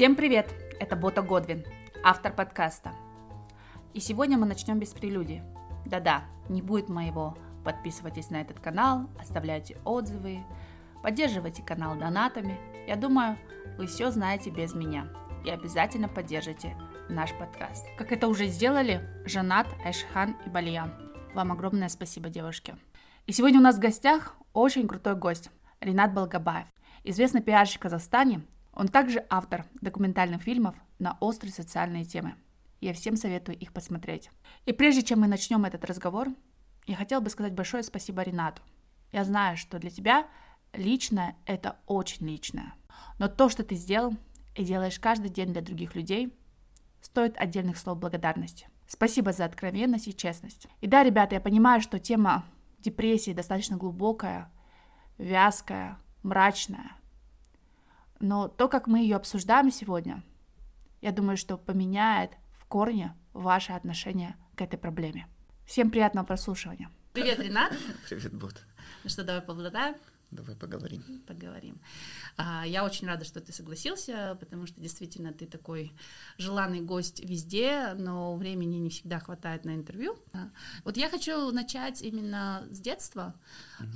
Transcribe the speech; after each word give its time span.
Всем 0.00 0.16
привет! 0.16 0.54
Это 0.80 0.96
Бота 0.96 1.20
Годвин, 1.20 1.62
автор 2.02 2.32
подкаста. 2.32 2.94
И 3.92 4.00
сегодня 4.00 4.38
мы 4.38 4.46
начнем 4.46 4.78
без 4.78 4.94
прелюдии. 4.94 5.42
Да-да, 5.84 6.24
не 6.48 6.62
будет 6.62 6.88
моего. 6.88 7.36
Подписывайтесь 7.66 8.30
на 8.30 8.40
этот 8.40 8.60
канал, 8.60 9.10
оставляйте 9.20 9.76
отзывы, 9.84 10.38
поддерживайте 11.02 11.62
канал 11.62 11.96
донатами. 11.96 12.58
Я 12.88 12.96
думаю, 12.96 13.36
вы 13.76 13.86
все 13.88 14.10
знаете 14.10 14.48
без 14.48 14.74
меня. 14.74 15.06
И 15.44 15.50
обязательно 15.50 16.08
поддержите 16.08 16.74
наш 17.10 17.34
подкаст. 17.34 17.86
Как 17.98 18.10
это 18.10 18.26
уже 18.26 18.46
сделали 18.46 19.06
Жанат, 19.26 19.66
Айшхан 19.84 20.34
и 20.46 20.48
Бальян. 20.48 20.94
Вам 21.34 21.52
огромное 21.52 21.90
спасибо, 21.90 22.30
девушки. 22.30 22.74
И 23.26 23.32
сегодня 23.32 23.58
у 23.60 23.62
нас 23.62 23.76
в 23.76 23.80
гостях 23.80 24.34
очень 24.54 24.88
крутой 24.88 25.16
гость 25.16 25.50
Ренат 25.78 26.14
Балгабаев, 26.14 26.68
известный 27.04 27.42
пиарщик 27.42 27.82
Казахстане. 27.82 28.40
Он 28.80 28.88
также 28.88 29.26
автор 29.28 29.66
документальных 29.82 30.40
фильмов 30.40 30.74
на 30.98 31.18
острые 31.20 31.52
социальные 31.52 32.06
темы. 32.06 32.36
Я 32.80 32.94
всем 32.94 33.14
советую 33.14 33.58
их 33.58 33.74
посмотреть. 33.74 34.30
И 34.64 34.72
прежде 34.72 35.02
чем 35.02 35.20
мы 35.20 35.26
начнем 35.26 35.66
этот 35.66 35.84
разговор, 35.84 36.28
я 36.86 36.96
хотела 36.96 37.20
бы 37.20 37.28
сказать 37.28 37.52
большое 37.52 37.82
спасибо 37.82 38.22
Ренату. 38.22 38.62
Я 39.12 39.24
знаю, 39.24 39.58
что 39.58 39.78
для 39.78 39.90
тебя 39.90 40.26
личное– 40.72 41.36
это 41.44 41.76
очень 41.84 42.26
личное. 42.26 42.72
Но 43.18 43.28
то, 43.28 43.50
что 43.50 43.64
ты 43.64 43.74
сделал 43.74 44.14
и 44.56 44.64
делаешь 44.64 44.98
каждый 44.98 45.28
день 45.28 45.52
для 45.52 45.60
других 45.60 45.94
людей, 45.94 46.34
стоит 47.02 47.36
отдельных 47.36 47.76
слов 47.76 47.98
благодарности. 47.98 48.66
Спасибо 48.86 49.32
за 49.32 49.44
откровенность 49.44 50.08
и 50.08 50.16
честность. 50.16 50.68
И 50.80 50.86
да, 50.86 51.02
ребята, 51.02 51.34
я 51.34 51.42
понимаю, 51.42 51.82
что 51.82 51.98
тема 51.98 52.46
депрессии 52.78 53.34
достаточно 53.34 53.76
глубокая, 53.76 54.50
вязкая, 55.18 55.98
мрачная. 56.22 56.92
Но 58.20 58.48
то, 58.48 58.68
как 58.68 58.86
мы 58.86 59.00
ее 59.00 59.16
обсуждаем 59.16 59.70
сегодня, 59.70 60.22
я 61.00 61.10
думаю, 61.10 61.38
что 61.38 61.56
поменяет 61.56 62.32
в 62.58 62.66
корне 62.66 63.16
ваше 63.32 63.72
отношение 63.72 64.36
к 64.54 64.60
этой 64.60 64.78
проблеме. 64.78 65.26
Всем 65.66 65.90
приятного 65.90 66.26
прослушивания. 66.26 66.90
Привет, 67.14 67.38
Ренат. 67.40 67.72
Привет, 68.08 68.34
Бот. 68.34 68.62
Ну 69.04 69.10
что, 69.10 69.24
давай 69.24 69.40
поболтаем? 69.40 69.94
Давай 70.30 70.54
поговорим. 70.54 71.02
Поговорим. 71.26 71.80
А, 72.36 72.64
я 72.64 72.84
очень 72.84 73.06
рада, 73.08 73.24
что 73.24 73.40
ты 73.40 73.52
согласился, 73.52 74.36
потому 74.38 74.66
что 74.66 74.80
действительно 74.80 75.32
ты 75.32 75.46
такой 75.46 75.92
желанный 76.38 76.80
гость 76.80 77.20
везде, 77.20 77.94
но 77.94 78.36
времени 78.36 78.76
не 78.76 78.90
всегда 78.90 79.18
хватает 79.18 79.64
на 79.64 79.74
интервью. 79.74 80.16
Вот 80.84 80.96
я 80.96 81.10
хочу 81.10 81.50
начать 81.50 82.02
именно 82.02 82.64
с 82.70 82.78
детства. 82.78 83.34
Угу. 83.80 83.88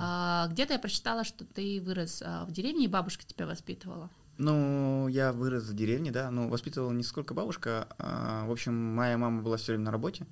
Где-то 0.52 0.72
я 0.72 0.78
прочитала, 0.78 1.24
что 1.24 1.44
ты 1.44 1.80
вырос 1.80 2.22
а, 2.24 2.44
в 2.44 2.52
деревне, 2.52 2.86
и 2.86 2.88
бабушка 2.88 3.24
тебя 3.24 3.46
воспитывала. 3.46 4.10
Ну, 4.36 5.06
я 5.08 5.32
вырос 5.32 5.64
в 5.64 5.74
деревне, 5.74 6.10
да, 6.10 6.30
но 6.30 6.48
воспитывала 6.48 6.92
не 6.92 7.04
сколько 7.04 7.34
бабушка. 7.34 7.88
А, 7.98 8.44
в 8.46 8.50
общем, 8.50 8.74
моя 8.74 9.16
мама 9.16 9.42
была 9.42 9.56
все 9.56 9.72
время 9.72 9.84
на 9.84 9.90
работе. 9.92 10.26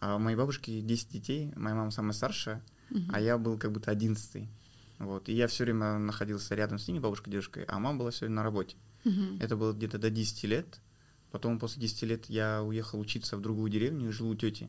А 0.00 0.16
у 0.16 0.18
моей 0.18 0.36
бабушки 0.36 0.80
10 0.80 1.08
детей, 1.10 1.52
моя 1.56 1.74
мама 1.74 1.90
самая 1.90 2.12
старшая, 2.12 2.62
угу. 2.90 3.00
а 3.12 3.20
я 3.20 3.38
был 3.38 3.58
как 3.58 3.72
будто 3.72 3.90
одиннадцатый. 3.90 4.48
Вот. 5.00 5.30
И 5.30 5.32
я 5.32 5.46
все 5.46 5.64
время 5.64 5.98
находился 5.98 6.54
рядом 6.54 6.78
с 6.78 6.86
ними, 6.86 6.98
бабушкой, 6.98 7.32
дедушкой, 7.32 7.64
а 7.64 7.78
мама 7.78 7.98
была 7.98 8.10
все 8.10 8.26
время 8.26 8.36
на 8.36 8.42
работе. 8.42 8.76
Uh-huh. 9.04 9.42
Это 9.42 9.56
было 9.56 9.72
где-то 9.72 9.98
до 9.98 10.10
10 10.10 10.44
лет. 10.44 10.80
Потом 11.30 11.58
после 11.58 11.80
10 11.80 12.02
лет 12.02 12.26
я 12.26 12.62
уехал 12.62 13.00
учиться 13.00 13.38
в 13.38 13.40
другую 13.40 13.70
деревню 13.70 14.10
и 14.10 14.12
жил 14.12 14.28
у 14.28 14.34
тети. 14.34 14.68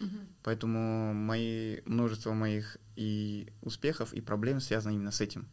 Uh-huh. 0.00 0.26
Поэтому 0.42 1.12
мои, 1.12 1.82
множество 1.84 2.32
моих 2.32 2.78
и 2.96 3.52
успехов, 3.60 4.14
и 4.14 4.22
проблем 4.22 4.60
связано 4.60 4.94
именно 4.94 5.10
с 5.10 5.20
этим. 5.20 5.46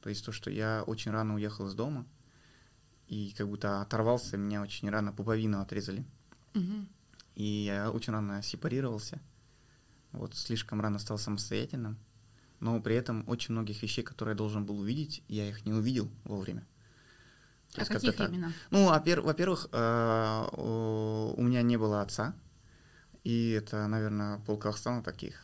То 0.00 0.10
есть 0.10 0.24
то, 0.24 0.30
что 0.30 0.48
я 0.48 0.84
очень 0.86 1.10
рано 1.10 1.34
уехал 1.34 1.66
из 1.66 1.74
дома, 1.74 2.06
и 3.08 3.34
как 3.36 3.48
будто 3.48 3.82
оторвался, 3.82 4.36
меня 4.36 4.62
очень 4.62 4.88
рано 4.88 5.12
пуповину 5.12 5.60
отрезали. 5.60 6.04
Uh-huh. 6.54 6.86
И 7.34 7.64
я 7.64 7.90
очень 7.90 8.12
рано 8.12 8.42
сепарировался. 8.42 9.20
Вот 10.12 10.36
слишком 10.36 10.80
рано 10.80 11.00
стал 11.00 11.18
самостоятельным 11.18 11.98
но 12.60 12.80
при 12.80 12.94
этом 12.94 13.24
очень 13.26 13.52
многих 13.52 13.82
вещей, 13.82 14.02
которые 14.02 14.34
я 14.34 14.38
должен 14.38 14.64
был 14.64 14.78
увидеть, 14.80 15.22
я 15.28 15.48
их 15.48 15.64
не 15.66 15.72
увидел 15.72 16.10
вовремя. 16.24 16.66
А 17.76 17.84
каких 17.84 18.16
так. 18.16 18.30
именно? 18.30 18.52
Ну, 18.70 18.86
во-первых, 18.86 19.68
э, 19.72 20.46
у 20.52 21.42
меня 21.42 21.62
не 21.62 21.76
было 21.76 22.02
отца, 22.02 22.34
и 23.24 23.50
это, 23.50 23.86
наверное, 23.86 24.38
пол 24.40 24.58
Казахстана 24.58 25.02
таких 25.02 25.40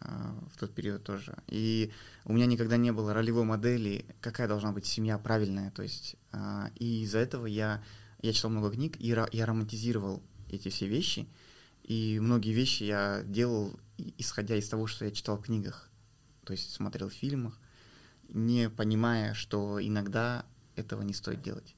э, 0.00 0.06
в 0.52 0.58
тот 0.58 0.74
период 0.74 1.02
тоже. 1.02 1.36
И 1.48 1.92
у 2.24 2.32
меня 2.32 2.46
никогда 2.46 2.76
не 2.76 2.92
было 2.92 3.12
ролевой 3.12 3.44
модели, 3.44 4.06
какая 4.20 4.48
должна 4.48 4.72
быть 4.72 4.86
семья 4.86 5.18
правильная. 5.18 5.70
То 5.72 5.82
есть, 5.82 6.16
э, 6.32 6.68
и 6.76 7.02
из-за 7.02 7.18
этого 7.18 7.46
я, 7.46 7.82
я 8.22 8.32
читал 8.32 8.50
много 8.50 8.70
книг, 8.70 8.96
и 9.00 9.08
я 9.08 9.46
романтизировал 9.46 10.22
эти 10.48 10.68
все 10.68 10.86
вещи. 10.86 11.28
И 11.82 12.18
многие 12.20 12.52
вещи 12.52 12.84
я 12.84 13.22
делал, 13.24 13.78
исходя 14.16 14.56
из 14.56 14.68
того, 14.68 14.86
что 14.86 15.04
я 15.04 15.10
читал 15.10 15.36
в 15.36 15.42
книгах 15.42 15.90
то 16.44 16.52
есть 16.52 16.72
смотрел 16.72 17.08
в 17.08 17.14
фильмах, 17.14 17.58
не 18.28 18.70
понимая, 18.70 19.34
что 19.34 19.78
иногда 19.80 20.44
этого 20.76 21.02
не 21.02 21.12
стоит 21.12 21.42
делать. 21.42 21.74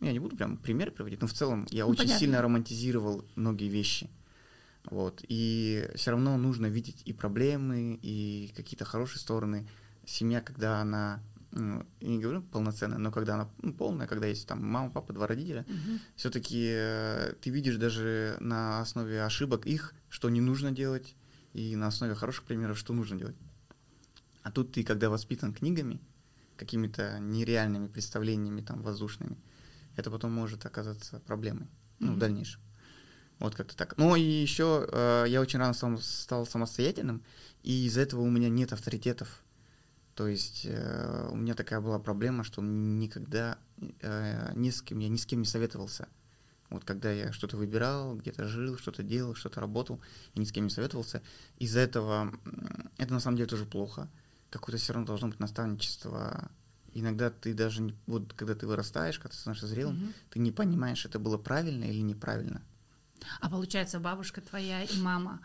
Ну, 0.00 0.06
я 0.06 0.12
не 0.12 0.20
буду 0.20 0.36
прям 0.36 0.56
пример 0.56 0.90
приводить, 0.90 1.20
но 1.20 1.26
в 1.26 1.32
целом 1.32 1.66
я 1.70 1.84
ну, 1.84 1.90
очень 1.90 2.02
понятно. 2.02 2.20
сильно 2.20 2.42
романтизировал 2.42 3.24
многие 3.34 3.68
вещи. 3.68 4.08
Вот. 4.84 5.24
И 5.28 5.88
все 5.96 6.12
равно 6.12 6.36
нужно 6.36 6.66
видеть 6.66 7.02
и 7.04 7.12
проблемы, 7.12 7.98
и 8.00 8.52
какие-то 8.56 8.84
хорошие 8.84 9.18
стороны. 9.18 9.68
Семья, 10.06 10.40
когда 10.40 10.80
она, 10.80 11.20
ну, 11.50 11.84
я 12.00 12.08
не 12.08 12.18
говорю 12.20 12.42
полноценная, 12.42 12.98
но 12.98 13.10
когда 13.10 13.34
она 13.34 13.50
ну, 13.60 13.74
полная, 13.74 14.06
когда 14.06 14.26
есть 14.26 14.46
там 14.46 14.64
мама, 14.64 14.90
папа, 14.90 15.12
два 15.12 15.26
родителя, 15.26 15.66
угу. 15.68 15.98
все-таки 16.16 16.68
э, 16.70 17.34
ты 17.40 17.50
видишь 17.50 17.76
даже 17.76 18.36
на 18.40 18.80
основе 18.80 19.22
ошибок 19.22 19.66
их, 19.66 19.94
что 20.08 20.30
не 20.30 20.40
нужно 20.40 20.70
делать, 20.70 21.14
и 21.52 21.76
на 21.76 21.88
основе 21.88 22.14
хороших 22.14 22.44
примеров, 22.44 22.78
что 22.78 22.94
нужно 22.94 23.18
делать. 23.18 23.36
А 24.42 24.50
тут 24.50 24.72
ты, 24.72 24.84
когда 24.84 25.10
воспитан 25.10 25.52
книгами, 25.52 26.00
какими-то 26.56 27.18
нереальными 27.20 27.86
представлениями 27.86 28.60
там 28.60 28.82
воздушными, 28.82 29.36
это 29.96 30.10
потом 30.10 30.32
может 30.32 30.66
оказаться 30.66 31.20
проблемой, 31.20 31.68
ну, 31.98 32.12
mm-hmm. 32.12 32.14
в 32.14 32.18
дальнейшем. 32.18 32.60
Вот 33.38 33.54
как-то 33.54 33.76
так. 33.76 33.96
Ну 33.96 34.16
и 34.16 34.22
еще 34.22 34.88
э, 34.90 35.26
я 35.28 35.40
очень 35.40 35.60
рано 35.60 35.72
сам, 35.72 35.98
стал 35.98 36.44
самостоятельным, 36.46 37.22
и 37.62 37.86
из-за 37.86 38.00
этого 38.00 38.22
у 38.22 38.30
меня 38.30 38.48
нет 38.48 38.72
авторитетов. 38.72 39.42
То 40.14 40.26
есть 40.26 40.62
э, 40.64 41.28
у 41.30 41.36
меня 41.36 41.54
такая 41.54 41.80
была 41.80 42.00
проблема, 42.00 42.42
что 42.42 42.60
никогда 42.60 43.58
э, 44.00 44.52
ни 44.56 44.70
с 44.70 44.82
кем, 44.82 44.98
я 44.98 45.08
ни 45.08 45.16
с 45.16 45.26
кем 45.26 45.40
не 45.40 45.46
советовался. 45.46 46.08
Вот 46.70 46.84
когда 46.84 47.12
я 47.12 47.32
что-то 47.32 47.56
выбирал, 47.56 48.16
где-то 48.16 48.46
жил, 48.46 48.76
что-то 48.76 49.02
делал, 49.02 49.34
что-то 49.36 49.60
работал, 49.60 50.00
я 50.34 50.42
ни 50.42 50.44
с 50.44 50.52
кем 50.52 50.64
не 50.64 50.70
советовался. 50.70 51.22
Из-за 51.58 51.78
этого 51.80 52.32
это 52.98 53.14
на 53.14 53.20
самом 53.20 53.36
деле 53.36 53.48
тоже 53.48 53.64
плохо 53.64 54.08
какое-то 54.50 54.80
все 54.80 54.92
равно 54.92 55.06
должно 55.06 55.28
быть 55.28 55.40
наставничество. 55.40 56.50
Иногда 56.94 57.30
ты 57.30 57.54
даже, 57.54 57.82
не, 57.82 57.94
вот 58.06 58.32
когда 58.32 58.54
ты 58.54 58.66
вырастаешь, 58.66 59.18
когда 59.18 59.30
ты 59.34 59.36
становишься 59.36 59.66
зрелым, 59.66 60.02
угу. 60.02 60.12
ты 60.30 60.38
не 60.38 60.52
понимаешь, 60.52 61.04
это 61.04 61.18
было 61.18 61.36
правильно 61.36 61.84
или 61.84 62.00
неправильно. 62.00 62.62
А 63.40 63.50
получается, 63.50 64.00
бабушка 64.00 64.40
твоя 64.40 64.82
и 64.82 65.00
мама, 65.00 65.40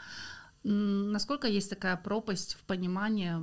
насколько 0.64 1.48
есть 1.48 1.70
такая 1.70 1.98
пропасть 1.98 2.56
в 2.56 2.64
понимании 2.64 3.36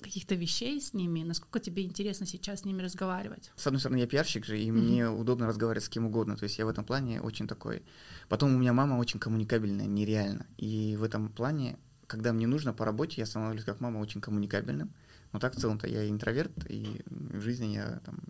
каких-то 0.00 0.34
вещей 0.34 0.80
с 0.80 0.92
ними, 0.92 1.22
насколько 1.22 1.60
тебе 1.60 1.82
интересно 1.82 2.26
сейчас 2.26 2.60
с 2.60 2.64
ними 2.64 2.82
разговаривать? 2.82 3.50
С 3.56 3.66
одной 3.66 3.80
стороны, 3.80 3.98
я 3.98 4.06
пиарщик 4.06 4.44
же, 4.44 4.60
и 4.60 4.68
mm-hmm. 4.68 4.72
мне 4.72 5.08
удобно 5.08 5.46
разговаривать 5.46 5.84
с 5.84 5.88
кем 5.88 6.06
угодно, 6.06 6.36
то 6.36 6.44
есть 6.44 6.58
я 6.58 6.66
в 6.66 6.68
этом 6.68 6.84
плане 6.84 7.22
очень 7.22 7.48
такой. 7.48 7.82
Потом 8.28 8.54
у 8.54 8.58
меня 8.58 8.74
мама 8.74 8.96
очень 8.96 9.18
коммуникабельная, 9.18 9.86
нереально, 9.86 10.46
и 10.58 10.96
в 10.98 11.02
этом 11.02 11.30
плане, 11.30 11.78
когда 12.06 12.34
мне 12.34 12.46
нужно 12.46 12.74
по 12.74 12.84
работе, 12.84 13.20
я 13.22 13.26
становлюсь 13.26 13.64
как 13.64 13.80
мама 13.80 13.98
очень 13.98 14.20
коммуникабельным, 14.20 14.92
но 15.34 15.40
так 15.40 15.56
в 15.56 15.60
целом-то 15.60 15.88
я 15.88 16.08
интроверт, 16.08 16.52
и 16.68 17.02
в 17.06 17.40
жизни 17.40 17.74
я 17.74 18.00
там 18.04 18.20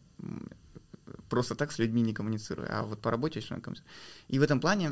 просто 1.29 1.55
так 1.55 1.71
с 1.71 1.79
людьми 1.79 2.01
не 2.01 2.15
коммуницирую, 2.15 2.67
а 2.71 2.83
вот 2.83 3.03
по 3.03 3.11
работе 3.11 3.41
очень 3.41 3.51
много 3.51 3.65
коммуницирую. 3.65 3.93
И 4.29 4.39
в 4.39 4.43
этом 4.43 4.59
плане, 4.59 4.91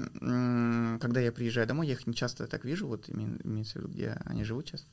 когда 1.00 1.20
я 1.20 1.32
приезжаю 1.32 1.66
домой, 1.66 1.86
я 1.86 1.94
их 1.94 2.06
не 2.06 2.14
часто 2.14 2.46
так 2.46 2.66
вижу, 2.66 2.86
вот 2.86 3.08
имеется 3.08 3.78
в 3.78 3.82
виду, 3.82 3.88
где 3.88 4.20
они 4.26 4.44
живут 4.44 4.68
сейчас, 4.68 4.86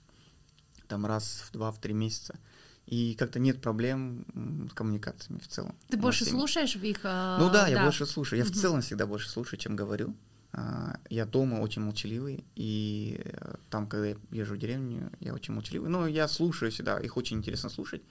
там 0.87 1.05
раз 1.05 1.43
в 1.45 1.51
два, 1.51 1.73
в 1.73 1.81
три 1.81 1.93
месяца. 1.93 2.39
И 2.85 3.15
как-то 3.15 3.37
нет 3.37 3.61
проблем 3.61 4.25
с 4.71 4.73
коммуникациями 4.73 5.39
в 5.39 5.47
целом. 5.49 5.75
Ты 5.89 5.97
больше 5.97 6.23
всеми. 6.23 6.37
слушаешь 6.37 6.75
в 6.77 6.83
их... 6.83 7.01
Э, 7.03 7.35
ну 7.37 7.47
да, 7.47 7.65
да, 7.65 7.67
я 7.67 7.83
больше 7.83 8.05
слушаю. 8.05 8.39
Я 8.39 8.45
в 8.45 8.51
целом 8.51 8.81
всегда 8.81 9.05
больше 9.05 9.29
слушаю, 9.29 9.59
чем 9.59 9.75
говорю. 9.75 10.15
А, 10.51 10.99
я 11.09 11.25
дома 11.25 11.55
очень 11.55 11.81
молчаливый, 11.81 12.43
и 12.55 13.21
э, 13.23 13.55
там, 13.69 13.87
когда 13.87 14.07
я 14.07 14.17
езжу 14.31 14.55
в 14.55 14.57
деревню, 14.57 15.11
я 15.19 15.33
очень 15.33 15.53
молчаливый. 15.53 15.89
Но 15.89 16.07
я 16.07 16.27
слушаю 16.27 16.71
всегда, 16.71 16.97
их 16.99 17.17
очень 17.17 17.37
интересно 17.37 17.69
слушать. 17.69 18.01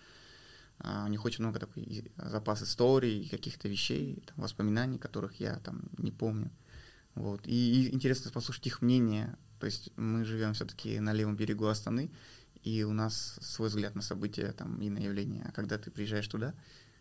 А, 0.79 1.05
у 1.05 1.09
них 1.09 1.25
очень 1.25 1.43
много 1.43 1.59
такой 1.59 2.13
запас 2.17 2.63
историй, 2.63 3.29
каких-то 3.29 3.69
вещей, 3.69 4.23
там, 4.27 4.45
воспоминаний, 4.45 4.99
которых 4.99 5.41
я 5.41 5.57
там 5.57 5.83
не 5.99 6.13
помню. 6.13 6.51
Вот. 7.15 7.47
И, 7.47 7.53
и 7.53 7.95
интересно 7.95 8.31
послушать 8.31 8.67
их 8.67 8.83
мнение. 8.83 9.37
То 9.59 9.67
есть 9.67 9.91
мы 9.97 10.25
живем 10.25 10.55
все-таки 10.55 11.01
на 11.01 11.13
левом 11.13 11.35
берегу 11.35 11.67
Астаны, 11.67 12.13
и 12.63 12.85
у 12.85 12.93
нас 12.93 13.39
свой 13.41 13.69
взгляд 13.69 13.97
на 13.97 14.03
события 14.03 14.53
там, 14.53 14.81
и 14.81 14.89
на 14.89 14.99
явления. 14.99 15.45
А 15.49 15.53
когда 15.53 15.79
ты 15.79 15.91
приезжаешь 15.91 16.29
туда, 16.29 16.55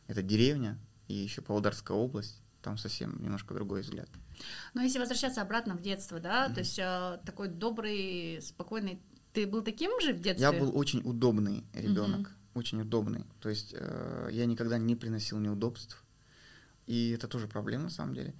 это 0.08 0.24
деревня, 0.24 0.80
и 1.08 1.14
еще 1.14 1.42
Павлодарская 1.42 1.96
область, 1.96 2.42
там 2.64 2.78
совсем 2.80 3.22
немножко 3.22 3.54
другой 3.54 3.82
взгляд. 3.82 4.10
Но 4.74 4.82
если 4.82 5.00
возвращаться 5.00 5.42
обратно 5.42 5.76
в 5.76 5.82
детство, 5.82 6.20
да, 6.20 6.48
mm-hmm. 6.48 6.54
то 6.54 6.60
есть 6.60 6.80
э, 6.80 7.20
такой 7.26 7.48
добрый, 7.50 8.40
спокойный, 8.42 9.02
ты 9.34 9.48
был 9.48 9.62
таким 9.62 9.92
же 10.02 10.14
в 10.14 10.22
детстве? 10.22 10.42
Я 10.42 10.52
был 10.52 10.76
очень 10.78 11.02
удобный 11.04 11.64
ребенок, 11.74 12.30
mm-hmm. 12.30 12.52
очень 12.56 12.82
удобный. 12.82 13.26
То 13.40 13.50
есть 13.50 13.74
э, 13.78 14.30
я 14.32 14.46
никогда 14.46 14.78
не 14.78 14.96
приносил 14.96 15.40
неудобств, 15.40 16.04
и 16.86 17.12
это 17.12 17.28
тоже 17.28 17.48
проблема 17.48 17.86
на 17.86 17.90
самом 17.90 18.16
деле. 18.16 18.34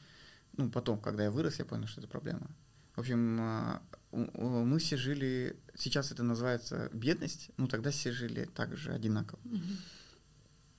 Ну, 0.54 0.72
потом, 0.72 1.00
когда 1.00 1.24
я 1.24 1.32
вырос, 1.32 1.60
я 1.60 1.66
понял, 1.66 1.88
что 1.88 2.02
это 2.02 2.10
проблема. 2.10 2.48
В 2.96 3.00
общем, 3.02 3.40
э, 3.40 3.80
мы 4.12 4.80
все 4.80 4.98
жили, 4.98 5.56
сейчас 5.76 6.12
это 6.12 6.24
называется 6.24 6.90
бедность, 6.94 7.52
ну 7.58 7.68
тогда 7.68 7.92
все 7.92 8.12
жили 8.12 8.46
также 8.46 8.92
одинаково. 8.92 9.40
Mm-hmm. 9.44 9.78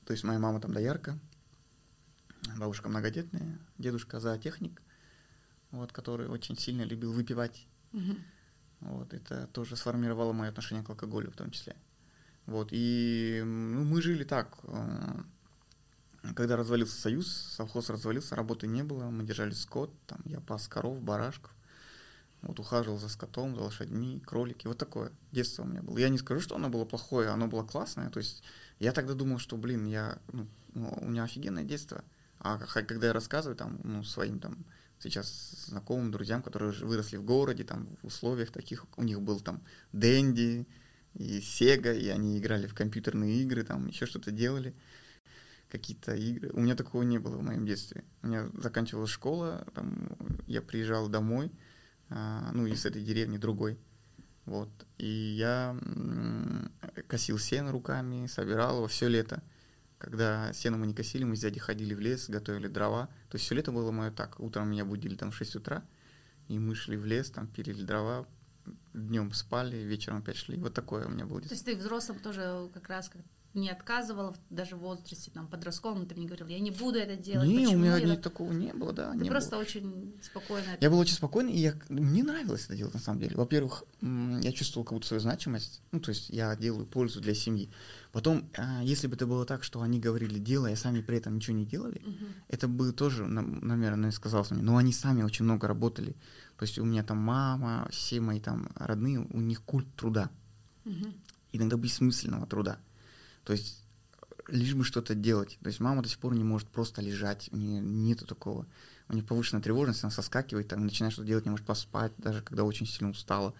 То 0.07 0.13
есть 0.13 0.25
моя 0.25 0.39
мама 0.39 0.61
там 0.61 0.73
доярка, 0.73 1.19
бабушка 2.57 2.89
многодетная, 2.89 3.59
дедушка 3.79 4.21
зоотехник, 4.21 4.83
вот, 5.71 5.93
который 5.93 6.29
очень 6.29 6.57
сильно 6.57 6.83
любил 6.83 7.13
выпивать. 7.13 7.67
Угу. 7.93 8.17
Вот, 8.81 9.13
это 9.13 9.47
тоже 9.49 9.77
сформировало 9.77 10.33
мое 10.33 10.51
отношение 10.51 10.85
к 10.85 10.91
алкоголю 10.91 11.31
в 11.31 11.37
том 11.37 11.51
числе. 11.51 11.77
Вот, 12.47 12.69
и 12.71 13.43
ну, 13.45 13.85
мы 13.85 14.01
жили 14.01 14.25
так. 14.25 14.59
Э, 14.65 15.21
когда 16.35 16.57
развалился 16.57 17.01
союз, 17.01 17.29
совхоз 17.29 17.91
развалился, 17.91 18.37
работы 18.37 18.67
не 18.67 18.83
было, 18.83 19.05
мы 19.11 19.25
держали 19.25 19.53
скот, 19.53 19.93
там 20.07 20.21
я 20.25 20.41
пас 20.41 20.69
коров, 20.69 21.01
барашков, 21.01 21.53
вот 22.43 22.59
ухаживал 22.59 22.99
за 22.99 23.09
скотом, 23.09 23.55
за 23.55 23.63
лошадьми, 23.63 24.21
кролики, 24.21 24.67
вот 24.67 24.79
такое 24.79 25.13
детство 25.33 25.63
у 25.63 25.67
меня 25.67 25.83
было. 25.83 25.99
Я 25.99 26.09
не 26.09 26.19
скажу, 26.19 26.41
что 26.41 26.57
оно 26.57 26.69
было 26.69 26.85
плохое, 26.85 27.29
оно 27.29 27.47
было 27.49 27.65
классное, 27.65 28.11
то 28.11 28.19
есть 28.19 28.43
я 28.79 28.93
тогда 28.93 29.15
думал, 29.15 29.39
что, 29.39 29.57
блин, 29.57 29.85
я, 29.85 30.19
ну, 30.33 30.47
у 30.75 31.09
меня 31.09 31.25
офигенное 31.25 31.65
детство, 31.65 32.05
а 32.39 32.59
когда 32.59 33.09
я 33.09 33.13
рассказываю 33.13 33.57
там, 33.57 33.81
ну, 33.83 34.05
своим 34.05 34.39
там 34.39 34.65
сейчас 35.01 35.67
знакомым, 35.69 36.11
друзьям, 36.11 36.43
которые 36.43 36.73
выросли 36.73 37.17
в 37.17 37.25
городе, 37.25 37.65
там, 37.65 37.89
в 38.03 38.07
условиях 38.07 38.51
таких, 38.51 38.87
у 38.97 39.03
них 39.03 39.21
был 39.21 39.41
там 39.41 39.63
Дэнди 39.93 40.67
и 41.15 41.41
Сега, 41.41 41.93
и 41.93 42.09
они 42.09 42.39
играли 42.39 42.67
в 42.67 42.75
компьютерные 42.75 43.43
игры, 43.43 43.65
там, 43.65 43.87
еще 43.87 44.07
что-то 44.07 44.31
делали, 44.31 44.75
какие-то 45.69 46.15
игры. 46.15 46.51
У 46.53 46.61
меня 46.61 46.75
такого 46.75 47.03
не 47.03 47.19
было 47.19 47.37
в 47.37 47.43
моем 47.43 47.67
детстве. 47.67 48.05
У 48.23 48.29
меня 48.29 48.49
заканчивалась 48.55 49.11
школа, 49.11 49.67
там, 49.75 50.09
я 50.47 50.63
приезжал 50.63 51.09
домой, 51.09 51.51
а, 52.09 52.51
ну, 52.53 52.67
из 52.67 52.87
этой 52.87 53.03
деревни 53.03 53.37
другой, 53.37 53.79
вот, 54.47 54.71
и 54.97 55.07
я 55.07 55.77
косил 57.07 57.39
сено 57.39 57.71
руками, 57.71 58.27
собирал 58.27 58.79
его 58.79 58.87
все 58.87 59.09
лето. 59.09 59.43
Когда 59.99 60.53
сено 60.53 60.77
мы 60.77 60.87
не 60.87 60.95
косили, 60.95 61.25
мы 61.25 61.37
с 61.37 61.41
дядей 61.41 61.59
ходили 61.59 61.95
в 61.95 62.01
лес, 62.01 62.31
готовили 62.31 62.69
дрова. 62.69 63.07
То 63.29 63.35
есть 63.35 63.45
все 63.45 63.55
лето 63.55 63.73
было 63.73 63.91
мое 63.91 64.11
так. 64.11 64.39
Утром 64.39 64.71
меня 64.71 64.85
будили 64.85 65.17
там 65.17 65.31
в 65.31 65.37
6 65.37 65.57
утра, 65.57 65.85
и 66.47 66.59
мы 66.59 66.75
шли 66.75 66.97
в 66.97 67.05
лес, 67.05 67.31
там 67.31 67.49
пилили 67.49 67.83
дрова, 67.83 68.27
днем 68.95 69.33
спали, 69.33 69.77
вечером 69.77 70.19
опять 70.19 70.37
шли. 70.37 70.57
Вот 70.59 70.75
такое 70.75 71.07
у 71.07 71.11
меня 71.11 71.27
было. 71.27 71.41
То 71.41 71.49
есть 71.51 71.65
ты 71.65 71.77
взрослым 71.77 72.21
тоже 72.21 72.69
как 72.73 72.89
раз 72.89 73.11
не 73.61 73.71
отказывал 73.71 74.37
даже 74.51 74.77
в 74.77 74.81
возрасте 74.81 75.31
там 75.31 75.47
подростковом, 75.49 76.07
ты 76.07 76.15
мне 76.15 76.27
говорил, 76.27 76.47
я 76.47 76.59
не 76.59 76.71
буду 76.71 76.99
это 76.99 77.17
делать. 77.17 77.49
Не, 77.49 77.67
у 77.67 77.79
меня 77.79 77.97
я... 77.97 78.17
такого 78.17 78.53
не 78.53 78.73
было, 78.73 78.93
да. 78.93 79.13
Ты 79.13 79.19
не 79.19 79.31
просто 79.31 79.53
было. 79.53 79.61
очень 79.61 80.15
спокойно. 80.23 80.67
Я 80.81 80.91
был 80.91 80.99
очень 80.99 81.15
спокойный, 81.15 81.53
и 81.53 81.59
я, 81.59 81.75
мне 81.89 82.23
нравилось 82.23 82.65
это 82.65 82.77
делать 82.77 82.95
на 82.95 83.01
самом 83.01 83.21
деле. 83.21 83.37
Во-первых, 83.37 83.85
я 84.01 84.53
чувствовал 84.53 84.85
как 84.85 84.95
будто 84.95 85.07
свою 85.07 85.21
значимость, 85.21 85.83
ну 85.93 86.01
то 86.01 86.11
есть 86.11 86.31
я 86.31 86.55
делаю 86.57 86.87
пользу 86.87 87.21
для 87.21 87.35
семьи. 87.35 87.71
Потом, 88.13 88.49
а, 88.57 88.83
если 88.83 89.07
бы 89.07 89.17
это 89.17 89.27
было 89.27 89.45
так, 89.45 89.63
что 89.63 89.83
они 89.83 90.01
говорили 90.01 90.39
делай, 90.39 90.73
а 90.73 90.77
сами 90.77 91.03
при 91.03 91.19
этом 91.19 91.37
ничего 91.37 91.57
не 91.57 91.67
делали, 91.67 92.01
угу. 92.05 92.27
это 92.49 92.67
бы 92.67 92.93
тоже, 92.93 93.27
наверное, 93.27 94.11
сказалось 94.13 94.51
мне. 94.51 94.63
Но 94.63 94.77
они 94.77 94.93
сами 94.93 95.23
очень 95.23 95.45
много 95.45 95.69
работали. 95.69 96.17
То 96.57 96.65
есть 96.65 96.79
у 96.79 96.85
меня 96.85 97.05
там 97.05 97.19
мама, 97.19 97.87
все 97.91 98.21
мои 98.21 98.41
там 98.41 98.71
родные, 98.75 99.21
у 99.21 99.41
них 99.41 99.63
культ 99.63 99.87
труда. 99.95 100.31
Угу. 100.85 101.13
Иногда 101.53 101.77
бессмысленного 101.77 102.47
труда. 102.47 102.79
То 103.49 103.53
есть 103.53 103.83
лишь 104.47 104.75
бы 104.75 104.85
что-то 104.85 105.15
делать. 105.15 105.57
То 105.63 105.69
есть 105.69 105.81
мама 105.81 106.03
до 106.03 106.09
сих 106.11 106.19
пор 106.19 106.35
не 106.35 106.45
может 106.45 106.69
просто 106.69 107.01
лежать, 107.01 107.49
у 107.51 107.57
нее 107.57 107.81
нету 107.81 108.27
такого. 108.27 108.67
У 109.09 109.15
нее 109.15 109.25
повышенная 109.25 109.63
тревожность, 109.63 110.05
она 110.05 110.11
соскакивает, 110.11 110.69
там, 110.69 110.85
начинает 110.85 111.15
что-то 111.15 111.29
делать, 111.29 111.47
не 111.47 111.51
может 111.51 111.65
поспать, 111.65 112.13
даже 112.19 112.43
когда 112.43 112.65
очень 112.65 112.85
сильно 112.85 113.09
устала. 113.09 113.55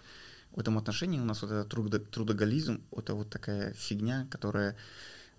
В 0.51 0.61
этом 0.61 0.77
отношении 0.77 1.19
у 1.19 1.25
нас 1.25 1.41
вот 1.41 1.53
этот 1.53 1.71
трудо, 1.71 2.01
трудоголизм, 2.01 2.83
это 2.95 3.15
вот 3.15 3.31
такая 3.31 3.73
фигня, 3.73 4.27
которая 4.31 4.77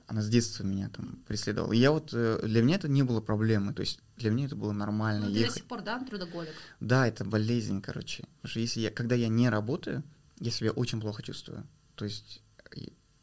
она 0.07 0.24
с 0.24 0.30
детства 0.30 0.63
меня 0.63 0.90
там 0.90 1.19
преследовала. 1.28 1.72
И 1.72 1.78
я 1.78 1.92
вот, 1.92 2.10
э, 2.12 2.40
для 2.44 2.63
меня 2.63 2.78
это 2.78 2.88
не 2.88 3.04
было 3.04 3.22
проблемы, 3.22 3.75
то 3.75 3.81
есть 3.81 4.00
для 4.18 4.31
меня 4.31 4.48
это 4.48 4.56
было 4.56 4.72
нормально. 4.72 5.28
Ну, 5.28 5.31
ты 5.31 5.38
ехать. 5.42 5.54
до 5.54 5.60
сих 5.60 5.68
пор, 5.68 5.81
да, 5.84 6.04
трудоголик? 6.04 6.56
Да, 6.80 7.07
это 7.07 7.24
болезнь, 7.24 7.84
короче. 7.84 8.24
Потому 8.38 8.50
что 8.50 8.60
если 8.62 8.80
я, 8.80 8.90
когда 8.90 9.13
я 9.13 9.28
не 9.28 9.48
работаю, 9.48 10.02
я 10.40 10.50
себя 10.50 10.72
очень 10.72 11.00
плохо 11.00 11.22
чувствую. 11.22 11.68
То 11.94 12.06
есть 12.06 12.42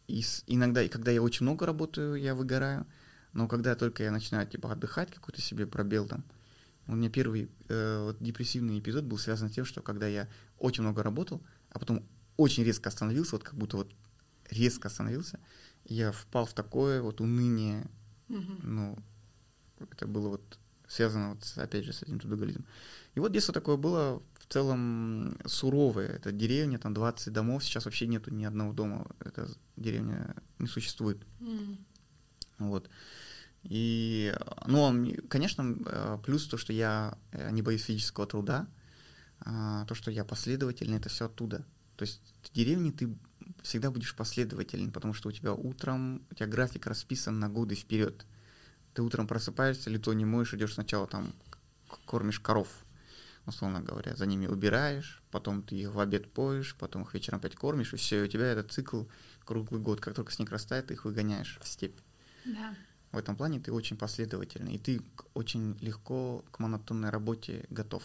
и 0.08 0.22
с, 0.22 0.44
иногда, 0.46 0.82
и 0.82 0.88
когда 0.88 1.10
я 1.10 1.22
очень 1.22 1.44
много 1.44 1.66
работаю, 1.66 2.14
я 2.14 2.34
выгораю. 2.34 2.86
Но 3.32 3.48
когда 3.48 3.74
только 3.74 4.02
я 4.02 4.10
начинаю 4.10 4.46
типа 4.46 4.72
отдыхать, 4.72 5.10
какой-то 5.10 5.40
себе 5.40 5.66
пробел 5.66 6.06
там. 6.06 6.24
У 6.86 6.94
меня 6.94 7.10
первый 7.10 7.50
э, 7.68 8.04
вот, 8.04 8.16
депрессивный 8.20 8.78
эпизод 8.78 9.04
был 9.04 9.18
связан 9.18 9.50
с 9.50 9.52
тем, 9.52 9.64
что 9.64 9.82
когда 9.82 10.06
я 10.06 10.28
очень 10.58 10.82
много 10.82 11.02
работал, 11.02 11.42
а 11.70 11.78
потом 11.78 12.06
очень 12.36 12.64
резко 12.64 12.88
остановился, 12.88 13.32
вот 13.32 13.42
как 13.42 13.54
будто 13.54 13.78
вот 13.78 13.92
резко 14.50 14.88
остановился, 14.88 15.40
я 15.84 16.12
впал 16.12 16.46
в 16.46 16.54
такое 16.54 17.02
вот 17.02 17.20
уныние. 17.20 17.86
Mm-hmm. 18.28 18.60
Ну, 18.62 18.98
это 19.90 20.06
было 20.06 20.28
вот 20.28 20.58
связано 20.88 21.30
вот, 21.30 21.52
опять 21.56 21.84
же 21.84 21.92
с 21.92 22.02
этим 22.02 22.20
трудоголизмом. 22.20 22.64
И 23.14 23.20
вот 23.20 23.32
детство 23.32 23.52
такое 23.52 23.76
было 23.76 24.22
в 24.48 24.52
целом 24.52 25.38
суровое. 25.44 26.08
Это 26.08 26.32
деревня, 26.32 26.78
там 26.78 26.94
20 26.94 27.32
домов, 27.32 27.64
сейчас 27.64 27.84
вообще 27.84 28.06
нету 28.06 28.32
ни 28.32 28.44
одного 28.44 28.72
дома. 28.72 29.06
Эта 29.20 29.48
деревня 29.76 30.36
не 30.58 30.68
существует. 30.68 31.18
Mm. 31.40 31.78
Вот. 32.58 32.88
И, 33.64 34.32
ну, 34.66 35.14
конечно, 35.28 35.76
э, 35.84 36.18
плюс 36.24 36.46
то, 36.46 36.56
что 36.56 36.72
я 36.72 37.18
э, 37.32 37.50
не 37.50 37.62
боюсь 37.62 37.82
физического 37.82 38.26
труда, 38.26 38.68
а, 39.40 39.84
то, 39.86 39.94
что 39.94 40.10
я 40.10 40.24
последовательный, 40.24 40.98
это 40.98 41.08
все 41.08 41.26
оттуда. 41.26 41.64
То 41.96 42.04
есть 42.04 42.20
в 42.42 42.52
деревне 42.52 42.92
ты 42.92 43.16
всегда 43.62 43.90
будешь 43.90 44.14
последователен, 44.14 44.92
потому 44.92 45.14
что 45.14 45.28
у 45.28 45.32
тебя 45.32 45.52
утром, 45.52 46.22
у 46.30 46.34
тебя 46.34 46.46
график 46.46 46.86
расписан 46.86 47.40
на 47.40 47.48
годы 47.48 47.74
вперед. 47.74 48.24
Ты 48.94 49.02
утром 49.02 49.26
просыпаешься, 49.26 49.90
лицо 49.90 50.12
не 50.12 50.24
моешь, 50.24 50.54
идешь 50.54 50.74
сначала 50.74 51.06
там 51.06 51.32
кормишь 52.06 52.40
коров, 52.40 52.68
условно 53.46 53.80
говоря, 53.80 54.14
за 54.16 54.26
ними 54.26 54.46
убираешь, 54.46 55.22
потом 55.30 55.62
ты 55.62 55.76
их 55.76 55.94
в 55.94 56.00
обед 56.00 56.32
поешь, 56.32 56.76
потом 56.78 57.02
их 57.02 57.14
вечером 57.14 57.38
опять 57.38 57.54
кормишь, 57.54 57.92
и 57.92 57.96
все, 57.96 58.20
и 58.20 58.24
у 58.24 58.28
тебя 58.28 58.46
этот 58.46 58.72
цикл 58.72 59.04
круглый 59.44 59.80
год. 59.80 60.00
Как 60.00 60.14
только 60.14 60.32
снег 60.32 60.50
растает, 60.50 60.88
ты 60.88 60.94
их 60.94 61.04
выгоняешь 61.04 61.58
в 61.62 61.68
степь. 61.68 61.98
Да. 62.44 62.74
В 63.12 63.18
этом 63.18 63.36
плане 63.36 63.60
ты 63.60 63.72
очень 63.72 63.96
последовательный, 63.96 64.74
и 64.74 64.78
ты 64.78 65.00
очень 65.32 65.78
легко 65.80 66.44
к 66.50 66.58
монотонной 66.58 67.10
работе 67.10 67.64
готов. 67.70 68.02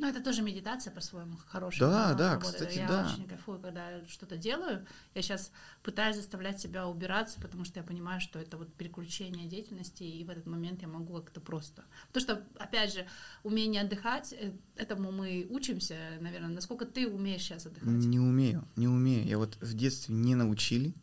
Ну, 0.00 0.08
это 0.08 0.22
тоже 0.22 0.40
медитация 0.40 0.90
по-своему 0.94 1.36
хорошая. 1.46 1.90
Да, 1.90 2.14
да, 2.14 2.32
работа. 2.32 2.52
кстати, 2.52 2.78
я 2.78 2.88
да. 2.88 3.00
Я 3.02 3.12
очень 3.12 3.28
кайфую, 3.28 3.60
когда 3.60 3.90
я 3.90 4.06
что-то 4.06 4.38
делаю. 4.38 4.86
Я 5.14 5.20
сейчас 5.20 5.52
пытаюсь 5.82 6.16
заставлять 6.16 6.58
себя 6.58 6.88
убираться, 6.88 7.38
потому 7.38 7.66
что 7.66 7.80
я 7.80 7.84
понимаю, 7.84 8.18
что 8.18 8.38
это 8.38 8.56
вот 8.56 8.72
переключение 8.72 9.46
деятельности, 9.46 10.02
и 10.02 10.24
в 10.24 10.30
этот 10.30 10.46
момент 10.46 10.80
я 10.80 10.88
могу 10.88 11.12
как-то 11.20 11.42
просто. 11.42 11.84
Потому 12.10 12.22
что, 12.22 12.48
опять 12.58 12.94
же, 12.94 13.06
умение 13.42 13.82
отдыхать, 13.82 14.32
э, 14.32 14.52
этому 14.74 15.12
мы 15.12 15.46
учимся, 15.50 15.98
наверное. 16.20 16.48
Насколько 16.48 16.86
ты 16.86 17.06
умеешь 17.06 17.42
сейчас 17.42 17.66
отдыхать? 17.66 17.90
Не 17.90 18.20
умею, 18.20 18.66
не 18.76 18.88
умею. 18.88 19.26
Я 19.26 19.36
вот 19.36 19.58
в 19.60 19.74
детстве 19.74 20.14
не 20.14 20.34
научили 20.34 20.94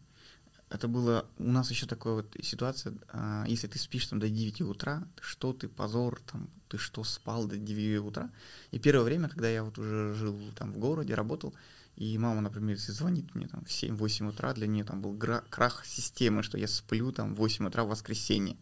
это 0.69 0.87
было 0.87 1.25
у 1.37 1.49
нас 1.49 1.69
еще 1.71 1.85
такая 1.85 2.13
вот 2.13 2.35
ситуация, 2.41 2.93
а, 3.09 3.45
если 3.47 3.67
ты 3.67 3.79
спишь 3.79 4.07
там 4.07 4.19
до 4.19 4.29
9 4.29 4.61
утра, 4.61 5.07
что 5.21 5.53
ты, 5.53 5.67
позор, 5.67 6.19
там, 6.31 6.49
ты 6.67 6.77
что, 6.77 7.03
спал 7.03 7.47
до 7.47 7.57
9 7.57 8.05
утра? 8.05 8.29
И 8.71 8.79
первое 8.79 9.05
время, 9.05 9.29
когда 9.29 9.49
я 9.49 9.63
вот 9.63 9.77
уже 9.77 10.13
жил 10.13 10.39
там 10.55 10.73
в 10.73 10.77
городе, 10.77 11.15
работал, 11.15 11.53
и 11.95 12.17
мама, 12.17 12.41
например, 12.41 12.75
если 12.75 12.91
звонит 12.91 13.33
мне 13.33 13.47
там 13.47 13.63
в 13.63 13.69
7-8 13.69 14.29
утра, 14.29 14.53
для 14.53 14.67
нее 14.67 14.83
там 14.83 15.01
был 15.01 15.17
крах 15.49 15.85
системы, 15.85 16.43
что 16.43 16.57
я 16.57 16.67
сплю 16.67 17.11
там 17.11 17.33
в 17.33 17.37
8 17.37 17.67
утра 17.67 17.83
в 17.83 17.89
воскресенье. 17.89 18.57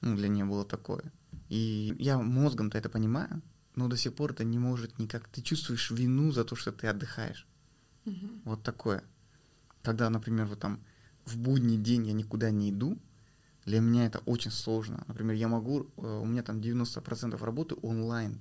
Ну, 0.00 0.16
для 0.16 0.28
нее 0.28 0.44
было 0.44 0.64
такое. 0.64 1.12
И 1.48 1.94
я 1.98 2.18
мозгом-то 2.18 2.78
это 2.78 2.88
понимаю, 2.88 3.42
но 3.74 3.88
до 3.88 3.96
сих 3.96 4.14
пор 4.14 4.32
это 4.32 4.44
не 4.44 4.58
может 4.58 4.98
никак. 4.98 5.28
Ты 5.28 5.42
чувствуешь 5.42 5.90
вину 5.90 6.32
за 6.32 6.44
то, 6.44 6.56
что 6.56 6.72
ты 6.72 6.86
отдыхаешь. 6.86 7.46
Угу. 8.06 8.28
Вот 8.44 8.62
такое. 8.62 9.04
Когда, 9.82 10.08
например, 10.08 10.46
вот 10.46 10.60
там 10.60 10.80
в 11.24 11.38
будний 11.38 11.78
день 11.78 12.06
я 12.06 12.12
никуда 12.12 12.50
не 12.50 12.70
иду, 12.70 12.98
для 13.64 13.80
меня 13.80 14.06
это 14.06 14.18
очень 14.26 14.50
сложно. 14.50 15.04
Например, 15.06 15.36
я 15.36 15.48
могу, 15.48 15.86
э, 15.96 16.20
у 16.20 16.24
меня 16.24 16.42
там 16.42 16.60
90% 16.60 17.42
работы 17.42 17.76
онлайн, 17.82 18.40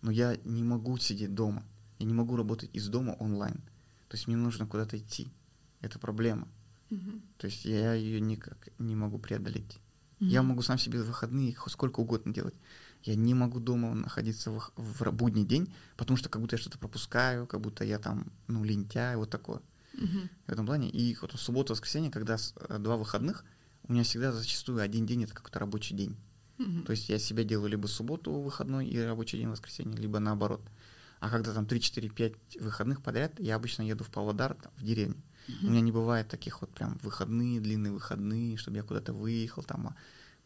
но 0.00 0.10
я 0.10 0.36
не 0.44 0.62
могу 0.62 0.96
сидеть 0.96 1.34
дома. 1.34 1.64
Я 1.98 2.06
не 2.06 2.14
могу 2.14 2.36
работать 2.36 2.70
из 2.72 2.88
дома 2.88 3.12
онлайн. 3.18 3.56
То 4.08 4.16
есть 4.16 4.26
мне 4.26 4.36
нужно 4.36 4.66
куда-то 4.66 4.98
идти. 4.98 5.28
Это 5.80 5.98
проблема. 5.98 6.48
Uh-huh. 6.90 7.20
То 7.38 7.46
есть 7.46 7.64
я 7.64 7.94
ее 7.94 8.20
никак 8.20 8.68
не 8.78 8.94
могу 8.94 9.18
преодолеть. 9.18 9.78
Uh-huh. 10.20 10.26
Я 10.26 10.42
могу 10.42 10.62
сам 10.62 10.78
себе 10.78 11.02
выходные 11.02 11.56
сколько 11.68 12.00
угодно 12.00 12.32
делать. 12.32 12.54
Я 13.02 13.16
не 13.16 13.34
могу 13.34 13.60
дома 13.60 13.94
находиться 13.94 14.50
в, 14.50 14.72
в 14.76 15.12
будний 15.12 15.44
день, 15.44 15.72
потому 15.96 16.16
что 16.16 16.30
как 16.30 16.40
будто 16.40 16.56
я 16.56 16.60
что-то 16.60 16.78
пропускаю, 16.78 17.46
как 17.46 17.60
будто 17.60 17.84
я 17.84 17.98
там, 17.98 18.32
ну, 18.46 18.64
лентяй, 18.64 19.16
вот 19.16 19.28
такое. 19.28 19.60
Мгм. 19.96 20.28
В 20.46 20.52
этом 20.52 20.66
плане. 20.66 20.90
И 20.90 21.16
вот 21.20 21.32
в 21.32 21.38
субботу, 21.38 21.72
воскресенье, 21.72 22.10
когда 22.10 22.36
э, 22.36 22.78
два 22.78 22.96
выходных, 22.96 23.44
у 23.88 23.92
меня 23.92 24.02
всегда 24.02 24.32
зачастую 24.32 24.80
один 24.80 25.06
день 25.06 25.24
это 25.24 25.34
какой-то 25.34 25.58
рабочий 25.58 25.94
день. 25.94 26.16
Мгм. 26.58 26.84
То 26.84 26.92
есть 26.92 27.08
я 27.08 27.18
себя 27.18 27.44
делаю 27.44 27.70
либо 27.70 27.86
субботу 27.86 28.32
выходной 28.32 28.86
и 28.86 28.98
рабочий 29.00 29.38
день 29.38 29.48
воскресенье, 29.48 29.96
либо 29.96 30.18
наоборот. 30.18 30.62
А 31.20 31.30
когда 31.30 31.52
там 31.52 31.66
3, 31.66 31.80
4, 31.80 32.10
5 32.10 32.34
выходных 32.60 33.02
подряд, 33.02 33.38
я 33.40 33.56
обычно 33.56 33.82
еду 33.82 34.04
в 34.04 34.10
Павлодар, 34.10 34.54
там, 34.54 34.72
в 34.76 34.84
деревню. 34.84 35.22
У 35.62 35.70
меня 35.70 35.80
не 35.80 35.92
бывает 35.92 36.28
таких 36.28 36.60
вот 36.60 36.70
прям 36.70 36.98
выходные, 37.02 37.60
длинные 37.60 37.92
выходные, 37.92 38.56
чтобы 38.56 38.78
я 38.78 38.82
куда-то 38.82 39.12
выехал, 39.12 39.62
там, 39.62 39.88
а, 39.88 39.96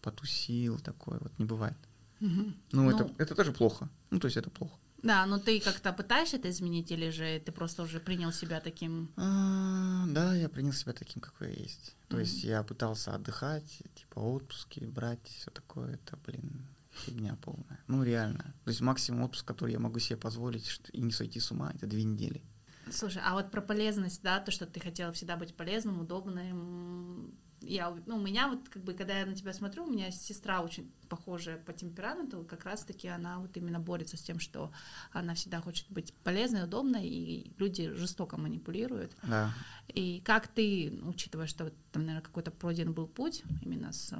потусил, 0.03 0.79
такое 0.79 1.19
вот 1.21 1.33
не 1.39 1.45
бывает. 1.45 1.77
Мгм. 2.21 2.57
Ну, 2.73 2.91
это, 2.91 3.11
это 3.19 3.35
тоже 3.35 3.53
плохо. 3.53 3.89
Ну, 4.11 4.19
то 4.19 4.27
есть 4.27 4.37
это 4.37 4.51
плохо. 4.51 4.77
Да, 5.03 5.25
но 5.27 5.39
ты 5.39 5.61
как-то 5.61 5.93
пытаешься 5.93 6.37
это 6.39 6.51
изменить, 6.51 6.91
или 6.91 7.11
же 7.11 7.41
ты 7.45 7.53
просто 7.53 7.83
уже 7.85 8.01
принял 8.01 8.33
себя 8.33 8.61
таким... 8.61 9.13
А, 9.17 10.05
да, 10.09 10.35
я 10.35 10.49
принял 10.49 10.73
себя 10.73 10.93
таким, 10.93 11.23
какой 11.23 11.49
я 11.55 11.63
есть. 11.63 11.95
То 12.09 12.17
Мгм. 12.17 12.25
есть 12.25 12.43
я 12.45 12.63
пытался 12.65 13.15
отдыхать, 13.15 13.83
типа 13.95 14.19
отпуски 14.19 14.81
брать, 14.81 15.25
все 15.29 15.51
такое. 15.51 15.95
Это, 15.95 16.17
блин, 16.27 16.67
фигня 16.91 17.37
полная. 17.43 17.79
Ну, 17.87 18.03
реально. 18.03 18.55
То 18.65 18.71
есть 18.71 18.81
максимум 18.81 19.23
отпуск, 19.23 19.47
который 19.47 19.73
я 19.73 19.79
могу 19.79 20.01
себе 20.01 20.17
позволить 20.17 20.81
и 20.93 21.01
не 21.01 21.13
сойти 21.13 21.39
с 21.39 21.51
ума, 21.53 21.71
это 21.75 21.87
две 21.87 22.03
недели. 22.03 22.43
Слушай, 22.91 23.23
а 23.25 23.35
вот 23.35 23.51
про 23.51 23.61
полезность, 23.61 24.23
да, 24.23 24.41
то, 24.41 24.51
что 24.51 24.67
ты 24.67 24.81
хотела 24.81 25.13
всегда 25.13 25.37
быть 25.37 25.55
полезным, 25.55 26.01
удобным. 26.01 27.35
Я, 27.61 27.97
ну, 28.07 28.17
у 28.17 28.21
меня 28.21 28.49
вот, 28.49 28.69
как 28.69 28.83
бы, 28.85 28.95
когда 28.95 29.19
я 29.19 29.27
на 29.27 29.35
тебя 29.35 29.53
смотрю, 29.53 29.85
у 29.85 29.91
меня 29.91 30.11
сестра 30.11 30.61
очень 30.61 30.93
похожая 31.09 31.59
по 31.59 31.73
темпераменту, 31.73 32.45
как 32.49 32.65
раз-таки 32.65 33.09
она 33.09 33.39
вот 33.39 33.57
именно 33.57 33.81
борется 33.81 34.17
с 34.17 34.23
тем, 34.23 34.39
что 34.39 34.71
она 35.13 35.35
всегда 35.35 35.61
хочет 35.61 35.87
быть 35.91 36.15
полезной, 36.23 36.65
удобной, 36.65 37.07
и 37.07 37.53
люди 37.59 37.91
жестоко 37.95 38.37
манипулируют. 38.37 39.17
Да. 39.23 39.53
И 39.89 40.21
как 40.25 40.49
ты, 40.49 41.01
учитывая, 41.03 41.47
что 41.47 41.73
там, 41.93 42.05
наверное, 42.05 42.23
какой-то 42.23 42.51
пройден 42.51 42.93
был 42.93 43.07
путь 43.07 43.43
именно 43.63 43.93
с 43.93 44.17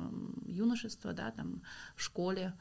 юношества, 0.47 1.13
да, 1.13 1.31
там, 1.31 1.63
в 1.95 2.03
школе, 2.03 2.55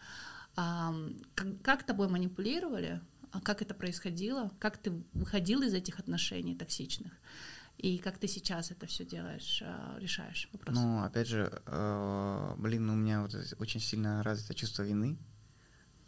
как, 0.55 1.61
как 1.61 1.83
тобой 1.83 2.07
манипулировали, 2.07 3.01
а 3.31 3.41
как 3.41 3.61
это 3.61 3.73
происходило, 3.73 4.51
как 4.59 4.77
ты 4.77 4.91
выходил 5.13 5.61
из 5.61 5.73
этих 5.73 5.99
отношений 5.99 6.55
токсичных, 6.55 7.11
и 7.77 7.97
как 7.99 8.17
ты 8.17 8.27
сейчас 8.27 8.71
это 8.71 8.85
все 8.87 9.05
делаешь, 9.05 9.61
а, 9.65 9.97
решаешь 9.99 10.49
вопрос? 10.51 10.75
Ну, 10.75 11.03
опять 11.03 11.27
же, 11.27 11.61
э, 11.65 12.55
блин, 12.57 12.89
у 12.89 12.95
меня 12.95 13.21
вот 13.21 13.35
очень 13.59 13.79
сильно 13.79 14.23
развито 14.23 14.53
чувство 14.53 14.83
вины, 14.83 15.17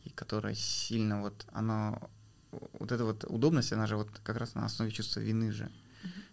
и 0.03 0.09
которое 0.09 0.55
сильно 0.55 1.21
вот, 1.21 1.45
оно, 1.51 2.09
вот 2.51 2.91
эта 2.91 3.03
вот 3.05 3.23
удобность, 3.25 3.71
она 3.73 3.85
же 3.87 3.97
вот 3.97 4.09
как 4.23 4.37
раз 4.37 4.55
на 4.55 4.65
основе 4.65 4.91
чувства 4.91 5.19
вины 5.19 5.51
же. 5.51 5.71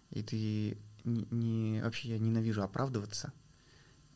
И 0.09 0.23
ты 0.23 0.77
не, 1.03 1.27
не- 1.31 1.81
вообще 1.81 2.09
я 2.09 2.19
ненавижу 2.19 2.63
оправдываться, 2.63 3.31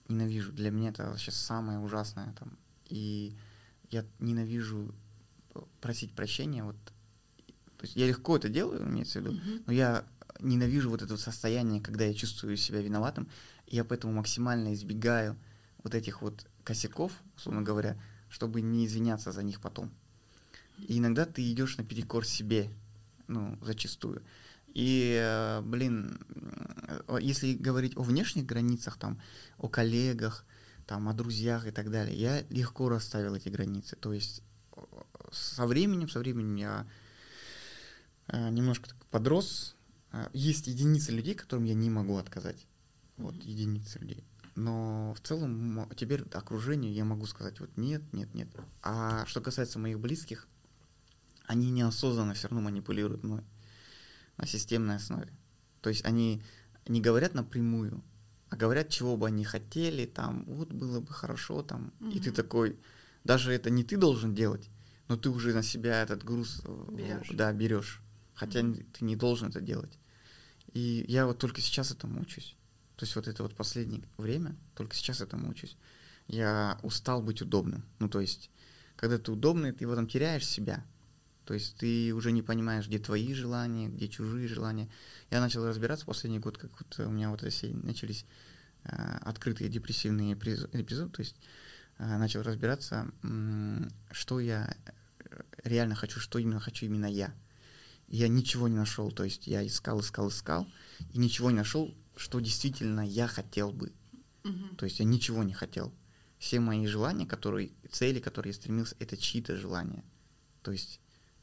ненавижу. 0.08 0.52
Для 0.52 0.72
меня 0.72 0.90
это 0.90 1.16
сейчас 1.18 1.36
самое 1.36 1.80
ужасное 1.80 2.34
там. 2.40 2.58
И 2.90 3.36
я 3.92 4.06
ненавижу 4.20 4.94
просить 5.82 6.14
прощения. 6.16 6.64
Вот, 6.64 6.78
то 7.78 7.84
есть 7.84 7.96
я 7.96 8.08
легко 8.08 8.38
это 8.38 8.50
делаю, 8.50 8.84
имеется 8.88 9.20
в 9.20 9.24
виду, 9.24 9.34
Мгм. 9.36 9.64
но 9.68 9.74
я 9.74 10.06
ненавижу 10.42 10.90
вот 10.90 11.02
это 11.02 11.18
состояние, 11.18 11.82
когда 11.82 12.06
я 12.06 12.14
чувствую 12.14 12.58
себя 12.58 12.82
виноватым, 12.82 13.30
и 13.68 13.76
я 13.76 13.84
поэтому 13.84 14.14
максимально 14.14 14.74
избегаю 14.74 15.38
вот 15.84 15.96
этих 15.96 16.22
вот 16.22 16.46
косяков, 16.64 17.12
условно 17.38 17.62
говоря, 17.62 17.98
чтобы 18.30 18.62
не 18.62 18.86
извиняться 18.86 19.32
за 19.32 19.44
них 19.44 19.62
потом. 19.62 19.92
И 20.78 20.98
иногда 20.98 21.26
ты 21.26 21.50
идешь 21.52 21.78
наперекор 21.78 22.26
себе, 22.26 22.70
ну, 23.28 23.58
зачастую. 23.62 24.24
И, 24.74 25.18
э, 25.22 25.62
блин, 25.62 26.20
э, 27.08 27.18
если 27.22 27.54
говорить 27.54 27.98
о 27.98 28.04
внешних 28.04 28.46
границах, 28.46 28.98
там, 28.98 29.22
о 29.58 29.68
коллегах, 29.68 30.46
там, 30.88 31.10
о 31.10 31.14
друзьях 31.14 31.68
и 31.68 31.72
так 31.72 31.92
далее, 31.92 32.16
я 32.16 32.44
легко 32.50 32.90
расставил 32.90 33.36
эти 33.36 33.50
границы. 33.50 33.96
То 33.98 34.14
есть 34.14 34.44
э, 34.76 34.82
со 35.32 35.68
временем, 35.68 36.10
со 36.10 36.20
временем 36.20 36.56
я 36.56 36.88
немножко 38.34 38.88
так 38.88 39.06
подрос. 39.08 39.76
Э, 40.12 40.28
Есть 40.34 40.68
единицы 40.68 41.12
людей, 41.12 41.36
которым 41.36 41.66
я 41.66 41.74
не 41.74 41.90
могу 41.90 42.18
отказать. 42.18 42.68
Вот, 43.18 43.34
Мгм. 43.36 43.44
единицы 43.48 44.00
людей. 44.00 44.24
Но 44.56 45.14
в 45.14 45.22
целом 45.22 45.90
теперь 45.96 46.24
окружению 46.34 46.92
я 46.94 47.06
могу 47.06 47.26
сказать 47.26 47.60
вот 47.60 47.70
нет, 47.78 48.02
нет, 48.14 48.34
нет. 48.34 48.50
А 48.82 49.26
что 49.26 49.40
касается 49.42 49.80
моих 49.80 50.00
близких, 50.00 50.48
они 51.46 51.72
неосознанно 51.72 52.34
все 52.34 52.48
равно 52.50 52.62
манипулируют 52.62 53.24
мной 53.24 53.44
на 54.38 54.46
системной 54.46 54.96
основе. 54.96 55.32
То 55.82 55.90
есть 55.90 56.04
они 56.06 56.44
не 56.88 57.00
говорят 57.02 57.34
напрямую, 57.34 58.04
а 58.50 58.56
говорят, 58.58 58.90
чего 58.90 59.16
бы 59.16 59.28
они 59.28 59.46
хотели, 59.46 60.06
там, 60.06 60.44
вот 60.46 60.74
было 60.74 61.00
бы 61.00 61.14
хорошо, 61.14 61.62
там, 61.64 61.94
и 62.12 62.20
ты 62.20 62.32
такой, 62.32 62.78
даже 63.24 63.54
это 63.54 63.70
не 63.70 63.84
ты 63.84 63.96
должен 63.98 64.36
делать, 64.36 64.70
но 65.08 65.16
ты 65.16 65.30
уже 65.30 65.54
на 65.54 65.64
себя 65.64 66.02
этот 66.04 66.24
груз 66.24 66.62
э, 66.66 66.86
Берёшь. 66.92 67.30
да, 67.32 67.54
берешь. 67.54 68.02
Хотя 68.42 68.62
ты 68.62 69.06
не 69.06 69.16
должен 69.16 69.50
это 69.50 69.62
делать. 69.62 70.00
И 70.74 71.06
я 71.08 71.28
вот 71.28 71.38
только 71.38 71.62
сейчас 71.62 71.92
этому 71.92 72.22
учусь. 72.22 72.56
То 72.96 73.06
есть 73.06 73.16
вот 73.16 73.28
это 73.28 73.44
вот 73.44 73.56
последнее 73.56 74.02
время, 74.18 74.56
только 74.74 74.96
сейчас 74.96 75.22
этому 75.22 75.48
учусь. 75.48 75.78
Я 76.28 76.80
устал 76.82 77.22
быть 77.22 77.44
удобным. 77.44 77.84
Ну, 78.00 78.10
то 78.10 78.20
есть, 78.20 78.50
когда 78.96 79.20
ты 79.20 79.32
удобный, 79.32 79.74
ты 79.74 79.88
в 79.88 79.92
этом 79.92 80.08
теряешь 80.08 80.46
себя. 80.46 80.84
То 81.46 81.54
есть 81.54 81.76
ты 81.76 82.14
уже 82.16 82.32
не 82.32 82.42
понимаешь, 82.42 82.88
где 82.88 82.98
твои 82.98 83.32
желания, 83.36 83.90
где 83.90 84.08
чужие 84.08 84.48
желания. 84.48 84.90
Я 85.30 85.40
начал 85.40 85.68
разбираться 85.68 86.08
последний 86.08 86.40
год, 86.40 86.58
как 86.58 86.72
вот 86.80 87.00
у 87.06 87.12
меня 87.12 87.30
вот 87.30 87.44
эти 87.44 87.68
начались 87.68 88.26
э, 88.86 89.18
открытые 89.22 89.70
депрессивные 89.70 90.34
эпиз- 90.34 90.68
эпизоды. 90.74 91.12
То 91.12 91.22
есть 91.22 91.36
э, 92.00 92.18
начал 92.18 92.42
разбираться, 92.42 93.12
что 94.10 94.40
я 94.40 94.76
э, 94.86 95.42
реально 95.64 95.94
хочу, 95.94 96.20
что 96.20 96.40
именно 96.40 96.60
хочу 96.60 96.88
именно 96.88 97.06
я. 97.06 97.36
Я 98.12 98.28
ничего 98.28 98.68
не 98.68 98.76
нашел. 98.76 99.10
То 99.10 99.24
есть 99.24 99.48
я 99.48 99.66
искал, 99.66 100.02
искал, 100.02 100.28
искал, 100.28 100.68
и 101.14 101.18
ничего 101.18 101.50
не 101.50 101.58
нашел, 101.58 101.96
что 102.18 102.42
действительно 102.42 103.08
я 103.08 103.26
хотел 103.26 103.72
бы. 103.72 103.94
Мгм. 104.44 104.76
То 104.76 104.86
есть 104.86 105.00
я 105.00 105.06
ничего 105.06 105.44
не 105.44 105.54
хотел. 105.54 105.94
Все 106.38 106.60
мои 106.60 106.86
желания, 106.88 107.26
которые, 107.26 107.72
цели, 107.90 108.20
которые 108.20 108.52
я 108.52 108.56
стремился, 108.56 108.98
это 109.00 109.16
чьи-то 109.16 109.56
желания. 109.56 110.04
То 110.62 110.74
есть 110.74 111.00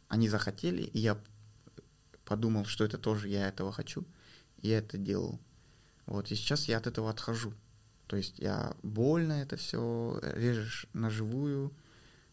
они 0.08 0.28
захотели, 0.28 0.82
и 0.82 0.98
я 0.98 1.18
подумал, 2.26 2.66
что 2.66 2.84
это 2.84 2.98
тоже 2.98 3.28
я 3.28 3.48
этого 3.48 3.72
хочу, 3.72 4.04
и 4.58 4.68
я 4.68 4.78
это 4.78 4.98
делал. 4.98 5.40
Вот, 6.04 6.30
и 6.30 6.34
сейчас 6.34 6.68
я 6.68 6.76
от 6.76 6.86
этого 6.86 7.08
отхожу. 7.08 7.54
То 8.08 8.16
есть 8.16 8.38
я 8.38 8.76
больно 8.82 9.32
это 9.32 9.56
все, 9.56 10.20
режешь 10.34 10.86
на 10.92 11.08
живую. 11.08 11.72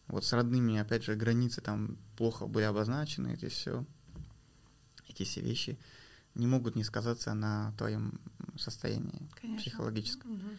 Вот 0.08 0.26
с 0.26 0.32
родными, 0.34 0.76
опять 0.76 1.04
же, 1.04 1.14
границы 1.14 1.62
там 1.62 1.96
плохо 2.16 2.46
были 2.46 2.64
обозначены, 2.64 3.34
эти 3.34 3.48
все, 3.48 3.86
эти 5.16 5.28
все 5.28 5.40
вещи 5.40 5.78
не 6.34 6.46
могут 6.46 6.76
не 6.76 6.84
сказаться 6.84 7.34
на 7.34 7.72
твоем 7.78 8.20
состоянии 8.58 9.28
Конечно. 9.40 9.58
психологическом. 9.58 10.32
Мгм. 10.32 10.56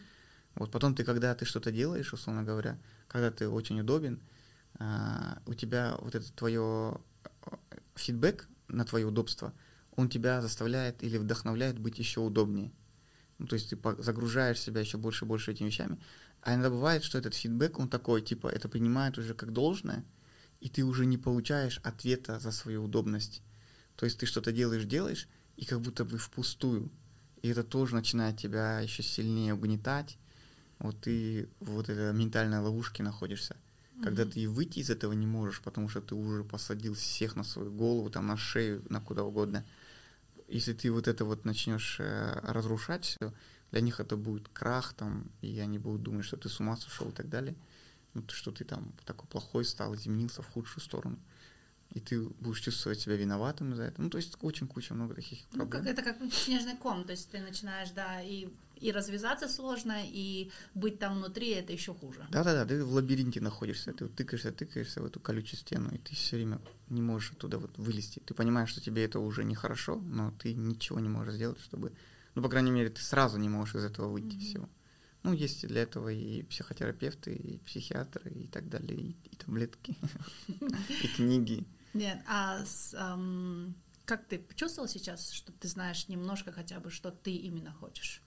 Вот 0.56 0.70
потом 0.72 0.94
ты, 0.94 1.04
когда 1.04 1.34
ты 1.34 1.44
что-то 1.44 1.70
делаешь, 1.70 2.12
условно 2.12 2.42
говоря, 2.42 2.78
когда 3.06 3.30
ты 3.30 3.48
очень 3.48 3.80
удобен, 3.80 4.20
а, 4.78 5.40
у 5.46 5.54
тебя 5.54 5.96
вот 6.00 6.14
это 6.14 6.32
твое 6.32 7.00
фидбэк 7.94 8.48
на 8.68 8.84
твое 8.84 9.06
удобство, 9.06 9.52
он 9.96 10.08
тебя 10.08 10.42
заставляет 10.42 11.02
или 11.02 11.16
вдохновляет 11.16 11.78
быть 11.78 11.98
еще 11.98 12.20
удобнее. 12.20 12.72
Ну, 13.38 13.46
то 13.46 13.54
есть 13.54 13.70
ты 13.70 13.78
загружаешь 13.98 14.60
себя 14.60 14.80
еще 14.80 14.98
больше 14.98 15.24
и 15.24 15.28
больше 15.28 15.52
этими 15.52 15.68
вещами. 15.68 15.98
А 16.40 16.54
иногда 16.54 16.70
бывает, 16.70 17.04
что 17.04 17.18
этот 17.18 17.34
фидбэк, 17.34 17.78
он 17.78 17.88
такой, 17.88 18.20
типа, 18.20 18.48
это 18.48 18.68
принимает 18.68 19.16
уже 19.18 19.34
как 19.34 19.52
должное, 19.52 20.04
и 20.60 20.68
ты 20.68 20.84
уже 20.84 21.06
не 21.06 21.18
получаешь 21.18 21.80
ответа 21.84 22.40
за 22.40 22.50
свою 22.50 22.84
удобность. 22.84 23.42
То 23.98 24.04
есть 24.06 24.18
ты 24.18 24.26
что-то 24.26 24.52
делаешь, 24.52 24.84
делаешь, 24.84 25.28
и 25.56 25.64
как 25.64 25.80
будто 25.80 26.04
бы 26.04 26.18
впустую. 26.18 26.88
И 27.42 27.48
это 27.48 27.64
тоже 27.64 27.96
начинает 27.96 28.38
тебя 28.38 28.78
еще 28.78 29.02
сильнее 29.02 29.54
угнетать. 29.54 30.16
Вот 30.78 31.00
ты 31.00 31.48
в 31.58 31.72
вот 31.72 31.88
этой 31.88 32.14
ментальной 32.14 32.60
ловушке 32.60 33.02
находишься. 33.02 33.56
Когда 34.00 34.22
Мгм. 34.22 34.30
ты 34.30 34.48
выйти 34.48 34.78
из 34.78 34.90
этого 34.90 35.12
не 35.14 35.26
можешь, 35.26 35.60
потому 35.60 35.88
что 35.88 36.00
ты 36.00 36.14
уже 36.14 36.44
посадил 36.44 36.94
всех 36.94 37.34
на 37.34 37.42
свою 37.42 37.72
голову, 37.72 38.08
там, 38.08 38.28
на 38.28 38.36
шею, 38.36 38.84
на 38.88 39.00
куда 39.00 39.24
угодно. 39.24 39.64
Если 40.46 40.74
ты 40.74 40.92
вот 40.92 41.08
это 41.08 41.24
вот 41.24 41.44
начнешь 41.44 41.96
э, 41.98 42.38
разрушать 42.44 43.04
все, 43.04 43.34
для 43.72 43.80
них 43.80 43.98
это 43.98 44.16
будет 44.16 44.48
крах 44.48 44.94
там, 44.94 45.28
и 45.42 45.58
они 45.58 45.80
будут 45.80 46.04
думать, 46.04 46.24
что 46.24 46.36
ты 46.36 46.48
с 46.48 46.60
ума 46.60 46.76
сошел 46.76 47.08
и 47.08 47.12
так 47.12 47.28
далее. 47.28 47.56
Ну, 48.14 48.22
то, 48.22 48.32
что 48.32 48.52
ты 48.52 48.64
там 48.64 48.92
такой 49.04 49.26
плохой 49.26 49.64
стал, 49.64 49.96
изменился 49.96 50.42
в 50.42 50.48
худшую 50.48 50.84
сторону. 50.84 51.18
И 51.94 52.00
ты 52.00 52.20
будешь 52.20 52.60
чувствовать 52.60 53.00
себя 53.00 53.16
виноватым 53.16 53.74
за 53.74 53.84
это. 53.84 54.02
Ну, 54.02 54.10
то 54.10 54.18
есть 54.18 54.36
очень 54.42 54.66
куча 54.66 54.94
много 54.94 55.14
таких 55.14 55.38
Ну, 55.52 55.66
проблем. 55.66 55.84
как, 55.84 55.92
это 55.92 56.02
как 56.02 56.32
снежный 56.32 56.76
ком, 56.76 57.04
то 57.04 57.12
есть 57.12 57.30
ты 57.30 57.40
начинаешь, 57.40 57.90
да, 57.90 58.20
и, 58.20 58.48
И 58.80 58.92
развязаться 58.92 59.48
сложно, 59.48 59.96
и 60.04 60.50
быть 60.74 60.98
там 60.98 61.16
внутри 61.16 61.48
это 61.50 61.72
еще 61.72 61.94
хуже. 61.94 62.26
Да-да-да, 62.30 62.66
ты 62.66 62.84
в 62.84 62.92
лабиринте 62.92 63.40
находишься, 63.40 63.92
ты 63.92 64.06
тыкаешься, 64.06 64.52
тыкаешься 64.52 65.00
в 65.00 65.06
эту 65.06 65.18
колючую 65.18 65.58
стену, 65.58 65.90
и 65.90 65.98
ты 65.98 66.14
все 66.14 66.36
время 66.36 66.60
не 66.90 67.00
можешь 67.00 67.32
оттуда 67.32 67.58
вот 67.58 67.76
вылезти. 67.78 68.20
Ты 68.20 68.34
понимаешь, 68.34 68.68
что 68.68 68.80
тебе 68.80 69.04
это 69.04 69.18
уже 69.18 69.44
нехорошо, 69.44 69.96
но 69.96 70.30
ты 70.32 70.54
ничего 70.54 71.00
не 71.00 71.08
можешь 71.08 71.34
сделать, 71.34 71.60
чтобы... 71.60 71.92
Ну, 72.34 72.42
по 72.42 72.48
крайней 72.48 72.70
мере, 72.70 72.90
ты 72.90 73.00
сразу 73.02 73.38
не 73.38 73.48
можешь 73.48 73.74
из 73.76 73.84
этого 73.84 74.08
выйти 74.08 74.36
mm-hmm. 74.36 74.40
всего. 74.40 74.68
Ну, 75.24 75.32
есть 75.32 75.66
для 75.66 75.82
этого 75.82 76.10
и 76.10 76.42
психотерапевты, 76.44 77.34
и 77.34 77.58
психиатры, 77.58 78.30
и 78.30 78.46
так 78.46 78.68
далее, 78.68 78.96
и, 78.96 79.16
и 79.24 79.36
таблетки, 79.36 79.96
и 81.02 81.08
книги. 81.08 81.66
Нет, 81.94 82.22
а 82.26 82.64
как 84.04 84.26
ты 84.26 84.38
почувствовал 84.38 84.88
сейчас, 84.88 85.30
что 85.30 85.52
ты 85.52 85.68
знаешь 85.68 86.08
немножко 86.08 86.50
хотя 86.50 86.80
бы, 86.80 86.90
что 86.90 87.10
ты 87.10 87.30
именно 87.34 87.72
хочешь? 87.72 88.22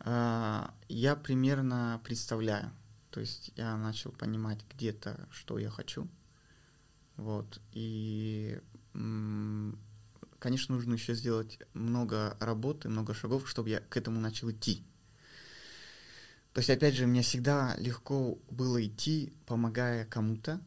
А, 0.00 0.74
я 0.88 1.16
примерно 1.16 2.00
представляю. 2.04 2.70
То 3.10 3.20
есть 3.20 3.52
я 3.56 3.76
начал 3.76 4.12
понимать 4.12 4.58
где-то, 4.74 5.26
что 5.30 5.58
я 5.58 5.70
хочу. 5.70 6.08
Вот. 7.16 7.60
И, 7.72 8.60
конечно, 10.38 10.74
нужно 10.74 10.94
еще 10.94 11.14
сделать 11.14 11.58
много 11.72 12.36
работы, 12.38 12.88
много 12.90 13.14
шагов, 13.14 13.48
чтобы 13.48 13.70
я 13.70 13.80
к 13.80 13.96
этому 13.96 14.20
начал 14.20 14.50
идти. 14.50 14.84
То 16.52 16.60
есть, 16.60 16.70
опять 16.70 16.94
же, 16.94 17.06
мне 17.06 17.22
всегда 17.22 17.74
легко 17.78 18.38
было 18.50 18.84
идти, 18.84 19.32
помогая 19.46 20.04
кому-то, 20.04 20.60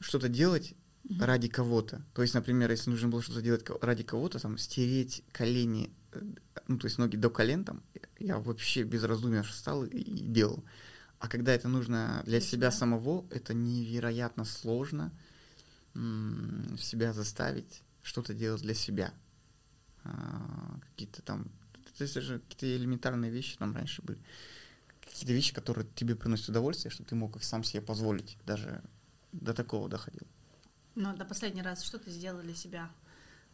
что-то 0.00 0.28
делать 0.28 0.74
mm-hmm. 1.08 1.24
ради 1.24 1.48
кого-то. 1.48 2.04
То 2.14 2.22
есть, 2.22 2.34
например, 2.34 2.70
если 2.70 2.90
нужно 2.90 3.08
было 3.08 3.22
что-то 3.22 3.42
делать 3.42 3.64
ради 3.80 4.02
кого-то, 4.02 4.38
там, 4.38 4.58
стереть 4.58 5.24
колени, 5.32 5.90
э, 6.12 6.20
ну, 6.68 6.78
то 6.78 6.86
есть 6.86 6.98
ноги 6.98 7.16
до 7.16 7.30
колен, 7.30 7.64
там, 7.64 7.82
я 8.18 8.38
вообще 8.38 8.82
без 8.82 9.02
раздумий 9.04 9.42
встал 9.42 9.84
и, 9.84 9.96
и 9.96 10.26
делал. 10.26 10.64
А 11.18 11.28
когда 11.28 11.52
это 11.52 11.68
нужно 11.68 12.22
для 12.26 12.40
себя 12.40 12.70
самого, 12.70 13.26
это 13.30 13.54
невероятно 13.54 14.44
сложно 14.44 15.12
м- 15.94 16.76
себя 16.78 17.12
заставить 17.12 17.82
что-то 18.02 18.34
делать 18.34 18.62
для 18.62 18.74
себя. 18.74 19.12
А, 20.04 20.78
какие-то 20.90 21.22
там, 21.22 21.44
то 21.96 22.04
есть 22.04 22.16
это 22.16 22.24
же 22.24 22.38
какие-то 22.38 22.76
элементарные 22.76 23.30
вещи 23.30 23.56
там 23.56 23.74
раньше 23.74 24.02
были. 24.02 24.20
Какие-то 25.00 25.32
вещи, 25.32 25.52
которые 25.52 25.86
тебе 25.94 26.14
приносят 26.14 26.50
удовольствие, 26.50 26.92
что 26.92 27.02
ты 27.02 27.14
мог 27.14 27.34
их 27.36 27.42
сам 27.42 27.64
себе 27.64 27.82
позволить. 27.82 28.38
Даже 28.46 28.82
до 29.32 29.54
такого 29.54 29.88
доходил. 29.88 30.26
Ну, 31.00 31.16
до 31.16 31.24
последний 31.24 31.62
раз 31.62 31.84
что 31.84 32.00
ты 32.00 32.10
сделал 32.10 32.42
для 32.42 32.56
себя? 32.56 32.90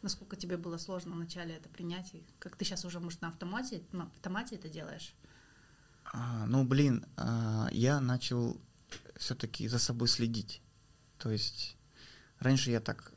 Насколько 0.01 0.35
тебе 0.35 0.57
было 0.57 0.77
сложно 0.79 1.13
вначале 1.13 1.53
это 1.53 1.69
принять? 1.69 2.15
И 2.15 2.23
как 2.39 2.55
ты 2.55 2.65
сейчас 2.65 2.85
уже, 2.85 2.99
может, 2.99 3.21
на 3.21 3.27
автомате, 3.27 3.83
на 3.91 4.05
автомате 4.05 4.55
это 4.55 4.67
делаешь? 4.67 5.13
А, 6.05 6.47
ну, 6.47 6.63
блин, 6.65 7.05
а, 7.17 7.69
я 7.71 8.01
начал 8.01 8.59
все-таки 9.15 9.67
за 9.67 9.77
собой 9.77 10.07
следить. 10.07 10.63
То 11.19 11.29
есть 11.29 11.77
раньше 12.39 12.71
я 12.71 12.79
так... 12.79 13.13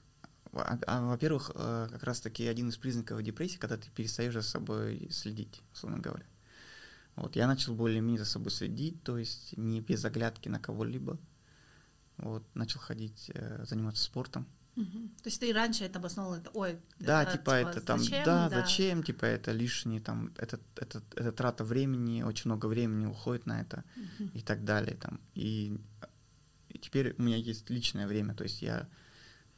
А, 0.53 0.79
а, 0.87 1.01
во-первых, 1.07 1.51
а, 1.55 1.89
как 1.89 2.03
раз-таки 2.03 2.47
один 2.47 2.69
из 2.69 2.77
признаков 2.77 3.23
депрессии, 3.23 3.57
когда 3.57 3.79
ты 3.79 3.89
перестаешь 3.89 4.35
за 4.35 4.43
собой 4.43 5.09
следить, 5.11 5.63
условно 5.73 6.01
говоря. 6.01 6.27
Вот, 7.17 7.35
я 7.35 7.47
начал 7.47 7.75
более-менее 7.75 8.19
за 8.19 8.31
собой 8.31 8.51
следить, 8.51 9.03
то 9.03 9.17
есть 9.17 9.57
не 9.57 9.81
без 9.81 10.05
оглядки 10.05 10.51
на 10.51 10.61
кого-либо. 10.61 11.19
Вот, 12.19 12.45
начал 12.55 12.81
ходить, 12.81 13.31
э, 13.35 13.65
заниматься 13.65 14.03
спортом. 14.03 14.47
Угу. 14.77 15.09
То 15.23 15.27
есть 15.27 15.41
ты 15.41 15.53
раньше 15.53 15.85
это 15.85 15.99
обосновал, 15.99 16.35
это, 16.35 16.51
ой, 16.55 16.79
да, 17.01 17.23
это, 17.23 17.33
типа, 17.33 17.59
типа 17.59 17.71
это 17.71 17.81
там, 17.81 17.99
зачем, 17.99 18.25
да, 18.25 18.49
да, 18.49 18.61
зачем, 18.61 19.03
типа 19.03 19.25
это 19.25 19.51
лишний, 19.51 19.99
там, 19.99 20.33
это, 20.37 20.61
это, 20.77 21.03
это 21.17 21.33
трата 21.33 21.65
времени, 21.65 22.23
очень 22.23 22.49
много 22.49 22.67
времени 22.67 23.07
уходит 23.07 23.47
на 23.47 23.61
это 23.61 23.85
угу. 23.97 24.31
и 24.35 24.41
так 24.41 24.65
далее, 24.65 24.97
там, 24.97 25.21
и, 25.35 25.81
и 26.69 26.79
теперь 26.79 27.15
у 27.19 27.23
меня 27.23 27.37
есть 27.37 27.69
личное 27.71 28.07
время, 28.07 28.35
то 28.35 28.45
есть 28.45 28.63
я 28.63 28.89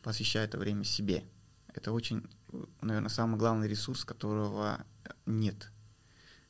посвящаю 0.03 0.47
это 0.49 0.57
время 0.57 0.85
себе. 0.85 1.25
Это 1.75 1.93
очень, 1.93 2.27
наверное, 2.81 3.11
самый 3.11 3.39
главный 3.39 3.69
ресурс, 3.69 4.05
которого 4.05 4.85
нет, 5.27 5.71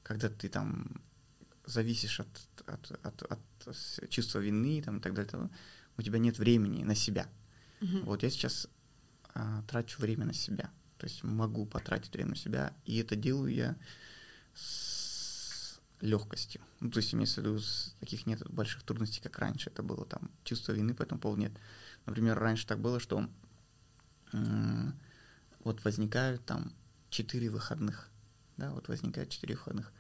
когда 0.03 0.29
ты 0.29 0.49
там 0.49 1.03
зависишь 1.66 2.20
от, 2.20 2.29
от, 2.66 2.90
от, 3.03 3.23
от 3.23 4.11
чувства 4.11 4.38
вины 4.38 4.83
там, 4.83 4.99
и 4.99 5.01
так 5.01 5.14
далее, 5.14 5.51
у 6.00 6.02
тебя 6.02 6.18
нет 6.18 6.38
времени 6.38 6.82
на 6.82 6.94
себя. 6.94 7.28
Угу. 7.80 8.00
Вот 8.04 8.22
я 8.22 8.30
сейчас 8.30 8.68
а, 9.34 9.62
трачу 9.62 10.00
время 10.00 10.24
на 10.26 10.32
себя. 10.32 10.70
То 10.98 11.06
есть 11.06 11.22
могу 11.22 11.64
потратить 11.66 12.12
время 12.12 12.30
на 12.30 12.36
себя, 12.36 12.74
и 12.84 12.98
это 12.98 13.16
делаю 13.16 13.54
я 13.54 13.76
с 14.54 15.80
легкостью. 16.00 16.60
Ну, 16.80 16.90
то 16.90 16.98
есть 16.98 17.14
имеется 17.14 17.40
в 17.40 17.44
виду, 17.44 17.60
таких 18.00 18.26
нет 18.26 18.46
больших 18.50 18.82
трудностей, 18.82 19.20
как 19.20 19.38
раньше. 19.38 19.70
Это 19.70 19.82
было 19.82 20.04
там 20.04 20.30
чувство 20.44 20.72
вины 20.72 20.94
по 20.94 21.02
этому 21.02 21.20
поводу 21.20 21.42
нет. 21.42 21.52
Например, 22.06 22.38
раньше 22.38 22.66
так 22.66 22.80
было, 22.80 23.00
что 23.00 23.28
м- 24.32 24.94
вот 25.64 25.84
возникают 25.84 26.44
там 26.44 26.72
четыре 27.10 27.50
выходных. 27.50 28.08
Да, 28.56 28.72
вот 28.72 28.88
возникает 28.88 29.30
четыре 29.30 29.54
выходных. 29.54 29.92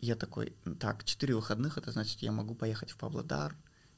Я 0.00 0.16
такой, 0.16 0.54
так, 0.78 1.04
четыре 1.04 1.34
выходных, 1.34 1.78
это 1.78 1.90
значит, 1.90 2.20
я 2.20 2.32
могу 2.32 2.54
поехать 2.54 2.90
в 2.90 2.96
Павлодар, 2.96 3.56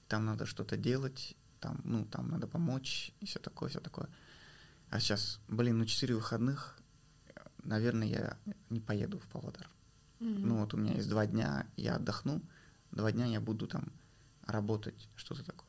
там 0.09 0.25
надо 0.25 0.47
что-то 0.47 0.77
делать, 0.77 1.37
там, 1.61 1.81
ну, 1.85 2.05
там 2.05 2.29
надо 2.29 2.47
помочь, 2.47 3.13
и 3.21 3.27
все 3.27 3.39
такое, 3.39 3.69
все 3.69 3.81
такое. 3.81 4.09
А 4.91 5.01
сейчас, 5.01 5.41
блин, 5.49 5.79
ну, 5.79 5.85
четыре 5.85 6.15
выходных, 6.15 6.79
наверное, 7.65 8.07
я 8.07 8.39
не 8.71 8.81
поеду 8.81 9.19
в 9.19 9.27
Павлодар. 9.27 9.69
Mm-hmm. 10.21 10.39
Ну, 10.39 10.59
вот 10.59 10.75
у 10.75 10.77
меня 10.77 10.95
есть 10.95 11.09
два 11.09 11.27
дня, 11.27 11.67
я 11.77 11.97
отдохну, 11.97 12.41
два 12.93 13.13
дня 13.13 13.27
я 13.27 13.41
буду 13.41 13.67
там 13.67 13.93
работать, 14.47 15.09
что-то 15.17 15.45
такое. 15.45 15.69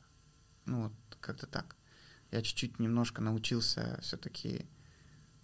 Ну, 0.66 0.84
вот 0.84 0.94
как-то 1.20 1.48
так. 1.48 1.76
Я 2.32 2.42
чуть-чуть 2.42 2.80
немножко 2.80 3.22
научился 3.22 4.00
все-таки 4.02 4.66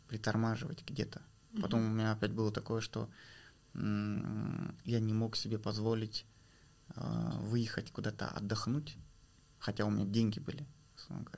притормаживать 0.07 0.85
где-то. 0.85 1.21
Mm-hmm. 1.53 1.61
Потом 1.61 1.85
у 1.85 1.89
меня 1.89 2.11
опять 2.11 2.31
было 2.31 2.51
такое, 2.51 2.81
что 2.81 3.09
м- 3.73 4.77
я 4.83 4.99
не 4.99 5.13
мог 5.13 5.35
себе 5.35 5.57
позволить 5.57 6.25
выехать 6.95 7.91
куда-то 7.91 8.29
отдохнуть, 8.29 8.97
хотя 9.59 9.85
у 9.85 9.89
меня 9.89 10.05
деньги 10.05 10.39
были, 10.39 10.67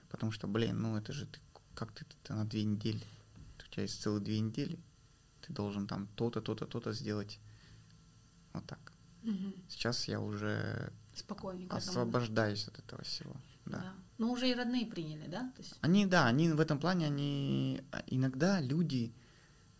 потому 0.10 0.32
что, 0.32 0.48
блин, 0.48 0.82
ну 0.82 0.98
это 0.98 1.13
же 1.13 1.26
ты, 1.26 1.39
как 1.74 1.91
ты, 1.91 2.06
ты 2.24 2.34
на 2.34 2.46
две 2.46 2.63
недели, 2.63 3.04
у 3.65 3.72
тебя 3.72 3.84
есть 3.84 4.02
целые 4.02 4.24
две 4.24 4.39
недели, 4.39 4.80
ты 5.41 5.54
должен 5.54 5.88
там 5.88 6.08
то-то, 6.15 6.41
то-то, 6.41 6.65
то-то 6.65 6.91
сделать, 6.94 7.39
вот 8.54 8.65
так. 8.65 8.91
Угу. 9.24 9.54
Сейчас 9.70 10.08
я 10.08 10.20
уже 10.20 10.94
Спокойненько 11.15 11.78
освобождаюсь 11.78 12.68
от 12.68 12.80
этого 12.80 13.04
всего. 13.04 13.36
Да. 13.65 13.80
да. 13.80 13.94
Ну, 14.18 14.32
уже 14.32 14.50
и 14.50 14.54
родные 14.54 14.86
приняли, 14.86 15.28
да? 15.28 15.52
То 15.56 15.62
есть... 15.62 15.76
Они, 15.82 16.06
да, 16.06 16.28
они 16.28 16.50
в 16.50 16.60
этом 16.60 16.80
плане, 16.80 17.08
они 17.08 17.82
а, 17.91 18.04
иногда 18.08 18.62
люди 18.62 19.13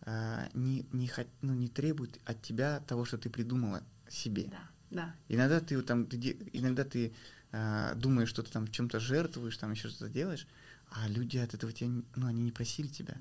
э, 0.00 0.48
не, 0.54 0.86
не, 0.92 1.06
хот, 1.06 1.28
ну, 1.42 1.54
не 1.54 1.68
требуют 1.68 2.18
от 2.24 2.42
тебя 2.42 2.80
того, 2.80 3.04
что 3.04 3.18
ты 3.18 3.30
придумала 3.30 3.82
себе. 4.08 4.48
Да, 4.48 4.68
да. 4.90 5.14
Иногда 5.28 5.60
ты 5.60 5.80
там, 5.82 6.06
ты, 6.06 6.16
иногда 6.52 6.84
ты 6.84 7.12
э, 7.52 7.94
думаешь, 7.96 8.28
что 8.28 8.42
ты 8.42 8.50
там 8.50 8.68
чем-то 8.68 9.00
жертвуешь, 9.00 9.56
там 9.56 9.72
еще 9.72 9.88
что-то 9.88 10.10
делаешь, 10.10 10.46
а 10.90 11.08
люди 11.08 11.38
от 11.38 11.54
этого 11.54 11.72
тебя, 11.72 11.90
ну, 12.14 12.26
они 12.26 12.42
не 12.42 12.52
просили 12.52 12.86
тебя. 12.86 13.16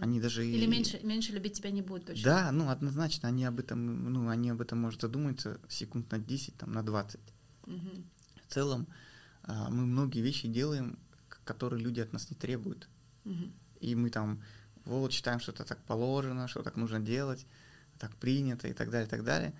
Они 0.00 0.20
даже... 0.20 0.46
Или 0.46 0.66
меньше, 0.66 1.00
меньше 1.02 1.32
любить 1.32 1.54
тебя 1.54 1.70
не 1.70 1.82
будет 1.82 2.06
точно. 2.06 2.24
Да, 2.24 2.52
ну, 2.52 2.68
однозначно, 2.68 3.28
они 3.28 3.44
об 3.44 3.60
этом, 3.60 4.12
ну, 4.12 4.28
они 4.28 4.50
об 4.50 4.60
этом, 4.60 4.80
может, 4.80 5.00
задумаются 5.00 5.60
секунд 5.68 6.10
на 6.10 6.18
10, 6.18 6.56
там, 6.56 6.72
на 6.72 6.82
20. 6.82 7.20
Угу. 7.66 7.76
В 8.48 8.52
целом, 8.52 8.88
э, 9.44 9.52
мы 9.70 9.86
многие 9.86 10.20
вещи 10.20 10.48
делаем, 10.48 10.98
которые 11.44 11.82
люди 11.82 12.00
от 12.00 12.12
нас 12.12 12.28
не 12.30 12.36
требуют. 12.36 12.88
Угу. 13.24 13.50
И 13.80 13.94
мы 13.94 14.10
там, 14.10 14.42
вот, 14.84 15.12
считаем, 15.12 15.38
что 15.38 15.52
это 15.52 15.64
так 15.64 15.82
положено, 15.84 16.48
что 16.48 16.62
так 16.62 16.76
нужно 16.76 16.98
делать, 16.98 17.46
так 17.98 18.14
принято 18.16 18.66
и 18.66 18.72
так 18.72 18.90
далее, 18.90 19.06
и 19.06 19.10
так 19.10 19.24
далее 19.24 19.54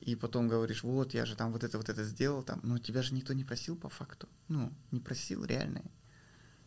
и 0.00 0.16
потом 0.16 0.48
говоришь, 0.48 0.82
вот, 0.82 1.14
я 1.14 1.26
же 1.26 1.36
там 1.36 1.52
вот 1.52 1.62
это, 1.62 1.76
вот 1.76 1.88
это 1.88 2.04
сделал, 2.04 2.42
там, 2.42 2.60
но 2.62 2.78
тебя 2.78 3.02
же 3.02 3.14
никто 3.14 3.32
не 3.34 3.44
просил 3.44 3.76
по 3.76 3.88
факту, 3.88 4.28
ну, 4.48 4.72
не 4.90 5.00
просил, 5.00 5.44
реально. 5.44 5.82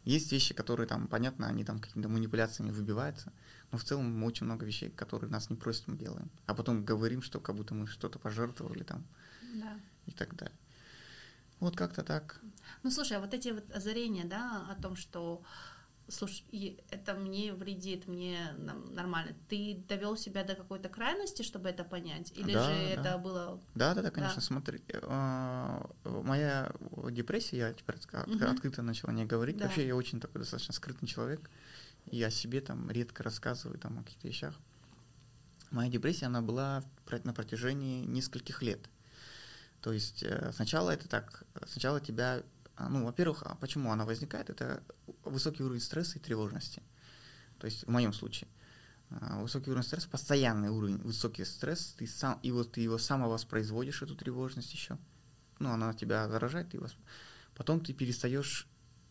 Есть 0.03 0.31
вещи, 0.31 0.53
которые 0.53 0.85
там, 0.85 1.07
понятно, 1.07 1.47
они 1.47 1.63
там 1.63 1.79
какими-то 1.79 2.09
манипуляциями 2.09 2.71
выбиваются, 2.71 3.31
но 3.71 3.77
в 3.77 3.83
целом 3.83 4.19
мы 4.19 4.27
очень 4.27 4.45
много 4.45 4.65
вещей, 4.65 4.89
которые 4.89 5.31
нас 5.31 5.49
не 5.49 5.55
просят, 5.55 5.87
мы 5.87 5.97
делаем. 5.97 6.29
А 6.45 6.53
потом 6.53 6.83
говорим, 6.83 7.21
что 7.21 7.39
как 7.39 7.55
будто 7.55 7.73
мы 7.73 7.87
что-то 7.87 8.19
пожертвовали 8.19 8.83
там 8.83 9.03
да. 9.55 9.79
и 10.05 10.11
так 10.11 10.35
далее. 10.35 10.57
Вот 11.59 11.77
как-то 11.77 12.03
так. 12.03 12.41
Ну, 12.83 12.91
слушай, 12.91 13.15
а 13.15 13.21
вот 13.21 13.33
эти 13.33 13.49
вот 13.49 13.63
озарения, 13.73 14.25
да, 14.25 14.67
о 14.69 14.81
том, 14.81 14.97
что 14.97 15.41
слушай, 16.07 16.77
это 16.89 17.13
мне 17.13 17.53
вредит, 17.53 18.07
мне 18.07 18.53
нормально. 18.91 19.33
Ты 19.49 19.83
довел 19.87 20.17
себя 20.17 20.43
до 20.43 20.55
какой-то 20.55 20.89
крайности, 20.89 21.41
чтобы 21.43 21.69
это 21.69 21.83
понять? 21.83 22.31
Или 22.35 22.53
да, 22.53 22.63
же 22.65 22.73
да. 22.73 23.01
это 23.01 23.17
было... 23.17 23.61
Да, 23.75 23.93
да, 23.93 24.01
да, 24.01 24.11
конечно, 24.11 24.41
да. 24.41 24.41
смотри. 24.41 24.81
Э, 24.89 25.81
моя 26.03 26.71
депрессия, 27.09 27.57
я 27.57 27.73
теперь 27.73 27.95
угу. 27.95 28.45
открыто 28.45 28.81
начала 28.81 29.11
не 29.11 29.25
говорить. 29.25 29.57
Да. 29.57 29.65
Вообще 29.65 29.87
я 29.87 29.95
очень 29.95 30.19
такой 30.19 30.41
достаточно 30.41 30.73
скрытный 30.73 31.07
человек. 31.07 31.49
И 32.11 32.21
о 32.21 32.29
себе 32.29 32.61
там 32.61 32.89
редко 32.91 33.23
рассказываю 33.23 33.79
там 33.79 33.99
о 33.99 34.03
каких-то 34.03 34.27
вещах. 34.27 34.55
моя 35.71 35.89
депрессия, 35.89 36.25
она 36.25 36.41
была 36.41 36.83
на 37.23 37.33
протяжении 37.33 38.05
нескольких 38.05 38.61
лет. 38.61 38.89
То 39.81 39.91
есть 39.91 40.23
э, 40.23 40.51
сначала 40.53 40.91
это 40.91 41.07
так, 41.07 41.43
сначала 41.67 41.99
тебя, 41.99 42.41
ну, 42.77 43.05
во-первых, 43.05 43.43
а 43.43 43.55
почему 43.55 43.91
она 43.91 44.05
возникает? 44.05 44.49
Это 44.49 44.83
высокий 45.23 45.63
уровень 45.63 45.81
стресса 45.81 46.17
и 46.17 46.21
тревожности. 46.21 46.81
То 47.59 47.65
есть 47.65 47.85
в 47.85 47.89
моем 47.89 48.13
случае 48.13 48.49
а, 49.09 49.41
высокий 49.41 49.69
уровень 49.69 49.85
стресса, 49.85 50.09
постоянный 50.09 50.69
уровень, 50.69 50.97
высокий 50.97 51.45
стресс, 51.45 51.95
ты 51.97 52.07
сам, 52.07 52.39
и 52.41 52.51
вот 52.51 52.73
ты 52.73 52.81
его 52.81 52.97
самовоспроизводишь, 52.97 54.01
эту 54.01 54.15
тревожность 54.15 54.73
еще. 54.73 54.97
Ну, 55.59 55.69
она 55.69 55.93
тебя 55.93 56.27
заражает, 56.27 56.69
ты 56.69 56.79
восп... 56.79 56.97
потом 57.55 57.79
ты 57.79 57.93
перестаешь 57.93 58.67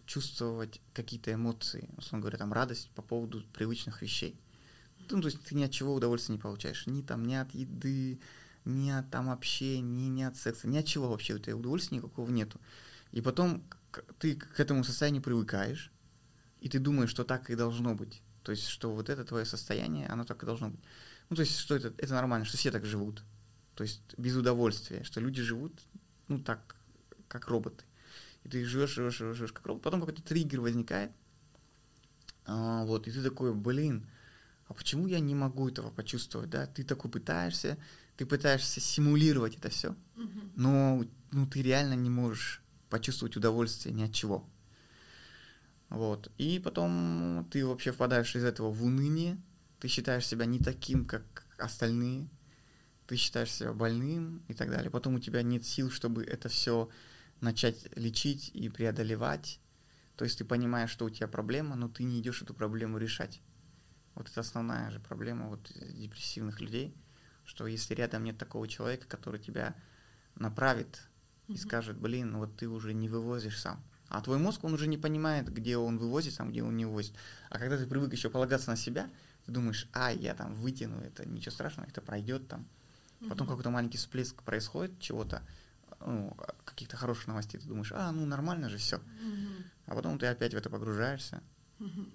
чувствовать 0.07 0.81
какие-то 0.93 1.33
эмоции, 1.33 1.89
условно 1.97 2.23
говоря, 2.23 2.39
там 2.39 2.53
радость 2.53 2.91
по 2.91 3.03
поводу 3.03 3.43
привычных 3.53 4.03
вещей. 4.03 4.39
Ну, 5.11 5.21
то 5.21 5.29
есть 5.29 5.43
ты 5.43 5.55
ни 5.55 5.63
от 5.63 5.71
чего 5.71 5.95
удовольствия 5.95 6.35
не 6.35 6.41
получаешь. 6.41 6.87
Ни 6.87 7.03
там, 7.03 7.25
ни 7.25 7.35
от 7.35 7.53
еды, 7.55 8.21
ни 8.65 8.91
от 8.91 9.11
там 9.11 9.31
общения, 9.31 9.81
ни, 9.83 10.09
ни 10.09 10.23
от 10.23 10.37
секса, 10.37 10.69
ни 10.69 10.79
от 10.79 10.87
чего 10.87 11.09
вообще 11.09 11.35
у 11.35 11.39
тебя 11.39 11.57
удовольствия 11.57 11.99
никакого 11.99 12.31
нету. 12.31 12.61
И 13.13 13.21
потом 13.21 13.63
ты 14.19 14.35
к 14.35 14.59
этому 14.59 14.85
состоянию 14.85 15.23
привыкаешь, 15.23 15.93
и 16.61 16.69
ты 16.69 16.79
думаешь, 16.79 17.11
что 17.11 17.25
так 17.25 17.51
и 17.51 17.55
должно 17.55 17.95
быть. 17.95 18.23
То 18.43 18.53
есть, 18.53 18.67
что 18.67 18.93
вот 18.93 19.09
это 19.09 19.25
твое 19.25 19.45
состояние, 19.45 20.09
оно 20.09 20.25
так 20.25 20.43
и 20.43 20.47
должно 20.47 20.71
быть. 20.71 20.81
Ну, 21.29 21.37
то 21.37 21.43
есть, 21.43 21.57
что 21.57 21.77
это, 21.77 21.93
это 21.99 22.15
нормально, 22.15 22.45
что 22.45 22.57
все 22.57 22.71
так 22.71 22.85
живут. 22.85 23.23
То 23.75 23.85
есть, 23.85 24.03
без 24.19 24.37
удовольствия, 24.37 25.05
что 25.05 25.21
люди 25.21 25.43
живут, 25.43 25.73
ну, 26.29 26.41
так, 26.41 26.77
как 27.29 27.49
роботы. 27.49 27.85
И 28.45 28.49
ты 28.49 28.65
живешь, 28.65 28.91
живешь, 28.95 29.17
живешь, 29.17 29.37
живешь 29.37 29.53
как 29.53 29.67
робот. 29.67 29.83
Потом 29.83 30.01
какой-то 30.01 30.23
триггер 30.23 30.61
возникает, 30.61 31.13
а, 32.45 32.85
вот, 32.85 33.07
и 33.07 33.13
ты 33.13 33.23
такой, 33.23 33.55
блин, 33.55 34.07
а 34.67 34.75
почему 34.75 35.07
я 35.07 35.21
не 35.21 35.35
могу 35.35 35.69
этого 35.69 35.91
почувствовать, 35.91 36.51
да? 36.51 36.67
Ты 36.67 36.83
такой 36.83 37.11
пытаешься, 37.11 37.79
ты 38.17 38.27
пытаешься 38.27 38.81
симулировать 38.81 39.57
это 39.57 39.69
все, 39.69 39.95
но 40.57 41.05
ну, 41.31 41.47
ты 41.47 41.63
реально 41.63 41.95
не 41.95 42.11
можешь 42.11 42.62
почувствовать 42.93 43.39
удовольствие 43.39 43.95
ни 43.95 44.03
от 44.03 44.13
чего. 44.13 44.47
Вот. 45.89 46.31
И 46.37 46.61
потом 46.63 47.49
ты 47.51 47.65
вообще 47.65 47.91
впадаешь 47.91 48.37
из 48.37 48.45
этого 48.45 48.71
в 48.71 48.85
уныние, 48.85 49.41
ты 49.81 49.89
считаешь 49.89 50.27
себя 50.27 50.45
не 50.45 50.59
таким, 50.59 51.07
как 51.07 51.47
остальные, 51.57 52.29
ты 53.07 53.17
считаешь 53.17 53.51
себя 53.51 53.73
больным 53.73 54.43
и 54.49 54.53
так 54.53 54.71
далее. 54.71 54.91
Потом 54.91 55.15
у 55.15 55.21
тебя 55.21 55.43
нет 55.43 55.65
сил, 55.65 55.91
чтобы 55.91 56.23
это 56.23 56.51
все 56.51 56.91
начать 57.41 57.89
лечить 57.97 58.51
и 58.53 58.69
преодолевать. 58.69 59.59
То 60.17 60.25
есть 60.27 60.37
ты 60.37 60.45
понимаешь, 60.45 60.91
что 60.91 61.07
у 61.07 61.11
тебя 61.11 61.29
проблема, 61.29 61.75
но 61.77 61.89
ты 61.89 62.05
не 62.05 62.21
идешь 62.21 62.43
эту 62.43 62.53
проблему 62.53 62.99
решать. 62.99 63.41
Вот 64.15 64.29
это 64.29 64.41
основная 64.41 64.91
же 64.91 65.01
проблема 65.01 65.49
вот 65.49 65.73
депрессивных 65.95 66.61
людей, 66.61 66.95
что 67.45 67.67
если 67.67 67.95
рядом 67.95 68.25
нет 68.25 68.37
такого 68.37 68.69
человека, 68.69 69.07
который 69.09 69.41
тебя 69.41 69.75
направит 70.35 71.09
и 71.49 71.57
скажет, 71.57 71.99
блин, 71.99 72.37
вот 72.37 72.57
ты 72.57 72.69
уже 72.69 72.95
не 72.95 73.09
вывозишь 73.09 73.61
сам. 73.61 73.83
А 74.09 74.21
твой 74.21 74.39
мозг, 74.39 74.63
он 74.65 74.75
уже 74.75 74.87
не 74.89 74.99
понимает, 74.99 75.53
где 75.53 75.77
он 75.77 75.99
вывозит, 75.99 76.37
там, 76.37 76.51
где 76.51 76.63
он 76.63 76.77
не 76.77 76.85
вывозит. 76.85 77.15
А 77.49 77.59
когда 77.59 77.79
ты 77.79 77.87
привык 77.87 78.13
еще 78.13 78.29
полагаться 78.29 78.71
на 78.71 78.77
себя, 78.77 79.09
ты 79.47 79.53
думаешь, 79.53 79.89
а, 79.93 80.13
я 80.13 80.35
там 80.35 80.55
вытяну 80.55 81.01
это, 81.01 81.27
ничего 81.27 81.53
страшного, 81.53 81.89
это 81.89 82.01
пройдет 82.01 82.47
там. 82.49 82.67
Потом 83.29 83.47
какой-то 83.47 83.71
маленький 83.71 83.99
всплеск 83.99 84.43
происходит 84.43 84.99
чего-то, 85.01 85.43
ну, 86.01 86.37
каких-то 86.65 86.97
хороших 86.97 87.29
новостей, 87.29 87.61
ты 87.61 87.69
думаешь, 87.69 87.93
а, 87.95 88.11
ну 88.13 88.27
нормально 88.27 88.69
же 88.69 88.79
все. 88.79 89.01
А 89.87 89.95
потом 89.95 90.19
ты 90.19 90.27
опять 90.27 90.55
в 90.55 90.57
это 90.57 90.71
погружаешься, 90.71 91.43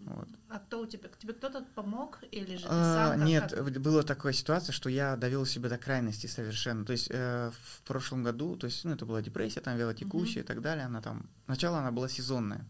вот. 0.06 0.30
А 0.50 0.60
кто 0.60 0.82
у 0.82 0.86
тебя? 0.86 1.10
Тебе 1.20 1.34
кто-то 1.34 1.66
помог 1.76 2.20
или 2.32 2.56
же 2.56 2.64
ты 2.64 2.70
а, 2.70 3.16
сам? 3.18 3.26
Нет, 3.26 3.52
как... 3.52 3.82
была 3.82 4.04
такая 4.04 4.32
ситуация, 4.32 4.72
что 4.72 4.90
я 4.90 5.18
довел 5.18 5.46
себя 5.46 5.68
до 5.70 5.78
крайности 5.78 6.28
совершенно. 6.28 6.86
То 6.86 6.94
есть 6.94 7.08
э, 7.10 7.52
в 7.52 7.82
прошлом 7.82 8.24
году, 8.24 8.56
то 8.56 8.66
есть, 8.66 8.86
ну, 8.86 8.92
это 8.92 9.06
была 9.06 9.22
депрессия, 9.22 9.60
там 9.60 9.78
велотекущая 9.78 10.42
uh-huh. 10.42 10.46
и 10.46 10.48
так 10.48 10.62
далее. 10.62 10.86
Она 10.86 11.02
там. 11.02 11.30
Сначала 11.46 11.80
она 11.80 11.92
была 11.92 12.08
сезонная. 12.08 12.66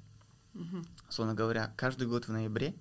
Uh-huh. 0.54 0.86
Словно 1.10 1.36
говоря, 1.36 1.72
каждый 1.76 2.08
год 2.08 2.28
в 2.28 2.32
ноябре 2.32 2.74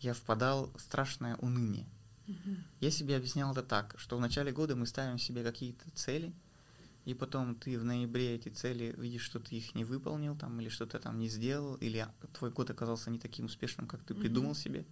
я 0.00 0.14
впадал 0.14 0.72
в 0.74 0.80
страшное 0.80 1.36
уныние. 1.36 1.86
Uh-huh. 2.26 2.56
Я 2.80 2.90
себе 2.90 3.16
объяснял 3.16 3.52
это 3.52 3.62
так, 3.62 3.94
что 3.98 4.16
в 4.16 4.20
начале 4.20 4.52
года 4.52 4.74
мы 4.74 4.86
ставим 4.86 5.18
себе 5.18 5.42
какие-то 5.42 5.84
цели, 5.90 6.32
и 7.08 7.14
потом 7.14 7.54
ты 7.54 7.78
в 7.78 7.84
ноябре 7.84 8.34
эти 8.34 8.50
цели 8.50 8.94
видишь, 8.98 9.22
что 9.22 9.40
ты 9.40 9.56
их 9.56 9.74
не 9.74 9.82
выполнил 9.82 10.36
там, 10.36 10.60
или 10.60 10.68
что-то 10.68 10.98
там 10.98 11.18
не 11.18 11.28
сделал, 11.28 11.76
или 11.76 12.06
твой 12.34 12.50
год 12.50 12.68
оказался 12.68 13.10
не 13.10 13.18
таким 13.18 13.46
успешным, 13.46 13.86
как 13.86 14.02
ты 14.02 14.12
mm-hmm. 14.12 14.20
придумал 14.20 14.54
себе. 14.54 14.84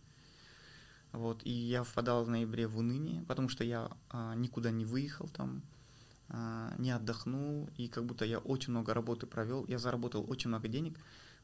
Вот, 1.13 1.43
и 1.45 1.51
я 1.51 1.83
впадал 1.83 2.25
в 2.25 2.31
ноябре 2.31 2.69
в 2.69 2.79
уныние, 2.79 3.23
потому 3.25 3.51
что 3.51 3.65
я 3.65 3.91
а, 4.09 4.35
никуда 4.35 4.71
не 4.71 4.87
выехал 4.87 5.29
там, 5.29 5.61
а, 6.31 6.75
не 6.79 6.91
отдохнул, 6.91 7.69
и 7.77 7.87
как 7.87 8.07
будто 8.07 8.25
я 8.25 8.39
очень 8.39 8.71
много 8.71 8.95
работы 8.95 9.27
провел, 9.27 9.67
я 9.67 9.79
заработал 9.79 10.25
очень 10.27 10.49
много 10.49 10.69
денег, 10.69 10.99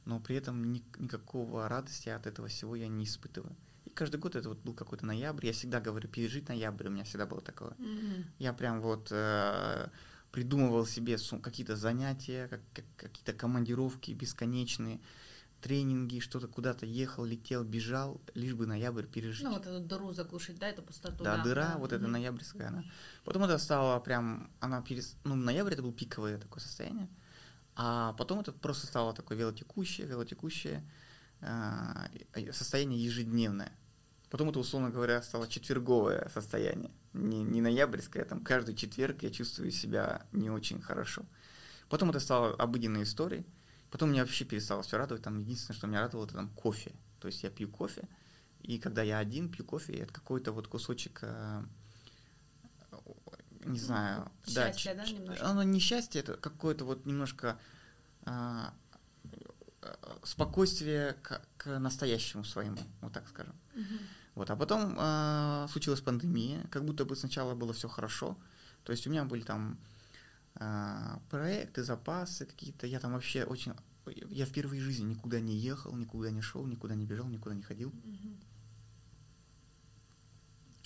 но 0.07 0.21
при 0.21 0.37
этом 0.37 0.73
ни, 0.73 0.83
никакого 0.99 1.69
радости 1.69 2.09
от 2.09 2.27
этого 2.27 2.49
всего 2.49 2.77
я 2.77 2.89
не 2.89 3.05
испытываю. 3.05 3.55
И 3.85 3.91
каждый 3.91 4.19
год 4.19 4.37
это 4.37 4.49
вот 4.49 4.61
был 4.61 4.73
какой-то 4.73 5.05
ноябрь, 5.05 5.49
я 5.49 5.53
всегда 5.53 5.83
говорю, 5.83 6.09
пережить 6.09 6.49
ноябрь, 6.49 6.87
у 6.87 6.91
меня 6.91 7.05
всегда 7.05 7.27
было 7.27 7.43
такое. 7.43 7.73
Mm-hmm. 7.73 8.25
Я 8.39 8.55
прям 8.55 8.81
вот... 8.81 9.09
Э, 9.11 9.91
придумывал 10.33 10.87
себе 10.87 11.18
какие-то 11.42 11.77
занятия, 11.77 12.49
как, 12.49 12.61
как, 12.73 12.85
какие-то 12.97 13.35
командировки 13.35 14.12
бесконечные, 14.12 15.01
тренинги, 15.61 16.18
что-то 16.18 16.49
куда-то 16.49 16.87
ехал, 16.87 17.25
летел, 17.25 17.62
бежал, 17.62 18.21
лишь 18.35 18.55
бы 18.55 18.66
ноябрь 18.66 19.07
пережить. 19.07 19.45
Ну, 19.45 19.53
вот 19.53 19.66
эту 19.66 19.81
дыру 19.81 20.12
заглушить, 20.12 20.59
да, 20.59 20.68
эту 20.68 20.83
пустоту. 20.83 21.23
Да, 21.23 21.37
да 21.37 21.45
дыра, 21.45 21.68
да. 21.75 21.79
вот 21.79 21.92
эта 21.92 22.09
ноябрьская, 22.09 22.68
она. 22.68 22.85
Потом 23.25 23.45
это 23.45 23.59
стало 23.59 24.01
прям, 24.01 24.51
она 24.59 24.83
перес... 24.83 25.16
Ну, 25.23 25.37
ноябрь 25.37 25.75
это 25.75 25.83
было 25.83 25.92
пиковое 25.92 26.38
такое 26.38 26.61
состояние, 26.61 27.09
а 27.77 28.14
потом 28.14 28.40
это 28.40 28.53
просто 28.53 28.87
стало 28.87 29.14
такое 29.14 29.38
велотекущее, 29.38 30.07
велотекущее 30.07 30.83
э, 31.40 32.53
состояние 32.53 33.05
ежедневное. 33.05 33.73
Потом 34.33 34.49
это, 34.49 34.61
условно 34.61 34.88
говоря, 34.88 35.21
стало 35.21 35.47
четверговое 35.47 36.31
состояние 36.33 36.90
не, 37.12 37.42
не 37.42 37.61
ноябрьская, 37.61 38.25
там 38.25 38.42
каждый 38.42 38.75
четверг 38.75 39.23
я 39.23 39.31
чувствую 39.31 39.71
себя 39.71 40.27
не 40.33 40.49
очень 40.49 40.81
хорошо. 40.81 41.27
Потом 41.90 42.09
это 42.09 42.18
стало 42.18 42.55
обыденной 42.55 43.03
историей. 43.03 43.45
Потом 43.90 44.11
меня 44.11 44.23
вообще 44.23 44.47
перестало 44.47 44.83
все 44.83 44.97
радовать. 44.97 45.23
Там 45.23 45.38
единственное, 45.38 45.77
что 45.77 45.87
меня 45.87 46.01
радовало, 46.01 46.25
это 46.25 46.37
там 46.37 46.49
кофе. 46.49 46.92
То 47.21 47.29
есть 47.29 47.42
я 47.42 47.51
пью 47.51 47.68
кофе, 47.68 48.09
и 48.62 48.79
когда 48.79 49.03
я 49.03 49.18
один 49.18 49.51
пью 49.51 49.66
кофе, 49.66 49.99
это 49.99 50.14
какой-то 50.14 50.53
вот 50.53 50.66
кусочек, 50.66 51.18
э, 51.21 51.62
не 53.66 53.79
знаю, 53.79 54.33
счастье, 54.47 54.95
да, 54.95 55.05
да 55.05 55.11
немножко? 55.11 55.47
Оно 55.47 55.62
не 55.62 55.79
счастье, 55.79 56.23
это 56.23 56.38
какое-то 56.38 56.87
вот 56.87 57.05
немножко 57.05 57.61
э, 58.25 58.61
спокойствие 60.25 61.12
к, 61.23 61.42
к 61.59 61.79
настоящему 61.79 62.45
своему, 62.45 62.79
вот 63.03 63.12
так 63.12 63.29
скажем. 63.29 63.55
Угу. 63.75 63.99
Вот, 64.35 64.51
а 64.51 64.57
потом 64.57 64.97
э, 64.99 65.66
случилась 65.71 66.01
пандемия, 66.01 66.66
как 66.71 66.85
будто 66.85 67.05
бы 67.05 67.14
сначала 67.16 67.55
было 67.55 67.73
все 67.73 67.88
хорошо. 67.88 68.38
То 68.85 68.92
есть 68.92 69.07
у 69.07 69.11
меня 69.11 69.25
были 69.25 69.42
там 69.42 69.79
э, 70.55 71.16
проекты, 71.31 71.83
запасы 71.83 72.47
какие-то. 72.47 72.87
Я 72.87 72.99
там 72.99 73.12
вообще 73.12 73.45
очень... 73.45 73.73
Я 74.31 74.47
впервые 74.47 74.81
в 74.81 74.85
жизни 74.85 75.05
никуда 75.05 75.38
не 75.38 75.55
ехал, 75.55 75.95
никуда 75.95 76.31
не 76.31 76.40
шел, 76.40 76.66
никуда 76.66 76.95
не 76.95 77.05
бежал, 77.05 77.29
никуда 77.29 77.55
не 77.55 77.62
ходил. 77.62 77.90
Mm-hmm. 77.90 78.37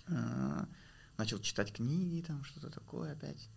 Э, 0.09 0.67
начал 1.17 1.39
читать 1.39 1.73
книги, 1.73 2.25
там 2.27 2.43
что-то 2.45 2.71
такое 2.71 3.13
опять. 3.13 3.49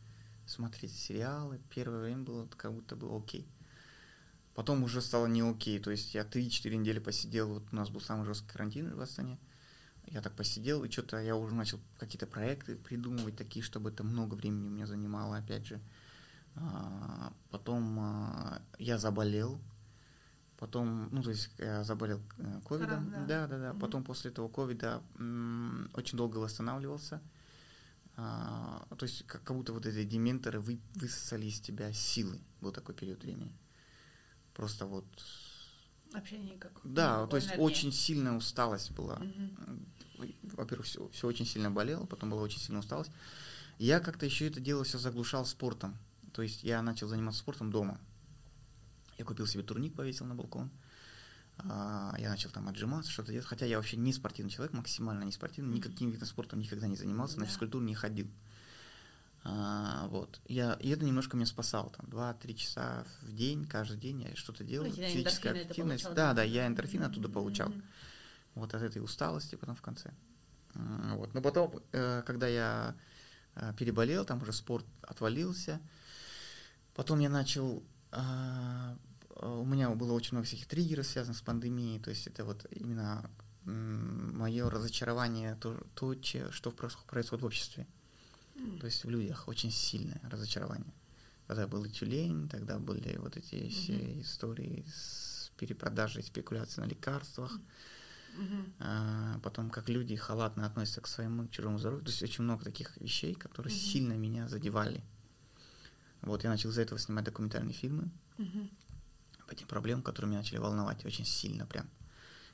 Смотреть 0.45 0.95
сериалы. 0.95 1.59
Первое 1.73 2.01
время 2.01 2.23
было 2.23 2.47
как 2.47 2.73
будто 2.73 2.95
бы 2.95 3.15
окей. 3.15 3.47
Потом 4.53 4.83
уже 4.83 5.01
стало 5.01 5.25
не 5.25 5.41
окей. 5.41 5.79
То 5.79 5.89
есть 5.89 6.13
я 6.13 6.21
3-4 6.21 6.75
недели 6.75 6.99
посидел. 6.99 7.49
Вот 7.55 7.63
у 7.71 7.75
нас 7.75 7.89
был 7.89 8.01
самый 8.01 8.25
жесткий 8.25 8.49
карантин 8.49 8.95
в 8.95 9.01
Астане. 9.01 9.39
Я 10.11 10.21
так 10.21 10.33
посидел, 10.33 10.83
и 10.83 10.89
что-то 10.89 11.17
я 11.17 11.35
уже 11.35 11.53
начал 11.53 11.79
какие-то 11.99 12.25
проекты 12.25 12.75
придумывать 12.75 13.35
такие, 13.35 13.63
чтобы 13.63 13.91
это 13.91 14.03
много 14.03 14.33
времени 14.35 14.67
у 14.67 14.71
меня 14.71 14.87
занимало, 14.87 15.37
опять 15.37 15.67
же. 15.67 15.79
А, 16.55 17.31
потом 17.51 17.99
а, 17.99 18.61
я 18.79 18.97
заболел, 18.97 19.61
потом, 20.57 21.09
ну, 21.11 21.21
то 21.21 21.29
есть 21.29 21.51
я 21.59 21.83
заболел 21.83 22.21
э, 22.37 22.61
ковидом, 22.67 23.11
да. 23.11 23.25
да, 23.25 23.47
да, 23.47 23.57
да. 23.59 23.73
Потом 23.79 24.03
после 24.03 24.31
этого 24.31 24.49
ковида 24.49 25.03
очень 25.93 26.17
долго 26.17 26.37
восстанавливался. 26.37 27.21
А, 28.17 28.85
то 28.97 29.05
есть 29.05 29.25
как, 29.27 29.43
как 29.43 29.55
будто 29.55 29.73
вот 29.73 29.85
эти 29.85 30.03
дементоры 30.03 30.59
вы, 30.59 30.79
высосали 30.95 31.45
из 31.45 31.61
тебя 31.61 31.93
силы. 31.93 32.41
Был 32.61 32.71
такой 32.71 32.95
период 32.95 33.23
времени. 33.23 33.55
Просто 34.53 34.87
вот 34.87 35.05
Общение 36.13 36.57
как. 36.57 36.71
Да, 36.83 37.27
то 37.27 37.35
есть 37.35 37.49
энергия. 37.49 37.63
очень 37.63 37.91
сильная 37.91 38.33
усталость 38.33 38.91
была. 38.91 39.15
Угу. 39.15 40.27
Во-первых, 40.57 40.87
все, 40.87 41.07
все 41.09 41.27
очень 41.27 41.45
сильно 41.45 41.69
болело, 41.71 42.05
потом 42.05 42.29
была 42.29 42.41
очень 42.41 42.59
сильная 42.59 42.81
усталость. 42.81 43.11
Я 43.77 43.99
как-то 43.99 44.25
еще 44.25 44.47
это 44.47 44.59
дело 44.59 44.83
все 44.83 44.97
заглушал 44.97 45.45
спортом. 45.45 45.97
То 46.33 46.41
есть 46.41 46.63
я 46.63 46.81
начал 46.81 47.07
заниматься 47.07 47.39
спортом 47.39 47.71
дома. 47.71 47.99
Я 49.17 49.25
купил 49.25 49.45
себе 49.45 49.63
турник, 49.63 49.95
повесил 49.95 50.25
на 50.25 50.35
балкон. 50.35 50.69
а, 51.57 52.15
я 52.17 52.29
начал 52.29 52.49
там 52.49 52.67
отжиматься, 52.69 53.11
что-то 53.11 53.31
делать, 53.31 53.47
хотя 53.47 53.65
я 53.65 53.77
вообще 53.77 53.97
не 53.97 54.13
спортивный 54.13 54.51
человек, 54.51 54.73
максимально 54.73 55.23
не 55.23 55.31
спортивный, 55.31 55.75
никаким 55.75 56.09
видом 56.09 56.27
спорта 56.27 56.55
никогда 56.55 56.87
не 56.87 56.95
занимался, 56.95 57.35
да. 57.35 57.41
на 57.41 57.47
физкультуру 57.47 57.83
не 57.83 57.95
ходил. 57.95 58.27
А, 59.43 60.07
вот. 60.07 60.41
Я, 60.47 60.73
и 60.73 60.89
это 60.89 61.05
немножко 61.05 61.37
меня 61.37 61.45
спасало. 61.45 61.91
Там 61.91 62.05
2-3 62.07 62.53
часа 62.55 63.05
в 63.21 63.33
день, 63.33 63.65
каждый 63.65 63.97
день 63.97 64.21
я 64.23 64.35
что-то 64.35 64.63
делал. 64.63 64.87
Ну, 64.87 64.93
Физическая 64.93 65.61
активность. 65.61 66.03
Получал, 66.03 66.13
да, 66.13 66.33
да, 66.33 66.43
я 66.43 66.67
эндорфин 66.67 67.03
оттуда 67.03 67.29
получал. 67.29 67.69
Mm-hmm. 67.69 67.83
Вот 68.55 68.73
от 68.73 68.81
этой 68.81 69.01
усталости 69.01 69.55
потом 69.55 69.75
в 69.75 69.81
конце. 69.81 70.11
Вот. 70.73 71.33
Но 71.33 71.41
потом, 71.41 71.81
э, 71.91 72.21
когда 72.25 72.47
я 72.47 72.95
э, 73.55 73.73
переболел, 73.77 74.25
там 74.25 74.41
уже 74.41 74.53
спорт 74.53 74.85
отвалился. 75.01 75.79
Потом 76.95 77.19
я 77.19 77.29
начал... 77.29 77.83
А, 78.11 78.97
у 79.41 79.63
меня 79.63 79.89
было 79.91 80.13
очень 80.13 80.33
много 80.33 80.47
всяких 80.47 80.67
триггеров, 80.67 81.07
связанных 81.07 81.37
с 81.37 81.41
пандемией. 81.41 81.99
То 81.99 82.09
есть 82.09 82.27
это 82.27 82.43
вот 82.43 82.65
именно 82.71 83.29
мое 83.65 84.69
разочарование, 84.69 85.55
то, 85.55 85.77
то 85.93 86.13
что 86.51 86.71
происходит 86.71 87.41
в 87.41 87.45
обществе. 87.45 87.87
То 88.79 88.85
есть 88.85 89.03
в 89.03 89.09
людях 89.09 89.47
очень 89.47 89.71
сильное 89.71 90.21
разочарование. 90.29 90.93
Тогда 91.47 91.67
был 91.67 91.83
и 91.85 91.89
тюлень, 91.89 92.47
тогда 92.47 92.77
были 92.77 93.17
вот 93.17 93.35
эти 93.37 93.55
mm-hmm. 93.55 93.69
все 93.69 94.21
истории 94.21 94.85
с 94.87 95.51
перепродажей, 95.57 96.23
спекуляцией 96.23 96.85
на 96.85 96.89
лекарствах. 96.89 97.59
Mm-hmm. 98.37 98.73
А, 98.79 99.39
потом, 99.39 99.69
как 99.69 99.89
люди 99.89 100.15
халатно 100.15 100.65
относятся 100.65 101.01
к 101.01 101.07
своему 101.07 101.47
к 101.47 101.51
чужому 101.51 101.79
здоровью. 101.79 102.05
То 102.05 102.11
есть 102.11 102.21
очень 102.21 102.43
много 102.43 102.63
таких 102.63 102.95
вещей, 102.97 103.33
которые 103.33 103.73
mm-hmm. 103.73 103.91
сильно 103.91 104.13
меня 104.13 104.47
задевали. 104.47 105.01
Вот 106.21 106.43
я 106.43 106.49
начал 106.49 106.69
из-за 106.69 106.81
этого 106.81 106.99
снимать 106.99 107.25
документальные 107.25 107.73
фильмы 107.73 108.11
mm-hmm. 108.37 108.69
по 109.47 109.55
тем 109.55 109.67
проблемам, 109.67 110.03
которые 110.03 110.29
меня 110.29 110.39
начали 110.39 110.59
волновать 110.59 111.05
очень 111.05 111.25
сильно 111.25 111.65
прям. 111.65 111.89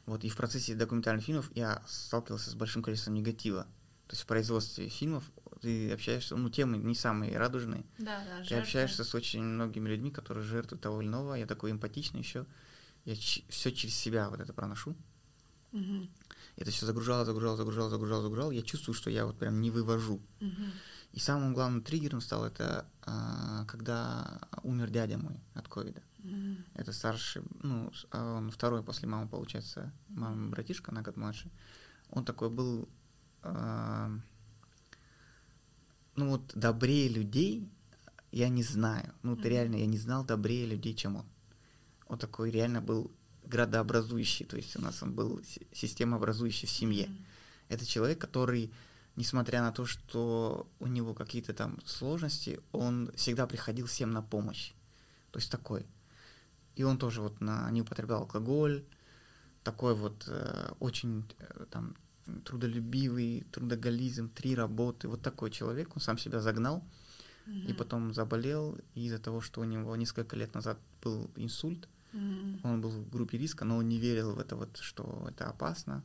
Вот 0.05 0.23
и 0.23 0.29
в 0.29 0.37
процессе 0.37 0.75
документальных 0.75 1.25
фильмов 1.25 1.51
я 1.55 1.81
сталкивался 1.87 2.51
с 2.51 2.55
большим 2.55 2.83
количеством 2.83 3.15
негатива. 3.15 3.63
То 4.07 4.13
есть 4.13 4.21
в 4.21 4.27
производстве 4.27 4.87
фильмов 4.87 5.23
ты 5.65 5.91
общаешься, 5.91 6.35
ну, 6.35 6.49
темы 6.49 6.77
не 6.77 6.93
самые 6.93 7.35
радужные. 7.37 7.83
Да, 7.97 8.23
да, 8.23 8.45
Ты 8.47 8.55
общаешься 8.55 9.03
с 9.03 9.15
очень 9.15 9.43
многими 9.43 9.89
людьми, 9.89 10.11
которые 10.11 10.43
жертвуют 10.43 10.83
того 10.83 11.01
или 11.01 11.07
иного. 11.07 11.33
Я 11.33 11.47
такой 11.47 11.71
эмпатичный 11.71 12.19
еще. 12.19 12.45
Я 13.03 13.15
все 13.15 13.71
через 13.71 13.95
себя 13.95 14.29
вот 14.29 14.39
это 14.39 14.53
проношу. 14.53 14.95
Угу. 15.71 16.07
Это 16.57 16.69
все 16.69 16.85
загружало, 16.85 17.25
загружало, 17.25 17.57
загружало, 17.57 17.89
загружало, 17.89 18.21
загружало. 18.21 18.51
Я 18.51 18.61
чувствую, 18.61 18.93
что 18.93 19.09
я 19.09 19.25
вот 19.25 19.39
прям 19.39 19.59
не 19.59 19.71
вывожу. 19.71 20.21
Угу. 20.39 20.63
И 21.13 21.19
самым 21.19 21.55
главным 21.55 21.81
триггером 21.81 22.21
стал 22.21 22.45
это, 22.45 22.85
а, 23.01 23.65
когда 23.65 24.41
умер 24.61 24.91
дядя 24.91 25.17
мой 25.17 25.39
от 25.55 25.67
ковида. 25.67 26.03
Mm. 26.19 26.57
Это 26.73 26.91
старший, 26.91 27.43
ну, 27.63 27.91
а 28.11 28.33
он 28.33 28.51
второй 28.51 28.83
после 28.83 29.07
мамы, 29.07 29.29
получается, 29.29 29.93
мама 30.09 30.49
братишка 30.49 30.93
на 30.93 31.03
год 31.03 31.15
младше. 31.15 31.49
Он 32.09 32.25
такой 32.25 32.49
был 32.49 32.89
а, 33.43 34.11
ну 36.15 36.29
вот 36.29 36.51
добрее 36.55 37.09
людей 37.09 37.69
я 38.31 38.49
не 38.49 38.63
знаю. 38.63 39.13
Ну 39.23 39.35
вот 39.35 39.39
mm-hmm. 39.39 39.49
реально 39.49 39.75
я 39.77 39.85
не 39.85 39.97
знал 39.97 40.25
добрее 40.25 40.65
людей, 40.65 40.93
чем 40.93 41.17
он. 41.17 41.25
Он 42.07 42.17
такой 42.17 42.51
реально 42.51 42.81
был 42.81 43.11
градообразующий, 43.45 44.45
то 44.45 44.57
есть 44.57 44.75
у 44.75 44.81
нас 44.81 45.01
он 45.03 45.13
был 45.13 45.41
системообразующий 45.71 46.67
в 46.67 46.71
семье. 46.71 47.05
Mm-hmm. 47.05 47.25
Это 47.69 47.85
человек, 47.85 48.19
который, 48.19 48.71
несмотря 49.15 49.61
на 49.61 49.71
то, 49.71 49.85
что 49.85 50.67
у 50.79 50.87
него 50.87 51.13
какие-то 51.13 51.53
там 51.53 51.79
сложности, 51.85 52.59
он 52.71 53.11
всегда 53.15 53.47
приходил 53.47 53.87
всем 53.87 54.11
на 54.11 54.21
помощь. 54.21 54.73
То 55.31 55.39
есть 55.39 55.51
такой. 55.51 55.85
И 56.75 56.83
он 56.83 56.97
тоже 56.97 57.21
вот 57.21 57.41
на, 57.41 57.69
не 57.71 57.81
употреблял 57.81 58.21
алкоголь, 58.21 58.83
такой 59.63 59.95
вот 59.95 60.25
э, 60.27 60.73
очень 60.79 61.25
э, 61.39 61.65
там 61.71 61.95
трудолюбивый, 62.43 63.45
трудоголизм, 63.51 64.29
три 64.29 64.55
работы. 64.55 65.07
Вот 65.07 65.21
такой 65.21 65.51
человек, 65.51 65.95
он 65.95 66.01
сам 66.01 66.17
себя 66.17 66.39
загнал 66.39 66.83
mm-hmm. 67.45 67.67
и 67.67 67.73
потом 67.73 68.13
заболел. 68.13 68.77
Из-за 68.95 69.19
того, 69.19 69.41
что 69.41 69.61
у 69.61 69.63
него 69.63 69.95
несколько 69.95 70.35
лет 70.35 70.53
назад 70.53 70.79
был 71.03 71.29
инсульт, 71.35 71.87
mm-hmm. 72.13 72.59
он 72.63 72.81
был 72.81 72.89
в 72.89 73.09
группе 73.09 73.37
риска, 73.37 73.65
но 73.65 73.77
он 73.77 73.89
не 73.89 73.99
верил 73.99 74.33
в 74.33 74.39
это 74.39 74.55
вот, 74.55 74.77
что 74.77 75.27
это 75.29 75.49
опасно. 75.49 76.03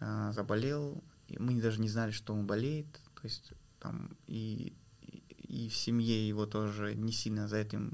А, 0.00 0.32
заболел, 0.32 1.02
и 1.28 1.38
мы 1.38 1.60
даже 1.60 1.80
не 1.80 1.88
знали, 1.88 2.10
что 2.10 2.34
он 2.34 2.46
болеет. 2.46 2.86
То 3.14 3.24
есть 3.24 3.52
там 3.80 4.16
и, 4.26 4.74
и, 5.02 5.66
и 5.66 5.68
в 5.68 5.76
семье 5.76 6.26
его 6.26 6.46
тоже 6.46 6.94
не 6.94 7.12
сильно 7.12 7.48
за 7.48 7.58
этим 7.58 7.92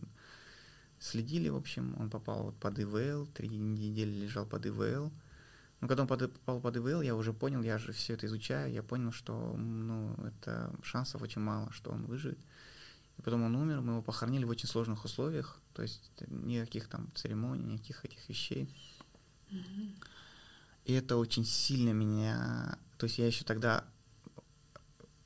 следили, 0.98 1.48
в 1.48 1.56
общем. 1.56 1.96
Он 1.98 2.10
попал 2.10 2.44
вот 2.44 2.56
под 2.56 2.78
ИВЛ, 2.78 3.26
три 3.26 3.48
недели 3.48 4.10
лежал 4.10 4.46
под 4.46 4.66
ИВЛ. 4.66 5.10
Но 5.80 5.88
когда 5.88 6.02
он 6.02 6.08
попал 6.08 6.60
под 6.60 6.76
ИВЛ, 6.76 7.00
я 7.00 7.14
уже 7.14 7.32
понял, 7.32 7.62
я 7.62 7.78
же 7.78 7.92
все 7.92 8.14
это 8.14 8.26
изучаю, 8.26 8.72
я 8.72 8.82
понял, 8.82 9.12
что 9.12 9.56
ну, 9.56 10.14
это 10.24 10.74
шансов 10.82 11.22
очень 11.22 11.40
мало, 11.40 11.72
что 11.72 11.90
он 11.90 12.04
выживет. 12.04 12.38
И 13.16 13.22
потом 13.22 13.42
он 13.42 13.56
умер, 13.56 13.80
мы 13.80 13.92
его 13.92 14.02
похоронили 14.02 14.44
в 14.44 14.50
очень 14.50 14.68
сложных 14.68 15.04
условиях, 15.04 15.58
то 15.72 15.82
есть 15.82 16.10
никаких 16.28 16.88
там 16.88 17.10
церемоний, 17.14 17.74
никаких 17.74 18.04
этих 18.04 18.28
вещей. 18.28 18.74
Mm-hmm. 19.50 20.04
И 20.84 20.92
это 20.92 21.16
очень 21.16 21.44
сильно 21.44 21.90
меня... 21.90 22.78
То 22.98 23.06
есть 23.06 23.18
я 23.18 23.26
еще 23.26 23.44
тогда 23.44 23.84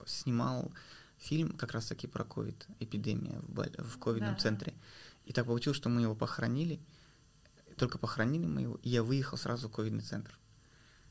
снимал 0.06 0.72
фильм 1.18 1.50
как 1.56 1.72
раз-таки 1.72 2.06
про 2.06 2.24
ковид, 2.24 2.66
эпидемия 2.78 3.40
в, 3.42 3.66
в 3.82 3.98
ковидном 3.98 4.34
да. 4.34 4.40
центре. 4.40 4.74
И 5.24 5.32
так 5.32 5.46
получилось, 5.46 5.76
что 5.76 5.88
мы 5.88 6.02
его 6.02 6.14
похоронили, 6.14 6.80
только 7.76 7.98
похоронили 7.98 8.46
мы 8.46 8.62
его, 8.62 8.78
и 8.82 8.90
я 8.90 9.02
выехал 9.02 9.36
сразу 9.36 9.68
в 9.68 9.72
ковидный 9.72 10.02
центр. 10.02 10.38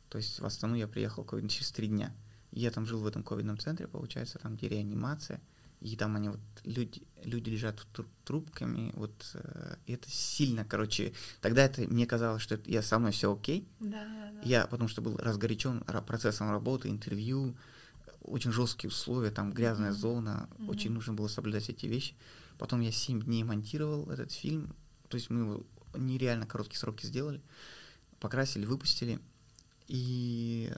То 0.10 0.18
есть 0.18 0.40
в 0.40 0.46
Астану 0.46 0.76
я 0.76 0.88
приехал 0.88 1.26
через 1.48 1.72
три 1.72 1.88
дня. 1.88 2.14
И 2.52 2.60
я 2.60 2.72
там 2.72 2.86
жил 2.86 3.00
в 3.00 3.08
этом 3.08 3.24
ковидном 3.24 3.58
центре, 3.58 3.88
получается, 3.88 4.40
там 4.40 4.56
где 4.56 4.70
реанимация. 4.70 5.42
И 5.82 5.98
там 5.98 6.16
они 6.16 6.30
вот, 6.30 6.40
люди, 6.64 7.02
люди 7.24 7.50
лежат 7.50 7.86
трубками, 8.24 8.92
вот, 8.96 9.32
э, 9.34 9.76
это 9.86 10.10
сильно, 10.10 10.64
короче, 10.64 11.12
тогда 11.42 11.66
это, 11.66 11.82
мне 11.82 12.06
казалось, 12.06 12.42
что 12.42 12.56
это, 12.56 12.72
я 12.72 12.82
со 12.82 13.00
мной 13.00 13.12
все 13.12 13.34
окей. 13.34 13.68
Да, 13.82 14.06
да, 14.06 14.32
да. 14.32 14.42
Я, 14.44 14.66
потому 14.68 14.88
что 14.88 15.02
был 15.02 15.18
разгорячен 15.18 15.82
процессом 16.08 16.52
работы, 16.52 16.88
интервью, 16.88 17.58
очень 18.22 18.54
жесткие 18.54 18.90
условия, 18.90 19.30
там 19.30 19.52
грязная 19.52 19.90
mm-hmm. 19.90 19.94
зона, 19.94 20.50
mm-hmm. 20.52 20.70
очень 20.70 20.92
нужно 20.92 21.14
было 21.14 21.28
соблюдать 21.28 21.70
эти 21.70 21.86
вещи. 21.86 22.16
Потом 22.58 22.80
я 22.80 22.92
7 22.92 23.22
дней 23.22 23.44
монтировал 23.44 24.10
этот 24.10 24.32
фильм, 24.32 24.74
то 25.10 25.16
есть 25.16 25.30
мы 25.30 25.42
его 25.42 25.66
нереально 25.96 26.48
короткие 26.48 26.80
сроки 26.80 27.06
сделали, 27.06 27.42
покрасили, 28.20 28.66
выпустили. 28.66 29.20
И 29.88 30.72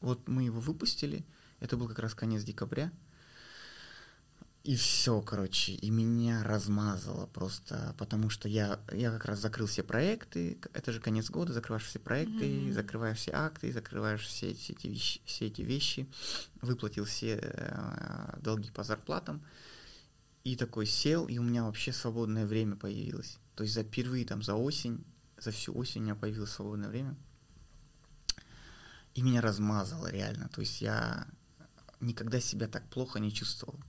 вот 0.00 0.28
мы 0.28 0.44
его 0.44 0.60
выпустили, 0.60 1.24
это 1.60 1.76
был 1.76 1.88
как 1.88 1.98
раз 1.98 2.14
конец 2.14 2.42
декабря, 2.42 2.92
и 4.66 4.74
все, 4.74 5.20
короче, 5.20 5.74
и 5.74 5.90
меня 5.90 6.42
размазало 6.42 7.26
просто, 7.26 7.94
потому 7.98 8.30
что 8.30 8.48
я, 8.48 8.80
я 8.92 9.12
как 9.12 9.26
раз 9.26 9.38
закрыл 9.38 9.68
все 9.68 9.84
проекты, 9.84 10.58
это 10.72 10.90
же 10.90 11.00
конец 11.00 11.30
года, 11.30 11.52
закрываешь 11.52 11.84
все 11.84 12.00
проекты, 12.00 12.44
mm-hmm. 12.44 12.72
закрываешь 12.72 13.18
все 13.18 13.30
акты, 13.32 13.72
закрываешь 13.72 14.26
все, 14.26 14.54
все, 14.54 14.72
эти, 14.72 14.88
вещи, 14.88 15.20
все 15.24 15.46
эти 15.46 15.62
вещи, 15.62 16.08
выплатил 16.62 17.04
все 17.04 17.38
э, 17.40 18.38
долги 18.40 18.72
по 18.72 18.82
зарплатам, 18.82 19.40
и 20.42 20.56
такой 20.56 20.86
сел, 20.86 21.26
и 21.26 21.38
у 21.38 21.44
меня 21.44 21.62
вообще 21.62 21.92
свободное 21.92 22.44
время 22.44 22.74
появилось. 22.74 23.38
То 23.54 23.62
есть 23.62 23.74
за 23.74 23.84
впервые 23.84 24.24
там 24.24 24.42
за 24.42 24.56
осень, 24.56 25.04
за 25.38 25.52
всю 25.52 25.76
осень 25.78 26.00
у 26.00 26.04
меня 26.04 26.16
появилось 26.16 26.50
свободное 26.50 26.88
время– 26.88 27.16
и 29.16 29.22
меня 29.22 29.40
размазало 29.40 30.08
реально. 30.08 30.48
То 30.48 30.60
есть 30.60 30.82
я 30.82 31.26
никогда 32.00 32.38
себя 32.38 32.68
так 32.68 32.86
плохо 32.90 33.18
не 33.18 33.32
чувствовал. 33.32 33.80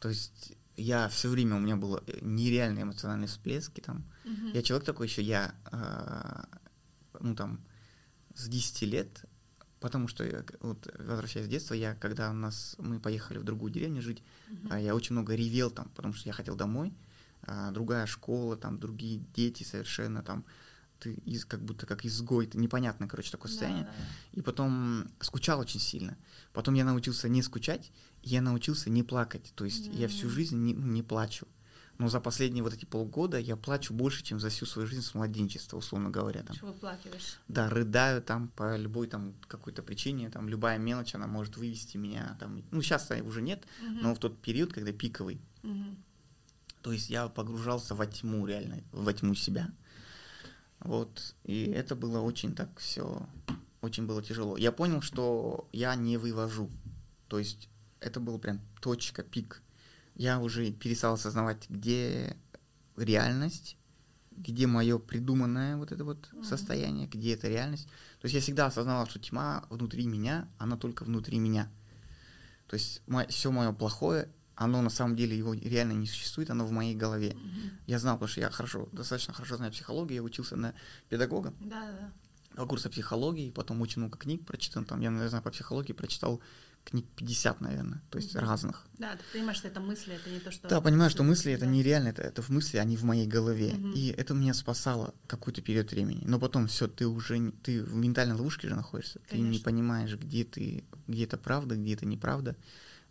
То 0.00 0.08
есть 0.08 0.54
я 0.76 1.08
все 1.08 1.28
время 1.28 1.56
у 1.56 1.60
меня 1.60 1.76
было 1.76 2.02
нереальные 2.20 2.82
эмоциональные 2.82 3.28
всплески 3.28 3.80
там. 3.80 4.04
Uh-huh. 4.24 4.52
Я 4.52 4.62
человек 4.62 4.84
такой 4.84 5.06
еще, 5.06 5.22
я 5.22 5.54
э, 5.70 6.42
ну 7.20 7.36
там 7.36 7.60
с 8.34 8.48
10 8.48 8.82
лет, 8.82 9.24
потому 9.78 10.08
что 10.08 10.24
я, 10.24 10.44
вот 10.58 10.92
возвращаясь 10.98 11.46
с 11.46 11.48
детства, 11.48 11.74
я 11.74 11.94
когда 11.94 12.30
у 12.30 12.34
нас 12.34 12.74
мы 12.78 12.98
поехали 12.98 13.38
в 13.38 13.44
другую 13.44 13.72
деревню 13.72 14.02
жить, 14.02 14.24
uh-huh. 14.50 14.82
я 14.82 14.96
очень 14.96 15.12
много 15.12 15.36
ревел 15.36 15.70
там, 15.70 15.88
потому 15.94 16.14
что 16.14 16.28
я 16.28 16.32
хотел 16.32 16.56
домой, 16.56 16.92
а, 17.42 17.70
другая 17.70 18.06
школа, 18.06 18.56
там 18.56 18.80
другие 18.80 19.22
дети 19.36 19.62
совершенно 19.62 20.24
там 20.24 20.44
ты 21.02 21.14
из, 21.24 21.44
как 21.44 21.64
будто 21.64 21.84
как 21.84 22.04
изгой, 22.04 22.46
ты 22.46 22.58
непонятное, 22.58 23.08
короче, 23.08 23.32
такое 23.32 23.50
состояние. 23.50 23.84
Да, 23.84 23.90
да. 23.90 24.38
И 24.38 24.40
потом 24.40 25.08
скучал 25.20 25.58
очень 25.58 25.80
сильно. 25.80 26.16
Потом 26.52 26.74
я 26.74 26.84
научился 26.84 27.28
не 27.28 27.42
скучать, 27.42 27.90
я 28.22 28.40
научился 28.40 28.88
не 28.88 29.02
плакать. 29.02 29.52
То 29.56 29.64
есть 29.64 29.88
mm. 29.88 29.96
я 29.96 30.08
всю 30.08 30.30
жизнь 30.30 30.56
не, 30.56 30.72
не 30.72 31.02
плачу. 31.02 31.48
Но 31.98 32.08
за 32.08 32.20
последние 32.20 32.62
вот 32.62 32.72
эти 32.72 32.84
полгода 32.84 33.38
я 33.38 33.56
плачу 33.56 33.92
больше, 33.92 34.22
чем 34.22 34.40
за 34.40 34.48
всю 34.48 34.64
свою 34.64 34.86
жизнь 34.86 35.02
с 35.02 35.14
младенчества, 35.14 35.76
условно 35.76 36.08
говоря. 36.08 36.42
Там. 36.42 36.56
Чего 36.56 36.72
выплакиваешь? 36.72 37.38
Да, 37.48 37.68
рыдаю 37.68 38.22
там 38.22 38.48
по 38.48 38.76
любой 38.76 39.08
там 39.08 39.34
какой-то 39.48 39.82
причине, 39.82 40.30
там 40.30 40.48
любая 40.48 40.78
мелочь, 40.78 41.14
она 41.14 41.26
может 41.26 41.56
вывести 41.56 41.96
меня 41.96 42.36
там. 42.38 42.62
Ну, 42.70 42.80
сейчас 42.82 43.10
уже 43.24 43.42
нет, 43.42 43.64
угу. 43.80 43.98
но 44.02 44.14
в 44.14 44.18
тот 44.18 44.40
период, 44.40 44.72
когда 44.72 44.92
пиковый. 44.92 45.40
Угу. 45.64 45.96
То 46.82 46.92
есть 46.92 47.10
я 47.10 47.28
погружался 47.28 47.94
во 47.94 48.06
тьму 48.06 48.46
реально, 48.46 48.82
во 48.92 49.12
тьму 49.12 49.34
себя. 49.34 49.70
Вот. 50.84 51.34
И 51.44 51.64
это 51.64 51.94
было 51.94 52.20
очень 52.20 52.54
так 52.54 52.68
все, 52.78 53.26
очень 53.80 54.06
было 54.06 54.22
тяжело. 54.22 54.56
Я 54.56 54.72
понял, 54.72 55.00
что 55.00 55.68
я 55.72 55.94
не 55.94 56.16
вывожу. 56.16 56.70
То 57.28 57.38
есть 57.38 57.68
это 58.00 58.20
был 58.20 58.38
прям 58.38 58.60
точка, 58.80 59.22
пик. 59.22 59.62
Я 60.14 60.40
уже 60.40 60.70
перестал 60.72 61.14
осознавать, 61.14 61.68
где 61.70 62.36
реальность, 62.96 63.76
где 64.30 64.66
мое 64.66 64.98
придуманное 64.98 65.76
вот 65.76 65.92
это 65.92 66.04
вот 66.04 66.28
mm-hmm. 66.32 66.44
состояние, 66.44 67.06
где 67.06 67.34
это 67.34 67.48
реальность. 67.48 67.86
То 68.20 68.26
есть 68.26 68.34
я 68.34 68.40
всегда 68.40 68.66
осознавал, 68.66 69.06
что 69.06 69.18
тьма 69.18 69.64
внутри 69.70 70.06
меня, 70.06 70.48
она 70.58 70.76
только 70.76 71.04
внутри 71.04 71.38
меня. 71.38 71.70
То 72.66 72.74
есть 72.74 73.02
все 73.28 73.50
мое 73.50 73.72
плохое, 73.72 74.28
оно 74.54 74.82
на 74.82 74.90
самом 74.90 75.16
деле 75.16 75.36
его 75.36 75.54
реально 75.54 75.92
не 75.92 76.06
существует, 76.06 76.50
оно 76.50 76.66
в 76.66 76.72
моей 76.72 76.94
голове. 76.94 77.30
Mm-hmm. 77.30 77.70
Я 77.86 77.98
знал, 77.98 78.16
потому 78.16 78.28
что 78.28 78.40
я 78.40 78.50
хорошо, 78.50 78.88
достаточно 78.92 79.34
хорошо 79.34 79.56
знаю 79.56 79.72
психологию, 79.72 80.16
я 80.16 80.22
учился 80.22 80.56
на 80.56 80.74
педагога. 81.08 81.52
Да, 81.60 81.90
да. 81.92 82.12
По 82.56 82.66
курсу 82.66 82.90
психологии, 82.90 83.50
потом 83.50 83.80
очень 83.80 84.00
много 84.02 84.18
книг 84.18 84.44
прочитал, 84.44 84.84
там, 84.84 85.00
я, 85.00 85.28
знаю, 85.28 85.42
по 85.42 85.50
психологии 85.50 85.92
прочитал 85.92 86.42
книг 86.84 87.06
50, 87.16 87.60
наверное, 87.60 88.02
то 88.10 88.18
есть 88.18 88.34
mm-hmm. 88.34 88.40
разных. 88.40 88.86
Да, 88.98 89.16
ты 89.16 89.22
понимаешь, 89.32 89.58
что 89.58 89.68
это 89.68 89.80
мысли, 89.80 90.14
это 90.14 90.28
не 90.28 90.40
то, 90.40 90.50
что... 90.50 90.68
Да, 90.68 90.80
понимаю, 90.80 91.10
что 91.10 91.22
мысли 91.22 91.52
это 91.52 91.64
нереально, 91.64 92.08
это, 92.08 92.22
это 92.22 92.42
в 92.42 92.50
мысли, 92.50 92.76
они 92.76 92.96
в 92.96 93.04
моей 93.04 93.26
голове. 93.26 93.70
Mm-hmm. 93.70 93.92
И 93.94 94.08
это 94.10 94.34
меня 94.34 94.52
спасало 94.52 95.14
какой-то 95.26 95.62
период 95.62 95.90
времени. 95.92 96.22
Но 96.26 96.38
потом 96.38 96.66
все, 96.66 96.88
ты 96.88 97.06
уже 97.06 97.52
ты 97.62 97.82
в 97.82 97.94
ментальной 97.94 98.34
ловушке 98.34 98.68
же 98.68 98.74
находишься. 98.74 99.20
Конечно. 99.28 99.36
Ты 99.36 99.56
не 99.56 99.58
понимаешь, 99.60 100.14
где 100.16 100.44
ты, 100.44 100.84
где 101.06 101.24
это 101.24 101.38
правда, 101.38 101.76
где 101.76 101.94
это 101.94 102.04
неправда. 102.04 102.56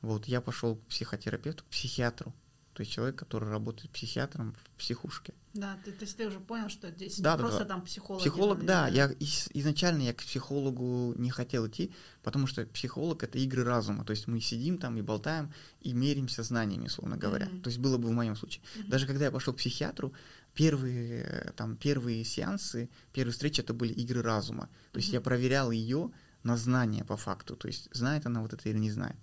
Вот 0.01 0.25
я 0.25 0.41
пошел 0.41 0.75
к 0.75 0.87
психотерапевту, 0.87 1.63
к 1.63 1.67
психиатру. 1.67 2.33
То 2.73 2.81
есть 2.81 2.93
человек, 2.93 3.17
который 3.17 3.49
работает 3.49 3.91
психиатром 3.91 4.53
в 4.53 4.69
психушке. 4.79 5.33
Да, 5.53 5.77
ты, 5.83 5.91
то 5.91 6.05
есть 6.05 6.15
ты 6.15 6.27
уже 6.27 6.39
понял, 6.39 6.69
что 6.69 6.89
здесь 6.89 7.19
да, 7.19 7.35
просто 7.35 7.59
да, 7.59 7.65
там 7.65 7.81
психолог. 7.81 8.21
Психолог, 8.21 8.65
да. 8.65 8.87
Я 8.87 9.11
изначально 9.19 10.03
я 10.03 10.13
к 10.13 10.23
психологу 10.23 11.13
не 11.17 11.29
хотел 11.29 11.67
идти, 11.67 11.91
потому 12.23 12.47
что 12.47 12.65
психолог 12.65 13.23
это 13.23 13.37
игры 13.37 13.65
разума. 13.65 14.05
То 14.05 14.11
есть 14.11 14.27
мы 14.27 14.39
сидим 14.39 14.77
там 14.77 14.97
и 14.97 15.01
болтаем 15.01 15.53
и 15.81 15.91
меримся 15.91 16.43
знаниями, 16.43 16.85
условно 16.85 17.17
говоря. 17.17 17.47
Mm-hmm. 17.47 17.61
То 17.61 17.69
есть 17.69 17.79
было 17.79 17.97
бы 17.97 18.07
в 18.07 18.13
моем 18.13 18.37
случае. 18.37 18.63
Mm-hmm. 18.63 18.87
Даже 18.87 19.05
когда 19.05 19.25
я 19.25 19.31
пошел 19.31 19.53
к 19.53 19.57
психиатру, 19.57 20.13
первые 20.53 21.53
там 21.57 21.75
первые 21.75 22.23
сеансы, 22.23 22.89
первые 23.11 23.33
встречи 23.33 23.59
это 23.59 23.73
были 23.73 23.91
игры 23.91 24.21
разума. 24.21 24.69
То 24.93 24.99
есть 24.99 25.09
mm-hmm. 25.09 25.15
я 25.15 25.21
проверял 25.21 25.71
ее 25.71 26.11
на 26.43 26.55
знание 26.55 27.03
по 27.03 27.17
факту. 27.17 27.57
То 27.57 27.67
есть 27.67 27.89
знает 27.93 28.25
она 28.25 28.41
вот 28.41 28.53
это 28.53 28.69
или 28.69 28.79
не 28.79 28.91
знает. 28.91 29.17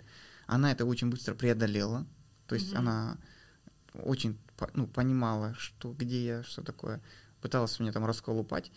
Она 0.48 0.72
это 0.72 0.86
очень 0.86 1.10
быстро 1.10 1.34
преодолела. 1.34 2.06
То 2.46 2.54
есть 2.54 2.72
mm-hmm. 2.72 2.78
она 2.78 3.18
очень 3.92 4.38
ну, 4.72 4.86
понимала, 4.86 5.54
что 5.58 5.92
где 5.92 6.24
я, 6.24 6.42
что 6.42 6.62
такое. 6.62 7.00
Пыталась 7.42 7.78
меня 7.78 7.92
там 7.92 8.06
расколупать. 8.06 8.72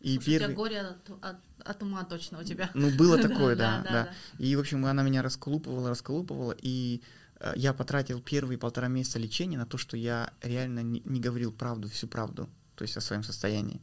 И 0.00 0.14
Слушай, 0.14 0.26
первый... 0.26 0.44
у 0.44 0.48
тебя 0.48 0.56
горе 0.56 0.80
от, 0.80 1.10
от, 1.20 1.36
от 1.64 1.82
ума 1.82 2.04
точно 2.04 2.38
у 2.38 2.44
тебя. 2.44 2.70
Ну, 2.74 2.90
было 2.96 3.20
такое, 3.20 3.56
да, 3.64 3.82
да. 3.82 4.10
И, 4.38 4.54
в 4.54 4.60
общем, 4.60 4.86
она 4.86 5.02
меня 5.02 5.22
расколупывала, 5.22 5.90
расколупывала, 5.90 6.54
и 6.56 7.02
э, 7.40 7.52
я 7.56 7.74
потратил 7.74 8.20
первые 8.20 8.56
полтора 8.56 8.86
месяца 8.86 9.18
лечения 9.18 9.58
на 9.58 9.66
то, 9.66 9.78
что 9.78 9.96
я 9.96 10.32
реально 10.42 10.84
не, 10.84 11.02
не 11.04 11.20
говорил 11.20 11.50
правду, 11.50 11.88
всю 11.88 12.06
правду, 12.06 12.48
то 12.76 12.82
есть 12.82 12.96
о 12.96 13.00
своем 13.00 13.24
состоянии. 13.24 13.80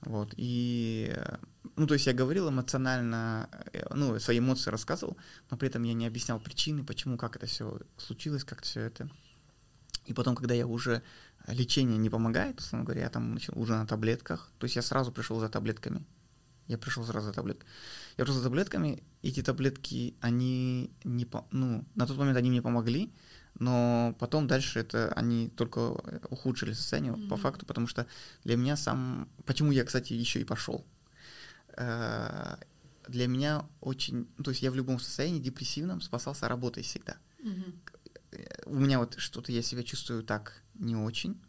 Вот, 0.00 0.34
и, 0.36 1.16
ну, 1.76 1.86
то 1.86 1.94
есть 1.94 2.06
я 2.06 2.12
говорил 2.12 2.48
эмоционально, 2.48 3.48
э, 3.72 3.82
ну, 3.94 4.18
свои 4.20 4.38
эмоции 4.38 4.70
рассказывал, 4.70 5.16
но 5.50 5.56
при 5.56 5.68
этом 5.68 5.82
я 5.82 5.94
не 5.94 6.06
объяснял 6.06 6.38
причины, 6.38 6.84
почему, 6.84 7.16
как 7.16 7.36
это 7.36 7.46
все 7.46 7.80
случилось, 7.96 8.44
как 8.44 8.62
все 8.62 8.82
это 8.82 9.10
и 10.06 10.14
потом, 10.14 10.34
когда 10.34 10.54
я 10.54 10.66
уже 10.66 11.02
э, 11.46 11.54
лечение 11.54 11.98
не 11.98 12.10
помогает, 12.10 12.60
условно 12.60 12.84
говоря, 12.84 13.02
я 13.02 13.10
там 13.10 13.34
начал 13.34 13.58
уже 13.58 13.74
на 13.74 13.86
таблетках, 13.86 14.50
то 14.58 14.64
есть 14.64 14.76
я 14.76 14.82
сразу 14.82 15.12
пришел 15.12 15.38
за 15.40 15.48
таблетками. 15.48 16.04
Я 16.68 16.78
пришел 16.78 17.04
сразу 17.04 17.26
за 17.26 17.32
таблетками. 17.32 17.70
Я 18.16 18.24
пришел 18.24 18.38
за 18.38 18.44
таблетками, 18.44 19.02
эти 19.22 19.42
таблетки, 19.42 20.16
они 20.20 20.90
не, 21.04 21.28
ну, 21.52 21.84
на 21.94 22.06
тот 22.06 22.16
момент 22.16 22.36
они 22.36 22.50
мне 22.50 22.62
помогли, 22.62 23.12
но 23.58 24.14
потом 24.18 24.46
дальше 24.46 24.80
это 24.80 25.12
они 25.14 25.48
только 25.48 25.78
ухудшили 26.30 26.72
состояние 26.72 27.12
mm-hmm. 27.12 27.28
по 27.28 27.36
факту, 27.36 27.66
потому 27.66 27.86
что 27.86 28.06
для 28.44 28.56
меня 28.56 28.76
сам, 28.76 29.28
почему 29.44 29.72
я, 29.72 29.84
кстати, 29.84 30.12
еще 30.12 30.40
и 30.40 30.44
пошел, 30.44 30.84
э, 31.76 32.56
для 33.08 33.26
меня 33.28 33.66
очень, 33.80 34.28
ну, 34.36 34.44
то 34.44 34.50
есть 34.50 34.62
я 34.62 34.70
в 34.70 34.74
любом 34.74 34.98
состоянии 34.98 35.40
депрессивном 35.40 36.00
спасался 36.00 36.48
работой 36.48 36.82
всегда. 36.82 37.16
Mm-hmm 37.42 37.74
у 38.66 38.74
меня 38.74 38.98
вот 38.98 39.14
что-то 39.18 39.52
я 39.52 39.62
себя 39.62 39.82
чувствую 39.82 40.22
так 40.22 40.62
не 40.74 40.96
очень. 40.96 41.40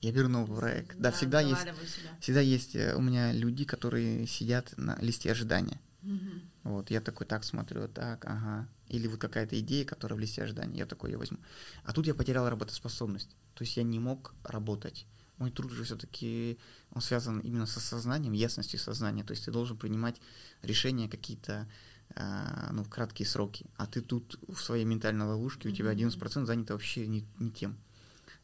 Я 0.00 0.12
беру 0.12 0.28
новый 0.28 0.56
проект. 0.56 0.96
Да, 0.96 1.10
да 1.10 1.12
всегда 1.12 1.40
есть, 1.40 1.60
себя. 1.60 1.74
всегда 2.20 2.40
есть 2.40 2.74
э, 2.74 2.94
у 2.94 3.02
меня 3.02 3.32
люди, 3.32 3.64
которые 3.64 4.26
сидят 4.26 4.72
на 4.78 4.96
листе 5.00 5.30
ожидания. 5.30 5.78
Угу. 6.02 6.30
Вот, 6.64 6.90
я 6.90 7.02
такой 7.02 7.26
так 7.26 7.44
смотрю, 7.44 7.86
так, 7.86 8.24
ага. 8.24 8.66
Или 8.90 9.06
вот 9.06 9.20
какая-то 9.20 9.58
идея, 9.60 9.84
которая 9.84 10.16
в 10.16 10.20
листе 10.20 10.42
ожидания, 10.42 10.78
я 10.78 10.86
такой 10.86 11.12
ее 11.12 11.16
возьму. 11.16 11.38
А 11.84 11.92
тут 11.92 12.06
я 12.06 12.14
потерял 12.14 12.48
работоспособность. 12.48 13.30
То 13.54 13.62
есть 13.62 13.76
я 13.76 13.84
не 13.84 13.98
мог 13.98 14.34
работать. 14.44 15.06
Мой 15.38 15.50
труд 15.50 15.70
же 15.70 15.84
все-таки 15.84 16.58
он 16.92 17.00
связан 17.00 17.38
именно 17.38 17.66
со 17.66 17.80
сознанием, 17.80 18.32
ясностью 18.32 18.78
сознания. 18.78 19.24
То 19.24 19.30
есть 19.30 19.44
ты 19.44 19.52
должен 19.52 19.76
принимать 19.76 20.20
решения 20.62 21.08
какие-то 21.08 21.68
а, 22.16 22.70
ну, 22.72 22.82
в 22.82 22.88
краткие 22.88 23.26
сроки. 23.26 23.66
А 23.76 23.86
ты 23.86 24.00
тут 24.00 24.38
в 24.48 24.60
своей 24.60 24.84
ментальной 24.84 25.26
ловушке, 25.26 25.68
у 25.68 25.72
тебя 25.72 25.92
11% 25.92 26.44
занято 26.44 26.72
вообще 26.72 27.06
не, 27.06 27.24
не 27.38 27.50
тем. 27.50 27.78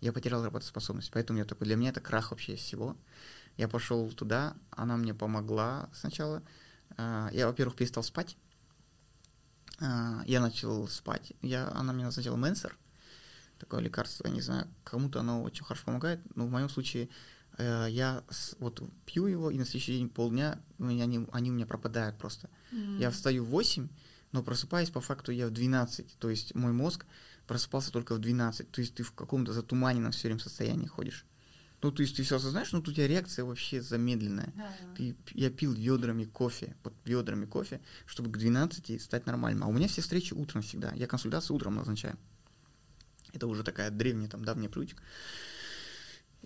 Я 0.00 0.12
потерял 0.12 0.44
работоспособность, 0.44 1.10
поэтому 1.10 1.38
я 1.38 1.44
такой, 1.44 1.66
для 1.66 1.76
меня 1.76 1.90
это 1.90 2.00
крах 2.00 2.30
вообще 2.30 2.54
из 2.54 2.60
всего. 2.60 2.96
Я 3.56 3.68
пошел 3.68 4.08
туда, 4.12 4.54
она 4.70 4.96
мне 4.96 5.14
помогла 5.14 5.90
сначала. 5.92 6.42
А, 6.96 7.30
я, 7.32 7.46
во-первых, 7.48 7.76
перестал 7.76 8.04
спать. 8.04 8.36
А, 9.80 10.22
я 10.26 10.40
начал 10.40 10.88
спать. 10.88 11.32
Я, 11.42 11.70
она 11.74 11.92
мне 11.92 12.04
назначила 12.04 12.36
Менсер, 12.36 12.76
такое 13.58 13.80
лекарство, 13.80 14.26
я 14.26 14.32
не 14.32 14.40
знаю, 14.40 14.68
кому-то 14.84 15.20
оно 15.20 15.42
очень 15.42 15.64
хорошо 15.64 15.84
помогает, 15.86 16.20
но 16.34 16.46
в 16.46 16.50
моем 16.50 16.68
случае 16.68 17.08
Э, 17.58 17.86
я 17.88 18.22
вот 18.58 18.82
пью 19.04 19.26
его, 19.26 19.50
и 19.50 19.58
на 19.58 19.64
следующий 19.64 19.98
день 19.98 20.08
полдня 20.08 20.60
меня, 20.78 21.04
они, 21.04 21.26
они 21.32 21.50
у 21.50 21.54
меня 21.54 21.66
пропадают 21.66 22.18
просто. 22.18 22.50
Mm. 22.72 22.98
Я 22.98 23.10
встаю 23.10 23.44
в 23.44 23.48
8, 23.48 23.88
но 24.32 24.42
просыпаюсь 24.42 24.90
по 24.90 25.00
факту 25.00 25.32
я 25.32 25.46
в 25.46 25.50
12. 25.50 26.18
То 26.18 26.30
есть 26.30 26.54
мой 26.54 26.72
мозг 26.72 27.06
просыпался 27.46 27.92
только 27.92 28.14
в 28.14 28.18
12. 28.18 28.70
То 28.70 28.80
есть 28.80 28.94
ты 28.94 29.02
в 29.02 29.12
каком-то 29.12 29.52
затуманенном 29.52 30.12
все 30.12 30.28
время 30.28 30.40
состоянии 30.40 30.86
ходишь. 30.86 31.24
Ну, 31.82 31.92
то 31.92 32.02
есть 32.02 32.16
ты 32.16 32.22
все 32.22 32.36
осознаешь, 32.36 32.72
но 32.72 32.80
тут 32.80 32.88
у 32.88 32.92
тебя 32.94 33.06
реакция 33.06 33.44
вообще 33.44 33.82
замедленная. 33.82 34.52
Да, 34.56 34.68
да. 34.80 34.94
Ты, 34.96 35.16
я 35.34 35.50
пил 35.50 35.72
ведрами 35.72 36.24
кофе, 36.24 36.74
под 36.82 36.94
ведрами 37.04 37.44
кофе, 37.44 37.80
чтобы 38.06 38.30
к 38.30 38.38
12 38.38 39.00
стать 39.00 39.26
нормальным. 39.26 39.64
А 39.64 39.66
у 39.66 39.72
меня 39.72 39.86
все 39.86 40.00
встречи 40.00 40.32
утром 40.32 40.62
всегда. 40.62 40.92
Я 40.94 41.06
консультацию 41.06 41.54
утром 41.54 41.76
назначаю. 41.76 42.16
Это 43.32 43.46
уже 43.46 43.62
такая 43.62 43.90
древняя, 43.90 44.28
там, 44.28 44.44
давняя 44.44 44.70
привычка. 44.70 45.02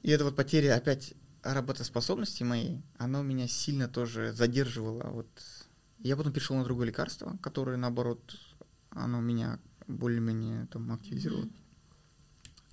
И 0.02 0.10
эта 0.10 0.24
вот 0.24 0.34
потеря 0.34 0.74
опять 0.76 1.14
работоспособности 1.42 2.42
моей, 2.42 2.82
она 2.98 3.22
меня 3.22 3.46
сильно 3.46 3.88
тоже 3.88 4.32
задерживала. 4.32 5.04
Вот. 5.10 5.28
Я 6.00 6.16
потом 6.16 6.32
перешел 6.32 6.56
на 6.56 6.64
другое 6.64 6.88
лекарство, 6.88 7.38
которое, 7.42 7.76
наоборот, 7.76 8.36
оно 8.90 9.20
меня 9.20 9.58
более-менее 9.86 10.66
там 10.66 10.92
активизировало. 10.92 11.48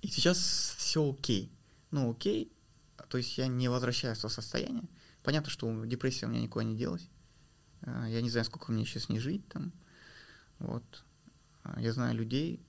И 0.02 0.08
сейчас 0.08 0.38
все 0.76 1.10
окей. 1.10 1.52
Ну, 1.90 2.10
окей, 2.10 2.52
то 3.08 3.18
есть 3.18 3.38
я 3.38 3.46
не 3.46 3.68
возвращаюсь 3.68 4.18
в 4.18 4.22
то 4.22 4.28
состояние. 4.28 4.84
Понятно, 5.22 5.50
что 5.50 5.84
депрессия 5.84 6.26
у 6.26 6.28
меня 6.28 6.42
никуда 6.42 6.64
не 6.64 6.76
делась. 6.76 7.08
А, 7.82 8.06
я 8.06 8.20
не 8.20 8.30
знаю, 8.30 8.44
сколько 8.44 8.72
мне 8.72 8.84
сейчас 8.84 9.08
не 9.08 9.18
жить 9.18 9.46
там. 9.48 9.72
Вот. 10.58 11.04
А, 11.64 11.80
я 11.80 11.92
знаю 11.92 12.14
людей, 12.14 12.60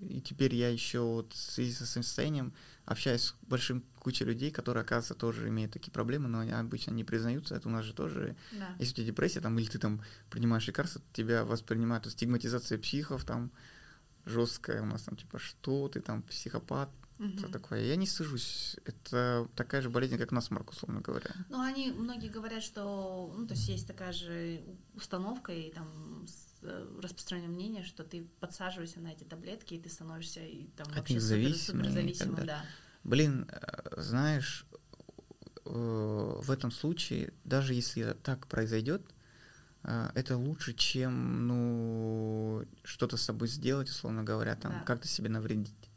и 0.00 0.20
теперь 0.20 0.54
я 0.54 0.68
еще 0.68 1.00
вот 1.00 1.32
в 1.32 1.36
связи 1.36 1.72
со 1.72 1.86
своим 1.86 2.04
состоянием 2.04 2.52
общаюсь 2.84 3.22
с 3.22 3.34
большим 3.42 3.84
кучей 3.98 4.24
людей, 4.24 4.50
которые, 4.50 4.82
оказывается, 4.82 5.14
тоже 5.14 5.48
имеют 5.48 5.72
такие 5.72 5.92
проблемы, 5.92 6.28
но 6.28 6.40
они 6.40 6.52
обычно 6.52 6.92
не 6.92 7.04
признаются. 7.04 7.56
Это 7.56 7.68
у 7.68 7.70
нас 7.72 7.84
же 7.84 7.92
тоже, 7.92 8.36
да. 8.52 8.74
если 8.78 8.92
у 8.92 8.96
тебя 8.96 9.06
депрессия, 9.06 9.40
там, 9.40 9.58
или 9.58 9.66
ты 9.66 9.78
там 9.78 10.02
принимаешь 10.30 10.66
лекарства, 10.66 11.02
тебя 11.12 11.44
воспринимают, 11.44 12.06
стигматизация 12.06 12.78
психов 12.78 13.24
там 13.24 13.50
жесткая 14.24 14.82
у 14.82 14.86
нас 14.86 15.02
там, 15.02 15.16
типа, 15.16 15.38
что 15.38 15.88
ты 15.88 16.00
там, 16.00 16.22
психопат, 16.22 16.90
Угу. 17.18 17.38
Это 17.38 17.48
такое. 17.48 17.84
Я 17.84 17.96
не 17.96 18.06
сажусь. 18.06 18.76
Это 18.84 19.48
такая 19.56 19.82
же 19.82 19.90
болезнь, 19.90 20.18
как 20.18 20.30
насморк, 20.30 20.70
условно 20.70 21.00
говоря. 21.00 21.30
Ну, 21.48 21.60
они, 21.60 21.90
многие 21.90 22.28
говорят, 22.28 22.62
что, 22.62 23.34
ну, 23.36 23.46
то 23.46 23.54
есть 23.54 23.68
есть 23.68 23.86
такая 23.86 24.12
же 24.12 24.62
установка 24.94 25.52
и 25.52 25.72
там 25.72 26.26
Э, 26.62 26.86
распространенное 27.02 27.54
мнение, 27.54 27.84
что 27.84 28.02
ты 28.02 28.26
подсаживаешься 28.40 29.00
на 29.00 29.08
эти 29.08 29.22
таблетки, 29.22 29.74
и 29.74 29.80
ты 29.80 29.88
становишься 29.88 30.40
и, 30.40 30.66
там, 30.76 30.88
От 30.88 30.96
вообще 30.96 31.20
супер, 31.20 31.54
супер 31.54 31.90
зависимым, 31.90 32.46
да. 32.46 32.64
Блин, 33.04 33.48
э, 33.48 34.00
знаешь, 34.00 34.66
э, 35.64 35.70
в 35.70 36.50
этом 36.50 36.72
случае, 36.72 37.32
даже 37.44 37.74
если 37.74 38.16
так 38.22 38.46
произойдет, 38.46 39.02
это 39.84 40.36
лучше, 40.36 40.74
чем 40.74 41.46
ну 41.46 42.64
что-то 42.82 43.16
с 43.16 43.22
собой 43.22 43.46
сделать, 43.46 43.88
условно 43.88 44.24
говоря, 44.24 44.56
там 44.56 44.72
да. 44.72 44.80
как-то 44.80 45.06
себе 45.06 45.28
навредить. 45.28 45.87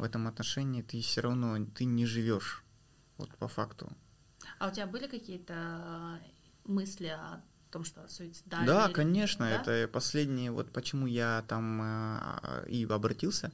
В 0.00 0.02
этом 0.02 0.26
отношении 0.26 0.80
ты 0.80 1.02
все 1.02 1.20
равно 1.20 1.62
ты 1.76 1.84
не 1.84 2.06
живешь, 2.06 2.64
вот 3.18 3.28
по 3.36 3.48
факту. 3.48 3.92
А 4.58 4.68
у 4.68 4.72
тебя 4.72 4.86
были 4.86 5.06
какие-то 5.06 6.18
мысли 6.64 7.08
о 7.08 7.42
том, 7.70 7.84
что 7.84 8.08
суицидальный? 8.08 8.66
Да, 8.66 8.86
или- 8.86 8.94
конечно, 8.94 9.44
да? 9.44 9.56
это 9.56 9.88
последнее, 9.92 10.52
вот 10.52 10.72
почему 10.72 11.06
я 11.06 11.44
там 11.48 11.82
э, 11.82 12.66
и 12.70 12.86
обратился, 12.86 13.52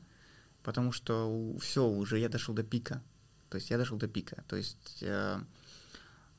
потому 0.62 0.92
что 0.92 1.56
все 1.58 1.84
уже, 1.84 2.20
я 2.20 2.28
дошел 2.28 2.54
до 2.54 2.62
пика, 2.62 3.02
то 3.50 3.56
есть 3.56 3.70
я 3.70 3.76
дошел 3.76 3.98
до 3.98 4.06
пика, 4.06 4.44
то 4.46 4.54
есть 4.54 5.02
э, 5.02 5.40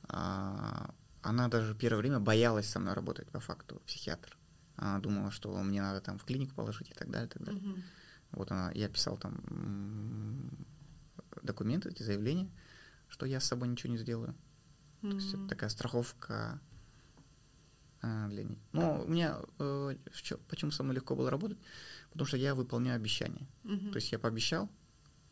а, 0.03 0.89
она 1.21 1.49
даже 1.49 1.75
первое 1.75 1.99
время 1.99 2.21
боялась 2.21 2.69
со 2.69 2.79
мной 2.79 2.93
работать 2.93 3.29
по 3.29 3.41
факту, 3.41 3.81
психиатр. 3.85 4.37
Она 4.77 4.99
думала, 4.99 5.31
что 5.31 5.61
мне 5.63 5.81
надо 5.81 5.99
там 5.99 6.17
в 6.17 6.23
клинику 6.23 6.55
положить 6.55 6.91
и 6.91 6.93
так 6.93 7.09
далее, 7.11 7.27
и 7.27 7.29
так 7.29 7.43
далее. 7.43 7.61
Мгм. 7.61 7.83
Вот 8.31 8.51
она, 8.51 8.71
я 8.73 8.89
писал 8.89 9.17
там 9.17 9.35
документы, 11.41 11.89
эти 11.89 12.03
заявления, 12.03 12.49
что 13.07 13.25
я 13.25 13.39
с 13.39 13.45
собой 13.45 13.67
ничего 13.67 13.91
не 13.91 13.97
сделаю. 13.97 14.35
То 15.01 15.07
есть 15.07 15.33
это 15.33 15.47
такая 15.47 15.69
страховка 15.69 16.59
а, 18.01 18.27
для 18.27 18.43
них. 18.43 18.57
Но 18.73 19.03
у 19.03 19.07
меня 19.07 19.39
э, 19.59 19.95
почему 20.47 20.71
со 20.71 20.83
мной 20.83 20.95
легко 20.95 21.15
было 21.15 21.29
работать? 21.29 21.57
Потому 22.11 22.25
что 22.27 22.37
я 22.37 22.55
выполняю 22.55 22.95
обещания. 22.95 23.47
Мгм. 23.63 23.91
То 23.91 23.97
есть 23.97 24.11
я 24.11 24.19
пообещал, 24.19 24.69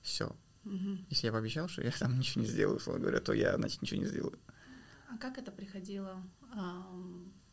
все. 0.01 0.35
Мгм. 0.63 1.05
Если 1.09 1.27
я 1.27 1.33
пообещал, 1.33 1.67
что 1.67 1.81
я 1.81 1.91
там 1.91 2.17
ничего 2.17 2.41
не 2.43 2.47
сделаю, 2.47 2.77
условно 2.77 3.01
говоря, 3.01 3.19
то 3.19 3.33
я, 3.33 3.55
значит, 3.55 3.81
ничего 3.81 4.01
не 4.01 4.07
сделаю. 4.07 4.39
А 5.09 5.17
как 5.17 5.37
это 5.37 5.51
приходило? 5.51 6.23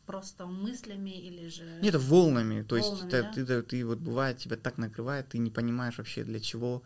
Просто 0.05 0.45
мыслями 0.45 1.11
или 1.11 1.47
же... 1.47 1.63
Нет, 1.81 1.95
это 1.95 1.99
волнами. 1.99 2.61
То 2.63 2.75
есть 2.77 2.89
Волнами, 2.89 3.09
ты, 3.09 3.21
да? 3.23 3.31
ты, 3.31 3.45
ты- 3.45 3.61
ты 3.63 3.85
вот 3.85 3.99
бывает, 3.99 4.37
тебя 4.37 4.57
так 4.57 4.77
накрывает, 4.77 5.29
ты 5.29 5.37
не 5.37 5.49
понимаешь 5.51 5.97
вообще, 5.97 6.23
для 6.23 6.39
чего, 6.39 6.83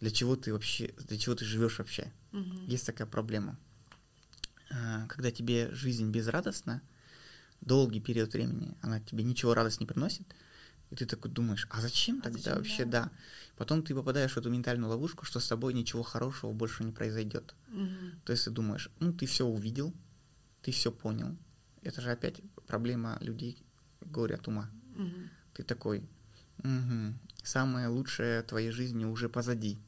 для 0.00 0.10
чего 0.10 0.34
ты 0.36 0.52
вообще, 0.52 0.92
для 1.08 1.18
чего 1.18 1.34
ты 1.34 1.44
живешь 1.44 1.78
вообще. 1.78 2.12
Мгм. 2.32 2.66
Есть 2.66 2.86
такая 2.86 3.06
проблема. 3.06 3.56
А, 4.70 5.06
Когда 5.06 5.30
тебе 5.30 5.70
жизнь 5.72 6.10
безрадостна, 6.10 6.82
долгий 7.60 8.00
период 8.00 8.32
времени, 8.32 8.76
она 8.82 9.00
тебе 9.00 9.24
ничего 9.24 9.54
радость 9.54 9.80
не 9.80 9.86
приносит, 9.86 10.26
и 10.90 10.96
ты 10.96 11.06
такой 11.06 11.30
думаешь, 11.30 11.66
а 11.70 11.80
зачем 11.80 12.18
А 12.18 12.22
тогда 12.22 12.38
зачем, 12.38 12.56
вообще, 12.56 12.84
да? 12.84 13.04
да. 13.04 13.10
Потом 13.56 13.82
ты 13.82 13.94
попадаешь 13.94 14.32
в 14.32 14.36
эту 14.38 14.50
ментальную 14.50 14.90
ловушку, 14.90 15.24
что 15.24 15.38
с 15.40 15.48
тобой 15.48 15.74
ничего 15.74 16.02
хорошего 16.02 16.52
больше 16.52 16.84
не 16.84 16.92
произойдет. 16.92 17.54
Мгм. 17.68 18.20
То 18.24 18.32
есть 18.32 18.44
ты 18.44 18.50
думаешь, 18.50 18.90
ну 19.00 19.12
ты 19.12 19.26
все 19.26 19.46
увидел, 19.46 19.94
ты 20.62 20.72
все 20.72 20.90
понял. 20.90 21.36
Это 21.88 22.02
же 22.02 22.10
опять 22.10 22.42
проблема 22.66 23.16
людей 23.22 23.64
горе 24.02 24.34
от 24.34 24.46
ума. 24.46 24.68
Мгм. 24.94 25.30
Ты 25.54 25.62
такой, 25.62 26.06
«Мгм, 26.62 27.18
самое 27.42 27.88
лучшее 27.88 28.42
твоей 28.42 28.70
жизни 28.70 29.06
уже 29.06 29.30
позади. 29.30 29.78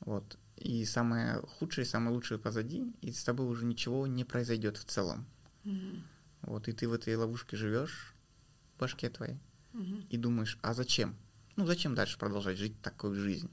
Вот. 0.00 0.38
И 0.56 0.86
самое 0.86 1.42
худшее, 1.42 1.84
самое 1.84 2.14
лучшее 2.16 2.38
позади, 2.38 2.90
и 3.02 3.12
с 3.12 3.24
тобой 3.24 3.46
уже 3.46 3.66
ничего 3.66 4.06
не 4.06 4.24
произойдет 4.24 4.78
в 4.78 4.84
целом. 4.84 5.26
Мгм. 5.64 6.02
Вот. 6.40 6.68
И 6.68 6.72
ты 6.72 6.88
в 6.88 6.94
этой 6.94 7.14
ловушке 7.14 7.58
живешь 7.58 8.14
в 8.74 8.80
башке 8.80 9.10
твоей 9.10 9.38
Мгм. 9.74 10.06
и 10.08 10.16
думаешь, 10.16 10.58
а 10.62 10.72
зачем? 10.72 11.14
Ну 11.56 11.66
зачем 11.66 11.94
дальше 11.94 12.18
продолжать 12.18 12.56
жить 12.56 12.80
такой 12.80 13.14
жизнь? 13.16 13.50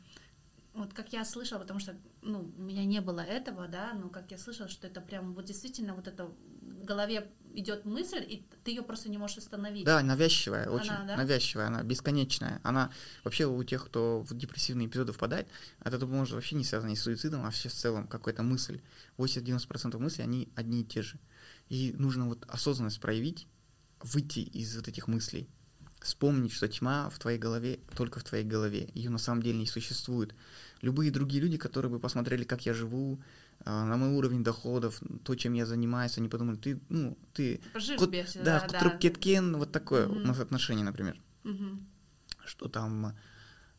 Вот 0.80 0.94
как 0.94 1.12
я 1.12 1.26
слышала, 1.26 1.60
потому 1.60 1.82
что 1.82 1.94
ну, 2.22 2.54
у 2.58 2.62
меня 2.62 2.86
не 2.86 3.02
было 3.02 3.20
этого, 3.20 3.68
да, 3.68 3.92
но 3.94 4.08
как 4.08 4.32
я 4.32 4.38
слышала, 4.38 4.70
что 4.70 4.88
это 4.88 5.02
прям 5.02 5.34
вот 5.34 5.44
действительно 5.44 5.94
вот 5.94 6.08
это 6.08 6.32
в 6.62 6.86
голове 6.86 7.30
идет 7.54 7.84
мысль, 7.84 8.26
и 8.26 8.46
ты 8.64 8.72
ее 8.72 8.82
просто 8.82 9.10
не 9.10 9.18
можешь 9.18 9.40
остановить. 9.40 9.84
Да, 9.84 10.02
навязчивая, 10.02 10.68
Она, 10.68 10.72
очень 10.72 10.94
да? 11.06 11.18
навязчивая, 11.18 11.68
она 11.68 11.84
бесконечная. 11.84 12.62
Она 12.64 12.92
вообще 13.26 13.46
у 13.46 13.62
тех, 13.66 13.88
кто 13.88 14.22
в 14.22 14.34
депрессивные 14.38 14.88
эпизоды 14.88 15.12
впадает, 15.12 15.50
это 15.84 16.08
может 16.08 16.34
вообще 16.34 16.56
не 16.56 16.64
связано 16.64 16.96
с 16.96 17.02
суицидом, 17.02 17.42
а 17.42 17.46
вообще 17.46 17.68
в 17.68 17.74
целом 17.74 18.08
какая-то 18.08 18.44
мысль. 18.44 18.80
80-90% 19.18 19.98
мыслей, 19.98 20.24
они 20.24 20.48
одни 20.56 20.84
и 20.84 20.86
те 20.86 21.02
же. 21.02 21.20
И 21.68 21.94
нужно 21.98 22.26
вот 22.26 22.46
осознанность 22.48 23.02
проявить, 23.02 23.48
выйти 24.02 24.40
из 24.40 24.78
вот 24.78 24.88
этих 24.88 25.10
мыслей, 25.10 25.50
вспомнить, 26.02 26.54
что 26.54 26.68
тьма 26.68 27.10
в 27.10 27.20
твоей 27.20 27.38
голове 27.38 27.80
только 27.96 28.20
в 28.20 28.24
твоей 28.24 28.46
голове. 28.46 28.90
Ее 28.94 29.10
на 29.10 29.18
самом 29.18 29.42
деле 29.44 29.60
не 29.60 29.68
существует. 29.68 30.34
Любые 30.82 31.12
другие 31.12 31.42
люди, 31.42 31.58
которые 31.58 31.92
бы 31.92 32.00
посмотрели, 32.00 32.44
как 32.46 32.66
я 32.66 32.74
живу, 32.74 33.20
а, 33.66 33.86
на 33.86 33.98
мой 33.98 34.10
уровень 34.10 34.44
доходов, 34.44 35.02
то, 35.24 35.36
чем 35.36 35.54
я 35.54 35.66
занимаюсь, 35.66 36.18
они 36.18 36.30
подумали, 36.30 36.56
ты, 36.56 36.80
ну, 36.90 37.18
ты 37.34 37.60
Кот- 37.98 38.14
всё, 38.26 38.44
да, 38.44 38.60
да, 38.68 38.68
да. 38.84 38.98
кеткен, 38.98 39.58
вот 39.58 39.72
такое 39.72 40.08
Мгм. 40.08 40.24
у 40.24 40.28
нас 40.28 40.40
отношение, 40.40 40.86
например. 40.86 41.22
Мгм. 41.44 41.86
Что 42.46 42.70
там, 42.70 43.14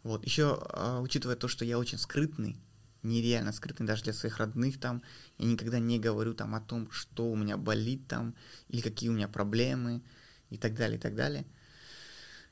вот, 0.03 0.27
еще 0.27 0.59
учитывая 1.03 1.37
то, 1.37 1.49
что 1.49 1.65
я 1.65 1.79
очень 1.79 1.99
скрытный, 1.99 2.57
нереально 3.03 3.53
скрытный 3.53 3.87
даже 3.87 4.03
для 4.05 4.13
своих 4.13 4.37
родных 4.39 4.79
там, 4.79 5.03
я 5.39 5.47
никогда 5.47 5.79
не 5.79 5.99
говорю 5.99 6.35
там 6.35 6.55
о 6.55 6.61
том, 6.61 6.91
что 6.91 7.31
у 7.31 7.37
меня 7.37 7.57
болит 7.57 8.07
там, 8.09 8.35
или 8.69 8.83
какие 8.83 9.09
у 9.09 9.13
меня 9.15 9.29
проблемы, 9.29 10.03
и 10.51 10.59
так 10.59 10.75
далее, 10.75 10.99
и 10.99 11.01
так 11.01 11.15
далее. 11.15 11.47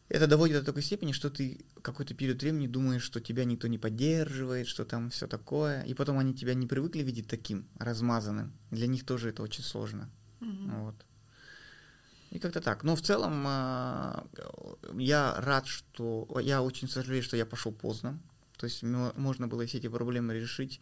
Это 0.08 0.26
доводит 0.26 0.60
до 0.60 0.64
такой 0.64 0.82
степени, 0.82 1.12
что 1.12 1.28
ты 1.28 1.64
какой-то 1.82 2.14
период 2.14 2.40
времени 2.40 2.66
думаешь, 2.66 3.02
что 3.02 3.20
тебя 3.20 3.44
никто 3.44 3.68
не 3.68 3.76
поддерживает, 3.76 4.66
что 4.66 4.84
там 4.84 5.10
все 5.10 5.26
такое, 5.26 5.82
и 5.82 5.92
потом 5.92 6.18
они 6.18 6.34
тебя 6.34 6.54
не 6.54 6.66
привыкли 6.66 7.02
видеть 7.02 7.28
таким 7.28 7.68
размазанным. 7.78 8.52
Для 8.70 8.86
них 8.86 9.04
тоже 9.04 9.28
это 9.28 9.42
очень 9.42 9.62
сложно. 9.62 10.08
Мгм. 10.40 10.80
Вот. 10.80 10.94
И 12.30 12.38
как-то 12.38 12.60
так. 12.60 12.84
Но 12.84 12.96
в 12.96 13.02
целом 13.02 13.44
а, 13.46 14.26
я 14.94 15.34
рад, 15.40 15.66
что... 15.66 16.26
Я 16.40 16.62
очень 16.62 16.88
сожалею, 16.88 17.22
что 17.22 17.36
я 17.36 17.44
пошел 17.44 17.72
поздно. 17.72 18.18
То 18.56 18.64
есть 18.64 18.82
мо- 18.82 19.12
можно 19.16 19.46
было 19.46 19.66
все 19.66 19.78
эти 19.78 19.88
проблемы 19.88 20.34
решить 20.34 20.80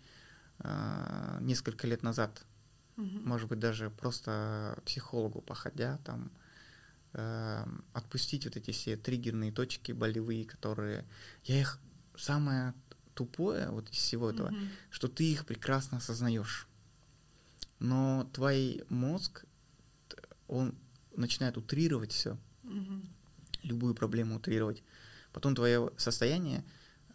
а, 0.61 1.39
несколько 1.41 1.87
лет 1.87 2.03
назад. 2.03 2.45
Мгм. 2.97 3.29
Может 3.29 3.49
быть, 3.49 3.59
даже 3.59 3.91
просто 3.91 4.81
психологу 4.85 5.41
походя, 5.41 5.99
там, 6.05 6.31
отпустить 7.93 8.45
вот 8.45 8.57
эти 8.57 8.71
все 8.73 8.97
триггерные 8.97 9.53
точки 9.53 9.93
болевые, 9.93 10.45
которые... 10.45 11.05
Я 11.45 11.61
их... 11.61 11.79
Самое 12.17 12.73
тупое 13.15 13.69
вот 13.71 13.91
из 13.91 13.97
всего 13.99 14.31
этого, 14.31 14.51
Мгм. 14.51 14.69
что 14.91 15.09
ты 15.09 15.33
их 15.33 15.45
прекрасно 15.45 15.99
осознаешь. 15.99 16.67
Но 17.79 18.29
твой 18.33 18.85
мозг, 18.89 19.45
он 20.49 20.75
начинает 21.15 21.57
утрировать 21.57 22.13
все, 22.13 22.39
Мгм. 22.63 23.09
любую 23.63 23.95
проблему 23.95 24.37
утрировать. 24.37 24.83
Потом 25.33 25.55
твое 25.55 25.91
состояние, 25.99 26.65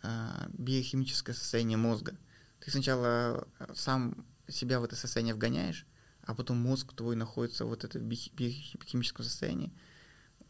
а, 0.04 0.50
биохимическое 0.54 1.36
состояние 1.36 1.78
мозга. 1.78 2.16
Ты 2.60 2.70
сначала 2.72 3.48
а, 3.60 3.74
сам 3.74 4.26
себя 4.48 4.80
в 4.80 4.84
это 4.84 4.96
состояние 4.96 5.34
вгоняешь, 5.34 5.86
а 6.24 6.36
потом 6.36 6.58
мозг 6.58 6.94
твой 6.94 7.16
находится 7.16 7.66
вот 7.66 7.84
это 7.84 8.00
биохимическом 8.00 9.26
состоянии, 9.26 9.72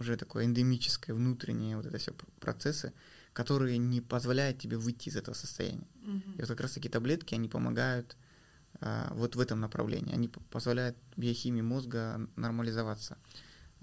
уже 0.02 0.18
такое 0.18 0.44
эндемическое, 0.44 1.16
внутреннее, 1.16 1.78
вот 1.78 1.86
это 1.86 1.98
все 1.98 2.12
процессы, 2.40 2.92
которые 3.34 3.78
не 3.78 4.02
позволяют 4.02 4.60
тебе 4.60 4.78
выйти 4.78 5.10
из 5.10 5.16
этого 5.16 5.34
состояния. 5.36 5.88
Мгм. 6.02 6.34
И 6.38 6.42
вот 6.42 6.48
как 6.48 6.60
раз 6.60 6.74
таки 6.74 6.90
таблетки, 6.90 7.36
они 7.36 7.48
помогают 7.48 8.18
а, 8.82 9.14
вот 9.14 9.36
в 9.36 9.40
этом 9.40 9.60
направлении. 9.60 10.14
Они 10.14 10.28
позволяют 10.28 10.98
биохимии 11.16 11.62
мозга 11.62 12.28
нормализоваться. 12.36 13.18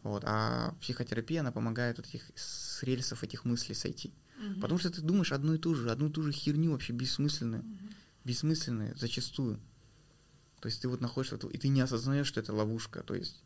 Вот. 0.03 0.23
А 0.27 0.75
психотерапия, 0.81 1.41
она 1.41 1.53
помогает 1.53 1.99
вот 1.99 2.07
этих, 2.07 2.31
с 2.35 2.83
рельсов 2.83 3.23
этих 3.23 3.45
мыслей 3.45 3.75
сойти. 3.75 4.13
Мгм. 4.39 4.61
Потому 4.61 4.79
что 4.79 4.91
ты 4.91 5.01
думаешь 5.01 5.33
одну 5.33 5.55
и 5.55 5.59
ту 5.59 5.75
же, 5.75 5.91
одну 5.91 6.09
и 6.09 6.13
ту 6.13 6.23
же 6.23 6.33
херню 6.33 6.73
вообще 6.73 6.93
бессмысленную, 6.93 7.63
Мгм. 7.63 7.91
бессмысленную 8.25 8.97
зачастую. 8.97 9.61
То 10.61 10.67
есть 10.67 10.83
ты 10.83 10.89
вот 10.89 11.01
находишься, 11.01 11.37
и 11.37 11.59
ты 11.59 11.69
не 11.69 11.81
осознаешь, 11.81 12.27
что 12.27 12.41
это 12.41 12.53
ловушка. 12.53 13.03
То 13.03 13.15
есть 13.15 13.43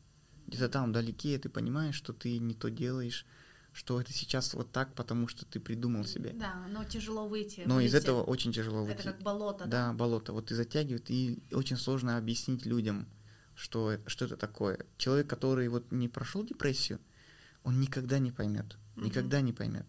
где-то 0.47 0.68
там 0.68 0.90
вдалеке 0.90 1.38
ты 1.38 1.49
понимаешь, 1.49 1.95
что 1.95 2.12
ты 2.12 2.38
не 2.38 2.55
то 2.55 2.68
делаешь, 2.70 3.26
что 3.72 4.01
это 4.01 4.12
сейчас 4.12 4.55
вот 4.55 4.70
так, 4.72 4.95
потому 4.95 5.28
что 5.28 5.47
ты 5.47 5.59
придумал 5.61 6.05
себе. 6.05 6.32
Да, 6.34 6.66
но 6.68 6.84
тяжело 6.84 7.26
выйти. 7.28 7.62
Но 7.66 7.80
из 7.80 7.93
выйти. 7.93 8.05
этого 8.05 8.22
очень 8.22 8.53
тяжело 8.53 8.84
выйти. 8.84 9.01
Это 9.01 9.12
как 9.12 9.22
болото. 9.22 9.64
Да, 9.66 9.93
болото. 9.93 10.32
Вот 10.32 10.51
и 10.51 10.55
затягивает, 10.55 11.11
и 11.11 11.43
очень 11.53 11.76
сложно 11.76 12.16
объяснить 12.18 12.66
людям, 12.66 13.07
что, 13.55 13.93
это- 13.93 14.09
что 14.11 14.24
это 14.26 14.36
такое. 14.36 14.78
Человек, 14.99 15.26
который 15.28 15.68
вот 15.68 15.90
не 15.93 16.09
прошел 16.09 16.45
депрессию, 16.45 16.99
он 17.64 17.80
никогда 17.80 18.18
не 18.18 18.30
поймет, 18.32 18.76
Мгм. 18.97 19.07
никогда 19.07 19.40
не 19.40 19.53
поймет, 19.53 19.86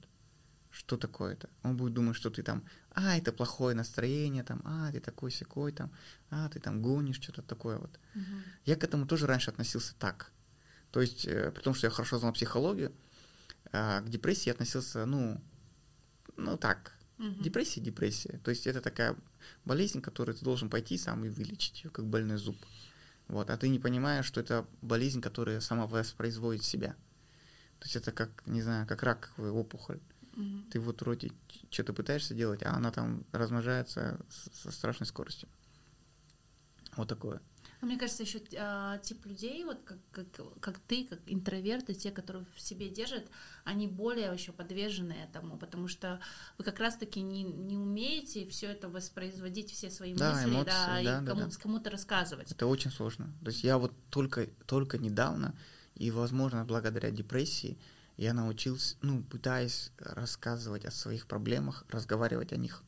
что 0.70 0.96
такое 0.98 1.34
это. 1.34 1.50
Он 1.64 1.76
будет 1.76 1.94
думать, 1.94 2.16
что 2.16 2.30
ты 2.30 2.44
там, 2.44 2.64
а, 2.92 3.18
это 3.18 3.34
плохое 3.34 3.76
настроение, 3.76 4.44
там, 4.44 4.62
а, 4.64 4.92
ты 4.92 5.00
такой 5.00 5.32
секой, 5.32 5.72
там, 5.72 5.92
а, 6.30 6.48
ты 6.50 6.60
там 6.60 6.82
гонишь, 6.82 7.20
что-то 7.22 7.42
такое 7.42 7.78
вот. 7.80 8.00
Мгм. 8.14 8.44
Я 8.66 8.76
к 8.76 8.84
этому 8.84 9.08
тоже 9.08 9.26
раньше 9.28 9.50
относился 9.52 9.94
так. 10.00 10.32
То 10.94 11.02
есть, 11.02 11.26
э, 11.26 11.52
при 11.52 11.62
том, 11.62 11.74
что 11.74 11.88
я 11.88 11.92
хорошо 11.92 12.20
знал 12.20 12.32
психологию, 12.32 12.94
а, 13.74 14.00
к 14.02 14.10
депрессии 14.10 14.48
я 14.48 14.54
относился, 14.54 15.06
ну, 15.06 15.42
ну 16.38 16.56
так, 16.58 16.94
Мгм. 17.18 17.44
Депрессия, 17.44 17.80
депрессия. 17.80 18.40
То 18.44 18.52
есть 18.52 18.68
это 18.68 18.82
такая 18.82 19.16
болезнь, 19.66 20.02
которую 20.02 20.36
ты 20.36 20.44
должен 20.44 20.70
пойти 20.70 20.98
сам 20.98 21.24
и 21.24 21.30
вылечить 21.30 21.84
ее, 21.84 21.90
как 21.90 22.06
больной 22.06 22.38
зуб. 22.38 22.58
Вот. 23.28 23.50
А 23.50 23.58
ты 23.58 23.70
не 23.70 23.80
понимаешь, 23.80 24.26
что 24.26 24.42
это 24.42 24.68
болезнь, 24.82 25.22
которая 25.22 25.62
сама 25.62 25.88
воспроизводит 25.88 26.64
себя. 26.64 26.96
То 27.80 27.86
есть 27.86 27.96
это 27.96 28.12
как, 28.12 28.46
не 28.46 28.62
знаю, 28.62 28.88
как 28.88 29.04
раковая 29.04 29.52
опухоль. 29.52 30.02
Мгм. 30.36 30.66
Ты 30.72 30.80
вот 30.80 31.02
вроде 31.02 31.32
что-то 31.70 31.94
пытаешься 31.94 32.34
делать, 32.34 32.64
а 32.64 32.72
она 32.72 32.92
там 32.92 33.24
размножается 33.32 34.20
со 34.30 34.72
страшной 34.72 35.08
скоростью. 35.08 35.48
Вот 36.98 37.08
такое. 37.08 37.42
Но 37.84 37.88
мне 37.88 37.98
кажется, 37.98 38.24
еще 38.24 38.40
э, 38.54 39.00
тип 39.04 39.26
людей, 39.26 39.66
вот 39.66 39.78
как, 39.84 39.98
как, 40.14 40.28
как 40.62 40.80
ты, 40.80 41.06
как 41.06 41.20
интроверты, 41.26 41.94
те, 41.94 42.12
которые 42.12 42.46
в 42.56 42.62
себе 42.62 42.88
держат, 42.88 43.30
они 43.66 43.90
более 43.90 44.32
еще 44.32 44.54
подвержены 44.54 45.12
этому, 45.12 45.58
потому 45.58 45.90
что 45.90 46.22
вы 46.58 46.64
как 46.64 46.80
раз-таки 46.80 47.20
не, 47.20 47.44
не 47.44 47.76
умеете 47.78 48.48
все 48.48 48.68
это 48.68 48.88
воспроизводить, 48.88 49.70
все 49.70 49.90
свои 49.90 50.16
Да, 50.16 50.32
мысли, 50.32 50.50
эмоции, 50.50 50.70
да, 50.70 50.88
да, 50.88 51.02
и 51.02 51.04
да, 51.04 51.24
кому, 51.26 51.42
да. 51.42 51.50
кому-то 51.62 51.90
рассказывать. 51.90 52.50
Это 52.54 52.68
очень 52.68 52.90
сложно. 52.90 53.34
То 53.44 53.52
есть 53.52 53.66
я 53.66 53.78
вот 53.78 53.92
только, 54.10 54.48
только 54.66 54.98
недавно, 54.98 55.54
и, 55.96 56.10
возможно, 56.10 56.64
благодаря 56.64 57.12
депрессии, 57.12 57.78
я 58.16 58.34
научился, 58.34 58.96
ну, 59.02 59.24
пытаясь 59.24 59.92
рассказывать 59.98 60.86
о 60.86 60.92
своих 60.92 61.28
проблемах, 61.28 61.84
разговаривать 61.90 62.54
о 62.54 62.56
них. 62.56 62.82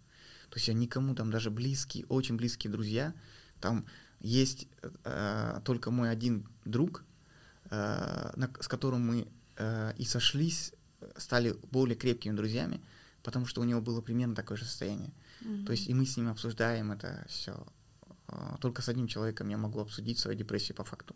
То 0.49 0.55
есть 0.55 0.69
я 0.69 0.73
никому, 0.73 1.15
там 1.15 1.31
даже 1.31 1.51
близкие, 1.51 2.05
очень 2.05 2.37
близкие 2.37 2.71
друзья, 2.71 3.13
там 3.59 3.85
есть 4.19 4.67
э, 5.03 5.61
только 5.63 5.91
мой 5.91 6.09
один 6.09 6.47
друг, 6.65 7.03
э, 7.69 8.31
на- 8.35 8.51
с 8.59 8.67
которым 8.67 9.01
мы 9.07 9.27
э, 9.57 9.93
и 9.97 10.05
сошлись, 10.05 10.73
стали 11.17 11.55
более 11.71 11.95
крепкими 11.95 12.35
друзьями, 12.35 12.81
потому 13.23 13.45
что 13.45 13.61
у 13.61 13.63
него 13.63 13.81
было 13.81 14.01
примерно 14.01 14.35
такое 14.35 14.57
же 14.57 14.65
состояние. 14.65 15.13
Мгм. 15.41 15.65
То 15.65 15.71
есть 15.71 15.87
и 15.87 15.93
мы 15.93 16.05
с 16.05 16.17
ним 16.17 16.29
обсуждаем 16.29 16.91
это 16.91 17.25
все. 17.27 17.65
Только 18.59 18.81
с 18.81 18.89
одним 18.89 19.07
человеком 19.07 19.49
я 19.49 19.57
могу 19.57 19.79
обсудить 19.79 20.19
свою 20.19 20.37
депрессию 20.37 20.75
по 20.75 20.83
факту. 20.83 21.15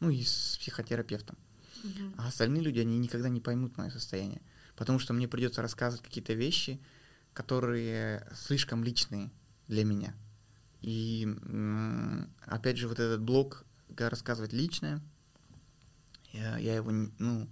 Ну 0.00 0.10
и 0.10 0.22
с 0.24 0.56
психотерапевтом. 0.58 1.36
Мгм. 1.84 2.14
А 2.16 2.28
остальные 2.28 2.62
люди, 2.62 2.80
они 2.80 2.98
никогда 2.98 3.28
не 3.28 3.40
поймут 3.40 3.76
мое 3.76 3.90
состояние. 3.90 4.40
Потому 4.74 4.98
что 4.98 5.12
мне 5.12 5.28
придется 5.28 5.62
рассказывать 5.62 6.02
какие-то 6.02 6.32
вещи, 6.32 6.80
которые 7.34 8.26
слишком 8.34 8.82
личные 8.82 9.30
для 9.68 9.84
меня. 9.84 10.14
И 10.82 11.26
опять 12.46 12.76
же, 12.76 12.88
вот 12.88 12.98
этот 13.00 13.20
блок, 13.22 13.64
рассказывать 13.96 14.52
личное, 14.52 15.00
я, 16.32 16.58
я 16.58 16.76
его, 16.76 16.90
ну, 17.18 17.48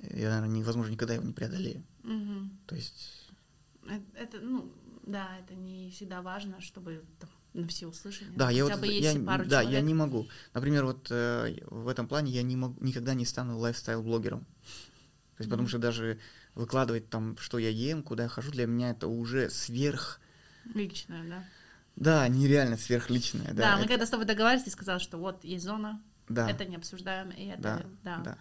я, 0.00 0.30
наверное, 0.30 0.48
невозможно 0.48 0.90
никогда 0.92 1.14
его 1.14 1.24
не 1.24 1.32
преодолею. 1.32 1.84
Мгм. 2.02 2.58
То 2.66 2.74
есть 2.74 3.24
Э- 3.86 4.00
Это, 4.14 4.40
ну, 4.40 4.72
да, 5.06 5.38
это 5.38 5.54
не 5.54 5.90
всегда 5.90 6.22
важно, 6.22 6.60
чтобы 6.60 7.04
там, 7.18 7.30
на 7.52 7.68
все 7.68 7.86
услышали. 7.86 8.30
Да, 8.34 8.50
я 8.50 8.64
Хотя 8.64 8.76
вот 8.76 8.86
я, 8.86 8.92
если 8.92 9.24
пару 9.24 9.44
да, 9.44 9.60
я 9.60 9.68
человек. 9.68 9.84
не 9.84 9.94
могу. 9.94 10.26
Например, 10.54 10.84
вот 10.84 11.08
э, 11.10 11.58
в 11.66 11.88
этом 11.88 12.08
плане 12.08 12.32
я 12.32 12.42
не 12.42 12.56
могу, 12.56 12.82
никогда 12.82 13.14
не 13.14 13.24
стану 13.26 13.58
лайфстайл-блогером. 13.58 14.40
То 14.40 15.40
есть, 15.40 15.50
потому 15.50 15.68
что 15.68 15.78
даже 15.78 16.18
выкладывать 16.54 17.10
там, 17.10 17.36
что 17.38 17.58
я 17.58 17.68
ем, 17.68 18.02
куда 18.02 18.24
я 18.24 18.28
хожу, 18.28 18.52
для 18.52 18.66
меня 18.66 18.90
это 18.90 19.08
уже 19.08 19.50
сверх, 19.50 20.20
Личное, 20.74 21.28
да. 21.28 21.44
Да, 21.96 22.26
нереально 22.28 22.76
сверхличное. 22.76 23.48
Да, 23.48 23.54
Да, 23.54 23.76
мы 23.76 23.82
это- 23.82 23.88
когда 23.88 24.06
с 24.06 24.10
тобой 24.10 24.26
договаривались, 24.26 24.64
ты 24.64 24.70
сказал, 24.70 24.98
что 24.98 25.18
вот 25.18 25.44
есть 25.44 25.64
зона, 25.64 26.02
да, 26.28 26.50
это 26.50 26.64
не 26.64 26.76
обсуждаем, 26.76 27.30
и 27.30 27.46
это, 27.46 27.62
да, 27.62 27.82
да. 28.02 28.18
да. 28.24 28.38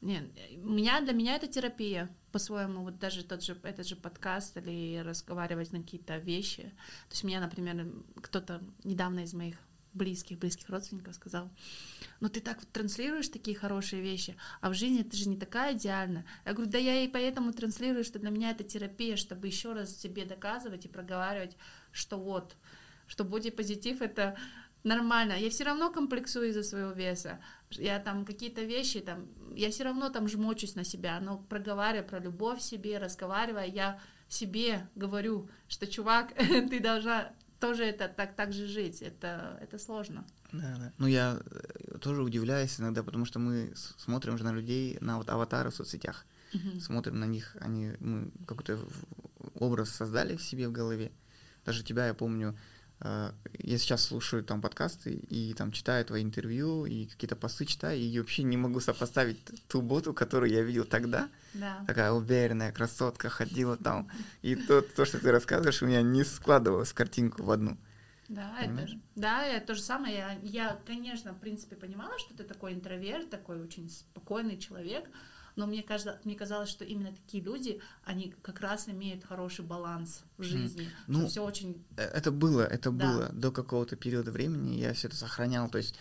Нет, 0.00 0.24
у 0.62 0.68
меня, 0.70 1.00
для 1.00 1.14
меня 1.14 1.34
это 1.36 1.46
терапия, 1.46 2.10
по-своему, 2.30 2.82
вот 2.82 2.98
даже 2.98 3.24
тот 3.24 3.42
же, 3.42 3.56
этот 3.62 3.86
же 3.86 3.96
подкаст 3.96 4.56
или 4.58 4.98
разговаривать 4.98 5.72
на 5.72 5.80
какие-то 5.80 6.18
вещи. 6.18 6.62
То 7.08 7.12
есть 7.12 7.24
меня, 7.24 7.40
например, 7.40 7.86
кто-то 8.20 8.60
недавно 8.82 9.20
из 9.20 9.32
моих 9.32 9.56
близких, 9.94 10.38
близких 10.38 10.68
родственников 10.68 11.14
сказал, 11.14 11.50
ну 12.20 12.28
ты 12.28 12.40
так 12.40 12.58
вот 12.58 12.68
транслируешь 12.70 13.28
такие 13.28 13.56
хорошие 13.56 14.02
вещи, 14.02 14.36
а 14.60 14.70
в 14.70 14.74
жизни 14.74 15.02
ты 15.02 15.16
же 15.16 15.28
не 15.28 15.36
такая 15.36 15.74
идеальная. 15.74 16.26
Я 16.44 16.52
говорю, 16.52 16.70
да 16.70 16.78
я 16.78 17.02
и 17.02 17.08
поэтому 17.08 17.52
транслирую, 17.52 18.04
что 18.04 18.18
для 18.18 18.30
меня 18.30 18.50
это 18.50 18.64
терапия, 18.64 19.16
чтобы 19.16 19.46
еще 19.46 19.72
раз 19.72 19.96
себе 19.96 20.24
доказывать 20.24 20.84
и 20.84 20.88
проговаривать, 20.88 21.56
что 21.92 22.18
вот, 22.18 22.56
что 23.06 23.24
бодипозитив 23.24 24.02
это 24.02 24.36
нормально. 24.84 25.32
Я 25.32 25.50
все 25.50 25.64
равно 25.64 25.90
комплексую 25.90 26.48
из-за 26.50 26.62
своего 26.62 26.92
веса. 26.92 27.40
Я 27.70 27.98
там 27.98 28.24
какие-то 28.24 28.62
вещи, 28.62 29.00
там, 29.00 29.26
я 29.54 29.70
все 29.70 29.84
равно 29.84 30.10
там 30.10 30.28
жмочусь 30.28 30.74
на 30.74 30.84
себя, 30.84 31.18
но 31.20 31.38
проговаривая 31.38 32.06
про 32.06 32.20
любовь 32.20 32.60
себе, 32.60 32.98
разговаривая, 32.98 33.66
я 33.66 33.98
себе 34.28 34.88
говорю, 34.94 35.48
что, 35.68 35.86
чувак, 35.86 36.34
ты 36.36 36.80
должна 36.80 37.32
тоже 37.60 37.84
это 37.84 38.08
так, 38.08 38.34
так 38.34 38.52
же 38.52 38.66
жить. 38.66 39.02
Это, 39.02 39.58
это 39.60 39.78
сложно. 39.78 40.24
Да, 40.52 40.76
да. 40.78 40.92
Ну, 40.98 41.06
я 41.06 41.40
э, 41.44 41.98
тоже 41.98 42.22
удивляюсь 42.22 42.78
иногда, 42.80 43.02
потому 43.02 43.24
что 43.24 43.38
мы 43.38 43.72
смотрим 43.74 44.38
же 44.38 44.44
на 44.44 44.52
людей, 44.52 44.98
на 45.00 45.18
вот 45.18 45.30
аватары 45.30 45.70
в 45.70 45.74
соцсетях. 45.74 46.26
Мгм. 46.52 46.80
смотрим 46.80 47.18
на 47.18 47.24
них, 47.24 47.56
они 47.60 47.94
мы 47.98 48.30
какой-то 48.46 48.78
образ 49.54 49.90
создали 49.90 50.36
в 50.36 50.42
себе 50.42 50.68
в 50.68 50.72
голове. 50.72 51.10
Даже 51.64 51.82
тебя, 51.82 52.06
я 52.06 52.14
помню, 52.14 52.56
я 53.00 53.78
сейчас 53.78 54.04
слушаю 54.04 54.42
там 54.44 54.62
подкасты 54.62 55.12
и 55.12 55.52
там 55.54 55.72
читаю 55.72 56.04
твои 56.04 56.22
интервью 56.22 56.86
и 56.86 57.06
какие-то 57.06 57.36
посты 57.36 57.66
читаю, 57.66 57.98
и 57.98 58.18
вообще 58.18 58.44
не 58.44 58.56
могу 58.56 58.80
сопоставить 58.80 59.38
ту 59.68 59.82
боту, 59.82 60.14
которую 60.14 60.50
я 60.50 60.62
видел 60.62 60.84
тогда. 60.84 61.28
Да. 61.52 61.84
Такая 61.86 62.12
уверенная 62.12 62.72
красотка 62.72 63.28
ходила 63.28 63.76
там. 63.76 64.08
И 64.42 64.54
то, 64.54 64.80
то, 64.80 65.04
что 65.04 65.18
ты 65.18 65.30
рассказываешь, 65.32 65.82
у 65.82 65.86
меня 65.86 66.02
не 66.02 66.24
складывалось 66.24 66.92
картинку 66.92 67.42
в 67.42 67.50
одну. 67.50 67.76
Да, 68.28 68.56
это 68.58 68.68
Понимаешь? 68.68 68.90
же. 68.90 69.00
Да, 69.16 69.46
это 69.46 69.66
то 69.66 69.74
же 69.74 69.82
самое. 69.82 70.14
Я, 70.14 70.38
я, 70.42 70.78
конечно, 70.86 71.34
в 71.34 71.40
принципе, 71.40 71.76
понимала, 71.76 72.18
что 72.18 72.34
ты 72.34 72.44
такой 72.44 72.72
интроверт, 72.72 73.28
такой 73.28 73.60
очень 73.60 73.90
спокойный 73.90 74.56
человек, 74.56 75.04
но 75.56 75.66
мне, 75.66 75.82
кажется, 75.82 76.20
мне 76.24 76.34
казалось, 76.34 76.68
что 76.68 76.84
именно 76.84 77.12
такие 77.12 77.42
люди, 77.42 77.80
они 78.04 78.34
как 78.42 78.60
раз 78.60 78.88
имеют 78.88 79.24
хороший 79.24 79.64
баланс 79.64 80.22
в 80.36 80.42
жизни. 80.42 80.88
Ну, 81.06 81.26
все 81.28 81.44
очень... 81.44 81.84
Э, 81.96 82.02
Это 82.02 82.30
было, 82.30 82.62
это 82.62 82.90
Да. 82.90 83.12
было 83.12 83.28
до 83.30 83.52
какого-то 83.52 83.96
периода 83.96 84.32
времени, 84.32 84.78
я 84.80 84.92
все 84.92 85.08
это 85.08 85.16
сохранял, 85.16 85.68
то 85.68 85.78
есть, 85.78 85.94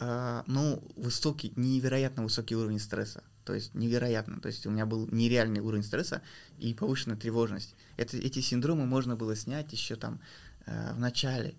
э, 0.00 0.42
ну, 0.46 0.82
высокий, 0.96 1.52
невероятно 1.56 2.22
высокий 2.22 2.56
уровень 2.56 2.80
стресса, 2.80 3.22
то 3.44 3.54
есть 3.54 3.74
невероятно, 3.74 4.40
то 4.40 4.48
есть 4.48 4.66
у 4.66 4.70
меня 4.70 4.84
был 4.86 5.06
нереальный 5.08 5.60
уровень 5.60 5.84
стресса 5.84 6.22
и 6.58 6.74
повышенная 6.74 7.16
тревожность. 7.16 7.74
Это, 7.96 8.16
эти 8.16 8.40
синдромы 8.40 8.86
можно 8.86 9.16
было 9.16 9.34
снять 9.36 9.72
еще 9.72 9.96
там 9.96 10.20
э, 10.66 10.92
в 10.94 10.98
начале, 10.98 11.54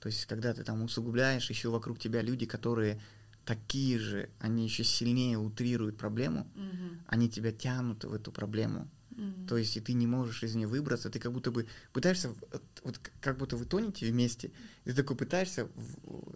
то 0.00 0.08
есть 0.08 0.26
когда 0.26 0.52
ты 0.52 0.62
там 0.62 0.82
усугубляешь, 0.82 1.48
еще 1.48 1.68
вокруг 1.70 1.98
тебя 1.98 2.22
люди, 2.22 2.46
которые 2.46 3.00
такие 3.46 3.98
же, 3.98 4.28
они 4.40 4.64
еще 4.64 4.84
сильнее 4.84 5.38
утрируют 5.38 5.96
проблему, 5.96 6.46
Мгм, 6.54 7.00
они 7.06 7.30
тебя 7.30 7.52
тянут 7.52 8.04
в 8.04 8.12
эту 8.12 8.32
проблему, 8.32 8.88
мгм. 9.10 9.46
то 9.46 9.56
есть 9.56 9.76
и 9.76 9.80
ты 9.80 9.92
не 9.94 10.06
можешь 10.06 10.42
из 10.42 10.54
нее 10.56 10.66
выбраться, 10.66 11.08
ты 11.08 11.18
как 11.20 11.32
будто 11.32 11.50
бы 11.52 11.66
пытаешься, 11.92 12.30
в- 12.30 12.36
вот, 12.82 13.00
как 13.20 13.38
будто 13.38 13.56
вы 13.56 13.64
тонете 13.64 14.10
вместе, 14.10 14.48
и 14.84 14.90
ты 14.90 14.94
такой 14.94 15.16
пытаешься 15.16 15.68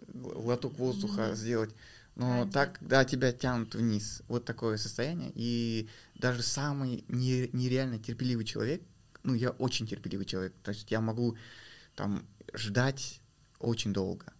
глоток 0.07 0.79
воздуха 0.79 1.27
Мгм. 1.27 1.35
сделать, 1.35 1.75
но 2.15 2.25
Правильно. 2.27 2.51
так, 2.51 2.77
да, 2.81 3.03
тебя 3.05 3.31
тянут 3.33 3.75
вниз. 3.75 4.21
Вот 4.27 4.45
такое 4.45 4.77
состояние. 4.77 5.31
И 5.35 5.87
даже 6.15 6.43
самый 6.43 7.03
не- 7.07 7.49
нереально 7.53 7.99
терпеливый 7.99 8.45
человек, 8.45 8.81
ну, 9.23 9.33
я 9.33 9.51
очень 9.51 9.85
терпеливый 9.87 10.25
человек, 10.25 10.53
то 10.63 10.71
есть 10.71 10.89
я 10.91 11.01
могу 11.01 11.37
там 11.95 12.25
ждать 12.53 13.21
очень 13.59 13.93
долго. 13.93 14.33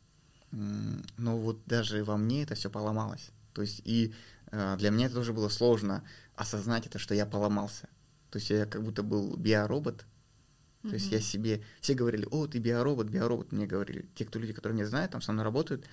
Но 0.52 1.38
вот 1.38 1.62
даже 1.66 2.04
во 2.04 2.18
мне 2.18 2.44
это 2.44 2.56
все 2.56 2.70
поломалось. 2.70 3.32
То 3.54 3.62
есть 3.62 3.82
и 3.86 4.14
э, 4.52 4.76
для 4.78 4.90
меня 4.90 5.06
это 5.06 5.16
тоже 5.16 5.34
было 5.34 5.50
сложно 5.50 6.04
осознать 6.36 6.86
это, 6.88 7.00
что 7.00 7.14
я 7.14 7.26
поломался. 7.26 7.88
То 8.30 8.40
есть 8.40 8.50
я 8.50 8.66
как 8.66 8.84
будто 8.84 9.04
был 9.04 9.36
биоробот. 9.38 10.06
То 10.82 10.94
есть 10.94 11.12
я 11.12 11.20
себе... 11.20 11.62
Все 11.80 11.94
говорили, 11.94 12.28
о, 12.32 12.48
ты 12.48 12.58
биоробот, 12.58 13.08
биоробот. 13.08 13.52
Мне 13.52 13.68
говорили. 13.68 14.10
Те, 14.16 14.26
кто 14.26 14.40
люди, 14.40 14.54
которые 14.54 14.76
меня 14.76 14.88
знают, 14.88 15.12
там 15.12 15.22
со 15.22 15.32
мной 15.32 15.46
работают, 15.46 15.86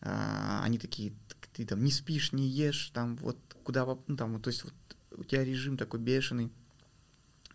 а, 0.00 0.62
они 0.64 0.78
такие, 0.78 1.12
«Так 1.28 1.48
ты 1.52 1.64
там 1.64 1.84
не 1.84 1.92
спишь, 1.92 2.32
не 2.32 2.48
ешь, 2.48 2.90
там 2.92 3.16
вот 3.16 3.38
куда... 3.62 3.86
Ну, 4.06 4.16
там, 4.16 4.40
то 4.40 4.50
есть 4.50 4.64
вот 4.64 4.74
у 5.12 5.22
тебя 5.22 5.44
режим 5.44 5.76
такой 5.76 6.00
бешеный. 6.00 6.50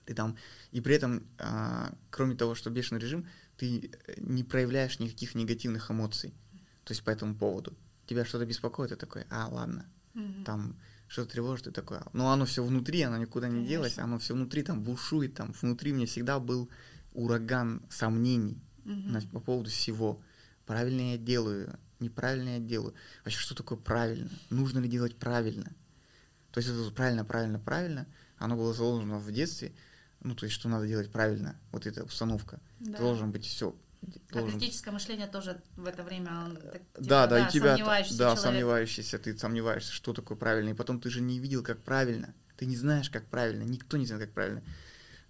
Ты 0.05 0.13
там... 0.13 0.37
И 0.71 0.79
при 0.79 0.95
этом, 0.95 1.27
а, 1.39 1.93
кроме 2.09 2.35
того, 2.35 2.55
что 2.55 2.69
бешеный 2.69 3.01
режим, 3.01 3.27
ты 3.57 3.91
э, 3.91 4.13
не 4.17 4.43
проявляешь 4.45 4.99
никаких 4.99 5.35
негативных 5.35 5.91
эмоций. 5.91 6.33
То 6.87 6.93
есть 6.93 7.03
по 7.03 7.09
этому 7.09 7.35
поводу. 7.35 7.73
Тебя 8.05 8.23
что-то 8.23 8.45
беспокоит, 8.45 8.91
ты 8.91 8.95
такой, 8.95 9.25
а, 9.29 9.49
ладно, 9.51 9.85
Мгм. 10.13 10.45
там 10.45 10.77
что-то 11.09 11.31
тревожит, 11.33 11.65
ты 11.65 11.71
такой, 11.71 11.97
«А». 11.97 12.09
ну 12.13 12.27
оно 12.29 12.45
все 12.45 12.63
внутри, 12.63 13.01
оно 13.01 13.17
никуда 13.17 13.47
не 13.49 13.55
Конечно. 13.55 13.69
делось, 13.69 13.97
оно 13.99 14.17
все 14.19 14.33
внутри 14.33 14.63
там 14.63 14.81
бушует, 14.81 15.33
там 15.33 15.53
внутри 15.61 15.91
мне 15.91 16.05
всегда 16.05 16.39
был 16.39 16.69
ураган 17.13 17.81
сомнений 17.89 18.57
на- 18.85 19.19
по 19.19 19.41
поводу 19.41 19.69
всего. 19.69 20.21
Правильно 20.65 21.11
я 21.11 21.17
делаю, 21.17 21.77
неправильно 21.99 22.51
я 22.55 22.59
делаю. 22.59 22.93
Вообще, 23.25 23.37
что 23.39 23.53
такое 23.53 23.77
правильно? 23.77 24.29
Нужно 24.49 24.79
ли 24.79 24.87
делать 24.87 25.17
правильно? 25.17 25.73
То 26.51 26.61
есть 26.61 26.69
это 26.69 26.89
правильно, 26.91 27.25
правильно, 27.25 27.59
правильно, 27.59 28.07
оно 28.37 28.55
было 28.55 28.73
заложено 28.73 29.19
в 29.19 29.29
детстве, 29.33 29.73
ну, 30.21 30.35
то 30.35 30.45
есть, 30.45 30.55
что 30.55 30.69
надо 30.69 30.87
делать 30.87 31.11
правильно, 31.11 31.57
вот 31.73 31.85
эта 31.85 32.05
установка. 32.05 32.61
Да. 32.79 32.97
Должен 32.97 33.31
быть 33.33 33.45
все. 33.45 33.75
А 34.31 34.41
критическое 34.41 34.91
мышление 34.91 35.27
тоже 35.27 35.61
в 35.75 35.85
это 35.85 36.03
время 36.03 36.51
так, 36.55 36.73
типа, 36.73 37.01
Да, 37.01 37.27
да, 37.27 37.47
и 37.47 37.51
тебя, 37.51 37.75
сомневающийся 37.75 38.17
да, 38.17 38.23
человек. 38.25 38.43
сомневающийся, 38.43 39.19
ты 39.19 39.37
сомневаешься, 39.37 39.91
что 39.91 40.13
такое 40.13 40.37
правильно, 40.37 40.69
и 40.69 40.73
потом 40.73 40.99
ты 40.99 41.09
же 41.09 41.21
не 41.21 41.39
видел, 41.39 41.63
как 41.63 41.81
правильно, 41.81 42.33
ты 42.57 42.65
не 42.65 42.75
знаешь, 42.75 43.09
как 43.09 43.25
правильно, 43.25 43.63
никто 43.63 43.97
не 43.97 44.05
знает, 44.05 44.25
как 44.25 44.33
правильно. 44.33 44.63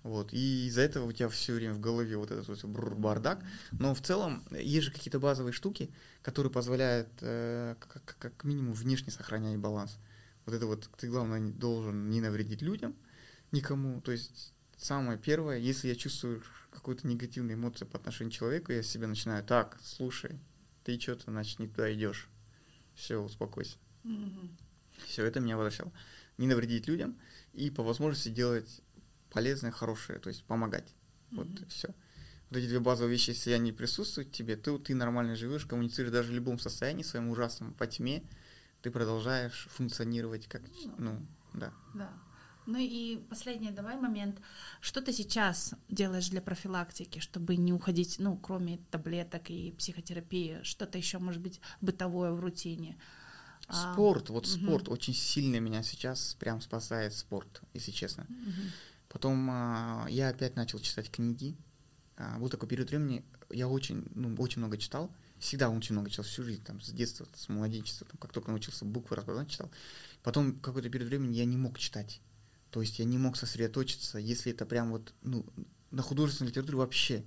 Вот. 0.03 0.31
И 0.31 0.67
из-за 0.67 0.81
этого 0.81 1.05
у 1.05 1.11
тебя 1.11 1.27
все 1.27 1.53
время 1.53 1.73
в 1.73 1.79
голове 1.81 2.15
вот 2.17 2.31
этот 2.31 2.47
вот 2.47 2.63
бардак. 2.63 3.43
Но 3.71 3.93
в 3.93 4.01
целом 4.01 4.43
есть 4.51 4.85
же 4.85 4.91
какие-то 4.91 5.19
базовые 5.19 5.51
штуки, 5.51 5.91
которые 6.21 6.51
позволяют 6.51 7.09
э, 7.21 7.75
как, 7.79 8.15
как 8.17 8.43
минимум 8.45 8.73
внешне 8.73 9.11
сохранять 9.11 9.57
баланс. 9.57 9.97
Вот 10.45 10.55
это 10.55 10.65
вот 10.65 10.89
ты, 10.97 11.09
главное, 11.09 11.41
должен 11.51 12.09
не 12.09 12.21
навредить 12.21 12.61
людям, 12.61 12.95
никому. 13.51 13.99
То 13.99 14.13
есть 14.13 14.53
самое 14.77 15.17
первое, 15.17 15.57
если 15.57 15.87
я 15.89 15.95
чувствую 15.95 16.43
какую-то 16.71 17.07
негативную 17.07 17.55
эмоцию 17.57 17.87
по 17.87 17.97
отношению 17.97 18.31
к 18.31 18.35
человеку, 18.35 18.71
я 18.71 18.83
себе 18.83 19.07
начинаю, 19.07 19.43
так, 19.43 19.77
слушай, 19.83 20.39
ты 20.83 20.99
что-то, 20.99 21.31
значит, 21.31 21.59
не 21.59 21.67
туда 21.67 21.93
идешь. 21.93 22.29
Все, 22.95 23.17
успокойся. 23.17 23.77
Мгм. 24.03 24.55
Все, 25.05 25.25
это 25.25 25.39
меня 25.39 25.57
возвращало. 25.57 25.91
Не 26.37 26.47
навредить 26.47 26.87
людям 26.87 27.17
и 27.53 27.69
по 27.69 27.83
возможности 27.83 28.29
делать 28.29 28.81
полезное, 29.31 29.71
хорошее, 29.71 30.19
то 30.19 30.29
есть 30.29 30.43
помогать. 30.43 30.93
Вот 31.31 31.47
Мгм. 31.47 31.67
все. 31.67 31.89
Вот 32.49 32.57
эти 32.59 32.67
две 32.67 32.79
базовые 32.79 33.11
вещи, 33.11 33.31
если 33.31 33.51
они 33.51 33.71
присутствуют 33.73 34.31
тебе, 34.31 34.55
ты, 34.55 34.77
ты 34.79 34.95
нормально 34.95 35.35
живешь, 35.35 35.65
коммуницируешь 35.65 36.13
даже 36.13 36.31
в 36.31 36.35
любом 36.35 36.59
состоянии 36.59 37.03
своем 37.03 37.29
ужасном, 37.29 37.73
по 37.73 37.87
тьме, 37.87 38.23
ты 38.81 38.89
продолжаешь 38.91 39.67
функционировать 39.71 40.47
как, 40.47 40.61
ч- 40.71 40.89
ну, 40.97 41.25
да. 41.53 41.73
Да. 41.93 42.13
Ну 42.67 42.77
и 42.77 43.17
последний 43.29 43.71
давай 43.71 43.95
момент. 43.95 44.41
Что 44.81 45.01
ты 45.01 45.13
сейчас 45.13 45.73
делаешь 45.87 46.29
для 46.29 46.41
профилактики, 46.41 47.19
чтобы 47.19 47.55
не 47.55 47.71
уходить, 47.71 48.17
ну, 48.19 48.37
кроме 48.37 48.79
таблеток 48.91 49.49
и 49.49 49.71
психотерапии, 49.71 50.59
что-то 50.63 50.97
еще, 50.97 51.17
может 51.17 51.41
быть, 51.41 51.61
бытовое 51.79 52.31
в 52.33 52.41
рутине? 52.41 52.97
А, 53.69 53.93
Спорт, 53.93 54.29
вот 54.29 54.47
мгм. 54.47 54.63
спорт 54.65 54.89
очень 54.89 55.13
сильно 55.13 55.59
меня 55.59 55.81
сейчас 55.81 56.35
прям 56.39 56.59
спасает 56.61 57.13
спорт, 57.13 57.61
если 57.73 57.91
честно. 57.91 58.25
мгм. 58.27 58.71
Потом 59.07 59.47
а, 59.49 60.05
я 60.09 60.27
опять 60.27 60.57
начал 60.57 60.79
читать 60.79 61.09
книги. 61.09 61.55
А, 62.17 62.37
был 62.37 62.49
такой 62.49 62.67
период 62.67 62.89
времени, 62.89 63.23
я 63.49 63.69
очень, 63.69 64.05
ну, 64.13 64.35
очень 64.39 64.59
много 64.59 64.77
читал. 64.77 65.09
Всегда 65.39 65.69
очень 65.69 65.93
много 65.93 66.09
читал, 66.09 66.25
всю 66.25 66.43
жизнь, 66.43 66.63
там, 66.63 66.81
с 66.81 66.89
детства, 66.89 67.27
с 67.33 67.47
младенчества, 67.47 68.07
там, 68.07 68.17
как 68.19 68.33
только 68.33 68.49
научился 68.49 68.83
буквы 68.83 69.15
распознавать, 69.15 69.51
читал. 69.51 69.71
Потом 70.23 70.59
какой-то 70.59 70.89
период 70.89 71.09
времени 71.09 71.35
я 71.35 71.45
не 71.45 71.55
мог 71.57 71.77
читать. 71.79 72.19
То 72.71 72.81
есть 72.81 72.99
я 72.99 73.05
не 73.05 73.17
мог 73.17 73.37
сосредоточиться, 73.37 74.17
если 74.17 74.51
это 74.51 74.65
прям 74.65 74.91
вот, 74.91 75.13
ну, 75.21 75.45
на 75.91 76.01
художественной 76.01 76.49
литературе 76.49 76.77
вообще. 76.77 77.23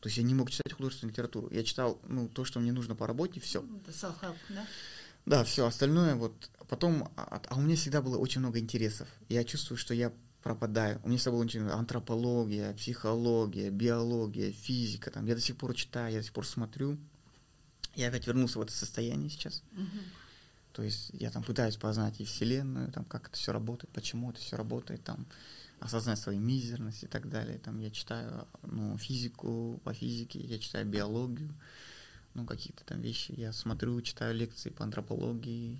То 0.00 0.08
есть 0.08 0.18
я 0.18 0.24
не 0.24 0.34
мог 0.34 0.50
читать 0.50 0.72
художественную 0.72 1.12
литературу. 1.12 1.48
Я 1.52 1.62
читал, 1.62 2.00
ну, 2.08 2.28
то, 2.28 2.44
что 2.44 2.58
мне 2.58 2.72
нужно 2.72 2.96
по 2.96 3.06
работе, 3.06 3.38
все. 3.40 3.62
Self-help, 3.86 4.36
да? 4.48 4.66
Да, 5.24 5.44
все 5.44 5.66
остальное 5.66 6.16
вот 6.16 6.50
потом, 6.68 7.12
а, 7.16 7.40
а 7.48 7.56
у 7.56 7.60
меня 7.60 7.76
всегда 7.76 8.02
было 8.02 8.18
очень 8.18 8.40
много 8.40 8.58
интересов. 8.58 9.08
Я 9.28 9.44
чувствую, 9.44 9.78
что 9.78 9.94
я 9.94 10.12
пропадаю. 10.42 11.00
У 11.04 11.08
меня 11.08 11.18
всегда 11.18 11.32
было 11.32 11.42
очень 11.42 11.60
антропология, 11.68 12.72
психология, 12.74 13.70
биология, 13.70 14.50
физика. 14.50 15.10
Там 15.10 15.26
я 15.26 15.34
до 15.36 15.40
сих 15.40 15.56
пор 15.56 15.74
читаю, 15.74 16.12
я 16.12 16.18
до 16.18 16.24
сих 16.24 16.32
пор 16.32 16.46
смотрю. 16.46 16.98
Я 17.94 18.08
опять 18.08 18.26
вернулся 18.26 18.58
в 18.58 18.62
это 18.62 18.72
состояние 18.72 19.30
сейчас. 19.30 19.62
Мгм. 19.72 20.00
То 20.72 20.82
есть 20.82 21.10
я 21.12 21.30
там 21.30 21.42
пытаюсь 21.42 21.76
познать 21.76 22.20
и 22.20 22.24
вселенную, 22.24 22.90
там 22.90 23.04
как 23.04 23.28
это 23.28 23.36
все 23.36 23.52
работает, 23.52 23.92
почему 23.92 24.30
это 24.30 24.40
все 24.40 24.56
работает, 24.56 25.04
там 25.04 25.26
осознать 25.80 26.18
свою 26.18 26.40
мизерность 26.40 27.02
и 27.02 27.06
так 27.06 27.28
далее. 27.28 27.58
Там 27.58 27.78
я 27.78 27.90
читаю 27.90 28.46
ну, 28.62 28.96
физику 28.98 29.80
по 29.84 29.92
физике, 29.92 30.40
я 30.40 30.58
читаю 30.58 30.86
биологию, 30.86 31.54
ну 32.34 32.46
какие-то 32.46 32.84
там 32.84 33.00
вещи. 33.00 33.34
Я 33.36 33.52
смотрю, 33.52 34.00
читаю 34.00 34.34
лекции 34.34 34.70
по 34.70 34.84
антропологии 34.84 35.78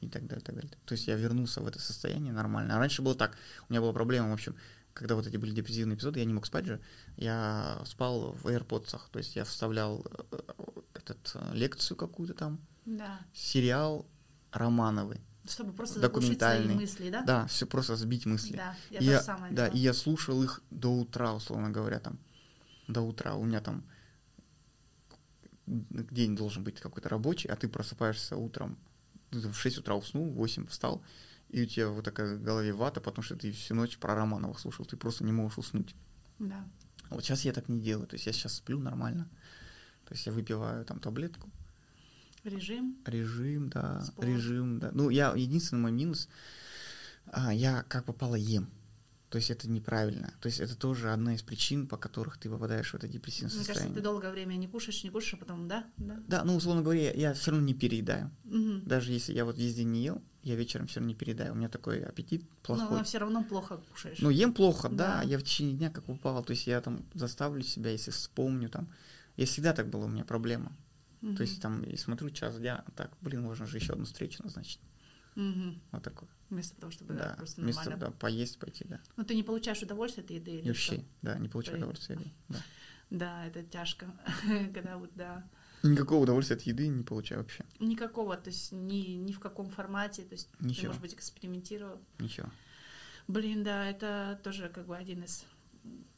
и 0.00 0.08
так 0.08 0.26
далее, 0.26 0.44
так 0.44 0.54
далее. 0.54 0.70
То 0.84 0.92
есть 0.92 1.08
я 1.08 1.16
вернулся 1.16 1.60
в 1.60 1.66
это 1.66 1.80
состояние 1.80 2.32
нормально. 2.32 2.76
А 2.76 2.78
раньше 2.78 3.02
было 3.02 3.14
так, 3.14 3.36
у 3.68 3.72
меня 3.72 3.80
была 3.80 3.92
проблема, 3.92 4.30
в 4.30 4.34
общем, 4.34 4.54
когда 4.92 5.14
вот 5.14 5.26
эти 5.26 5.36
были 5.36 5.52
депрессивные 5.52 5.96
эпизоды, 5.96 6.18
я 6.18 6.24
не 6.24 6.34
мог 6.34 6.44
спать 6.46 6.66
же, 6.66 6.80
я 7.16 7.80
спал 7.84 8.32
в 8.32 8.46
AirPods, 8.46 9.00
то 9.10 9.18
есть 9.18 9.36
я 9.36 9.44
вставлял 9.44 10.04
э, 10.32 10.38
этот, 10.94 11.32
э, 11.34 11.54
лекцию 11.54 11.96
какую-то 11.96 12.34
там, 12.34 12.60
Да. 12.84 13.20
сериал 13.32 14.06
Романовый. 14.52 15.20
Чтобы 15.48 15.72
просто 15.72 16.00
заглушить 16.00 16.38
свои 16.38 16.58
Документальный. 16.58 16.74
мысли, 16.74 17.10
да? 17.10 17.22
Да, 17.22 17.46
все 17.46 17.66
просто 17.66 17.96
сбить 17.96 18.26
мысли. 18.26 18.56
Да, 18.56 18.76
я 18.90 18.98
И 19.00 19.04
я, 19.04 19.22
самое 19.22 19.52
да, 19.54 19.64
делала. 19.66 19.76
и 19.78 19.80
я 19.82 19.94
слушал 19.94 20.42
их 20.42 20.60
до 20.70 20.88
утра, 20.94 21.32
условно 21.34 21.70
говоря, 21.70 22.00
там. 22.00 22.18
До 22.86 23.00
утра. 23.02 23.34
У 23.34 23.44
меня 23.44 23.60
там 23.60 23.84
день 25.66 26.36
должен 26.36 26.64
быть 26.64 26.80
какой-то 26.80 27.08
рабочий, 27.08 27.48
а 27.48 27.56
ты 27.56 27.68
просыпаешься 27.68 28.36
утром, 28.36 28.78
в 29.30 29.52
6 29.54 29.78
утра 29.78 29.94
уснул, 29.94 30.30
в 30.30 30.34
8 30.34 30.66
встал, 30.66 31.02
и 31.50 31.62
у 31.62 31.66
тебя 31.66 31.88
вот 31.88 32.04
такая 32.04 32.36
в 32.36 32.42
голове 32.42 32.72
вата, 32.72 33.00
потому 33.00 33.22
что 33.22 33.36
ты 33.36 33.52
всю 33.52 33.74
ночь 33.74 33.98
про 33.98 34.14
Романовых 34.14 34.58
слушал, 34.58 34.84
ты 34.86 34.96
просто 34.96 35.24
не 35.24 35.32
можешь 35.32 35.58
уснуть. 35.58 35.94
Да. 36.38 36.64
Вот 37.10 37.24
сейчас 37.24 37.44
я 37.44 37.52
так 37.52 37.68
не 37.68 37.80
делаю, 37.80 38.06
то 38.06 38.14
есть 38.14 38.26
я 38.26 38.32
сейчас 38.32 38.54
сплю 38.54 38.78
нормально. 38.78 39.28
То 40.06 40.14
есть 40.14 40.26
я 40.26 40.32
выпиваю 40.32 40.84
там 40.84 41.00
таблетку, 41.00 41.50
Режим. 42.44 42.96
Режим, 43.04 43.68
да, 43.68 44.02
Спорт. 44.02 44.28
режим, 44.28 44.78
да. 44.78 44.90
Ну, 44.92 45.10
я 45.10 45.32
единственный 45.34 45.80
мой 45.80 45.92
минус, 45.92 46.28
а, 47.26 47.52
я 47.52 47.84
как 47.88 48.04
попало 48.04 48.34
ем. 48.36 48.70
То 49.30 49.36
есть 49.36 49.50
это 49.50 49.68
неправильно. 49.68 50.32
То 50.40 50.46
есть 50.46 50.58
это 50.58 50.74
тоже 50.74 51.12
одна 51.12 51.34
из 51.34 51.42
причин, 51.42 51.86
по 51.86 51.98
которых 51.98 52.38
ты 52.38 52.48
попадаешь 52.48 52.90
в 52.90 52.94
это 52.94 53.06
депрессивное 53.06 53.50
Мне 53.50 53.58
кажется, 53.58 53.72
состояние. 53.74 53.94
ты 53.96 54.02
долгое 54.02 54.30
время 54.32 54.54
не 54.54 54.66
кушаешь, 54.66 55.04
не 55.04 55.10
кушаешь, 55.10 55.34
а 55.34 55.36
потом, 55.36 55.68
да? 55.68 55.84
Да. 55.98 56.22
Да, 56.26 56.44
ну, 56.44 56.56
условно 56.56 56.80
говоря, 56.80 57.02
я, 57.02 57.12
я 57.12 57.34
все 57.34 57.50
равно 57.50 57.66
не 57.66 57.74
переедаю. 57.74 58.30
Мгм. 58.44 58.84
Даже 58.86 59.12
если 59.12 59.34
я 59.34 59.44
вот 59.44 59.58
весь 59.58 59.74
день 59.74 59.90
не 59.92 60.02
ел, 60.02 60.22
я 60.42 60.54
вечером 60.54 60.86
все 60.86 61.00
равно 61.00 61.08
не 61.08 61.14
переедаю. 61.14 61.52
У 61.52 61.56
меня 61.56 61.68
такой 61.68 62.02
аппетит 62.02 62.42
Но, 62.42 62.48
плохой. 62.62 63.04
все 63.04 63.18
равно 63.18 63.44
плохо 63.44 63.76
кушаешь. 63.90 64.18
Ну, 64.20 64.30
ем 64.30 64.54
плохо, 64.54 64.88
да. 64.88 65.20
Да. 65.20 65.22
Я 65.24 65.38
в 65.38 65.42
течение 65.42 65.76
дня 65.76 65.90
как 65.90 66.08
упал. 66.08 66.42
То 66.42 66.52
есть 66.52 66.66
я 66.66 66.80
там 66.80 67.04
заставлю 67.12 67.62
себя, 67.62 67.90
если 67.90 68.10
вспомню 68.10 68.70
там. 68.70 68.88
Я 69.36 69.44
всегда 69.44 69.74
так 69.74 69.90
было, 69.90 70.06
у 70.06 70.08
меня 70.08 70.24
проблема. 70.24 70.74
Мгм. 71.20 71.36
То 71.36 71.42
есть 71.42 71.60
там 71.60 71.82
и 71.82 71.96
смотрю 71.96 72.30
час 72.30 72.58
дня, 72.58 72.84
так, 72.96 73.10
блин, 73.20 73.42
можно 73.42 73.66
же 73.66 73.76
еще 73.78 73.92
одну 73.92 74.04
встречу 74.04 74.42
назначить. 74.42 74.80
Мгм. 75.34 75.80
Вот 75.92 76.02
такое. 76.02 76.28
Вместо 76.50 76.80
того, 76.80 76.90
чтобы 76.90 77.14
да, 77.14 77.34
просто 77.36 77.60
вместо 77.60 77.90
нормально. 77.90 78.06
да, 78.06 78.12
поесть, 78.18 78.58
пойти, 78.58 78.84
да. 78.88 79.00
Но 79.16 79.24
ты 79.24 79.34
не 79.34 79.42
получаешь 79.42 79.82
удовольствие 79.82 80.24
от 80.24 80.30
еды 80.30 80.52
или 80.52 80.68
вообще, 80.68 80.96
что? 80.96 81.04
да, 81.22 81.38
не 81.38 81.48
получаю 81.48 81.74
Блин. 81.76 81.84
удовольствия 81.84 82.14
от 82.16 82.20
еды. 82.22 82.32
Да. 82.48 82.58
Да, 83.10 83.46
это 83.46 83.62
тяжко. 83.62 84.06
Когда 84.74 84.98
вот, 84.98 85.10
да. 85.14 85.48
Никакого 85.82 86.22
удовольствия 86.22 86.56
от 86.56 86.62
еды 86.62 86.88
не 86.88 87.04
получаю 87.04 87.40
вообще. 87.42 87.64
Никакого, 87.78 88.36
то 88.36 88.50
есть 88.50 88.72
ни, 88.72 89.14
ни 89.14 89.32
в 89.32 89.40
каком 89.40 89.70
формате, 89.70 90.22
то 90.24 90.32
есть 90.32 90.50
ты, 90.58 90.64
Ничего. 90.66 90.88
может 90.88 91.02
быть, 91.02 91.14
экспериментировал. 91.14 92.00
Ничего. 92.18 92.50
Блин, 93.28 93.62
да, 93.62 93.88
это 93.88 94.40
тоже 94.42 94.68
как 94.70 94.86
бы 94.86 94.96
один 94.96 95.22
из 95.22 95.44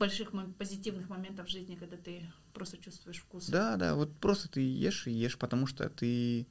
больших 0.00 0.32
позитивных 0.58 1.08
моментов 1.08 1.46
в 1.46 1.50
жизни, 1.50 1.76
когда 1.76 1.96
ты 1.96 2.26
просто 2.54 2.78
чувствуешь 2.78 3.18
вкус. 3.18 3.46
Да, 3.48 3.76
да, 3.76 3.94
вот 3.94 4.16
просто 4.18 4.48
ты 4.48 4.60
ешь 4.60 5.06
и 5.06 5.12
ешь, 5.12 5.38
потому 5.38 5.66
что 5.66 5.88
ты 5.88 6.46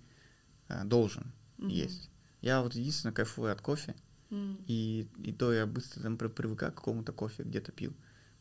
э, 0.69 0.83
должен 0.85 1.31
Мгм. 1.57 1.71
есть. 1.71 2.09
Я 2.41 2.61
вот 2.61 2.75
единственное 2.75 3.13
кайфую 3.13 3.51
от 3.51 3.59
кофе, 3.61 3.95
М, 4.31 4.57
и, 4.67 5.07
и 5.17 5.33
то 5.33 5.51
я 5.51 5.65
быстро 5.65 6.01
там 6.03 6.17
при- 6.17 6.27
привыкаю 6.27 6.71
к 6.71 6.75
какому-то 6.75 7.11
кофе, 7.11 7.43
где-то 7.43 7.71
пью. 7.71 7.93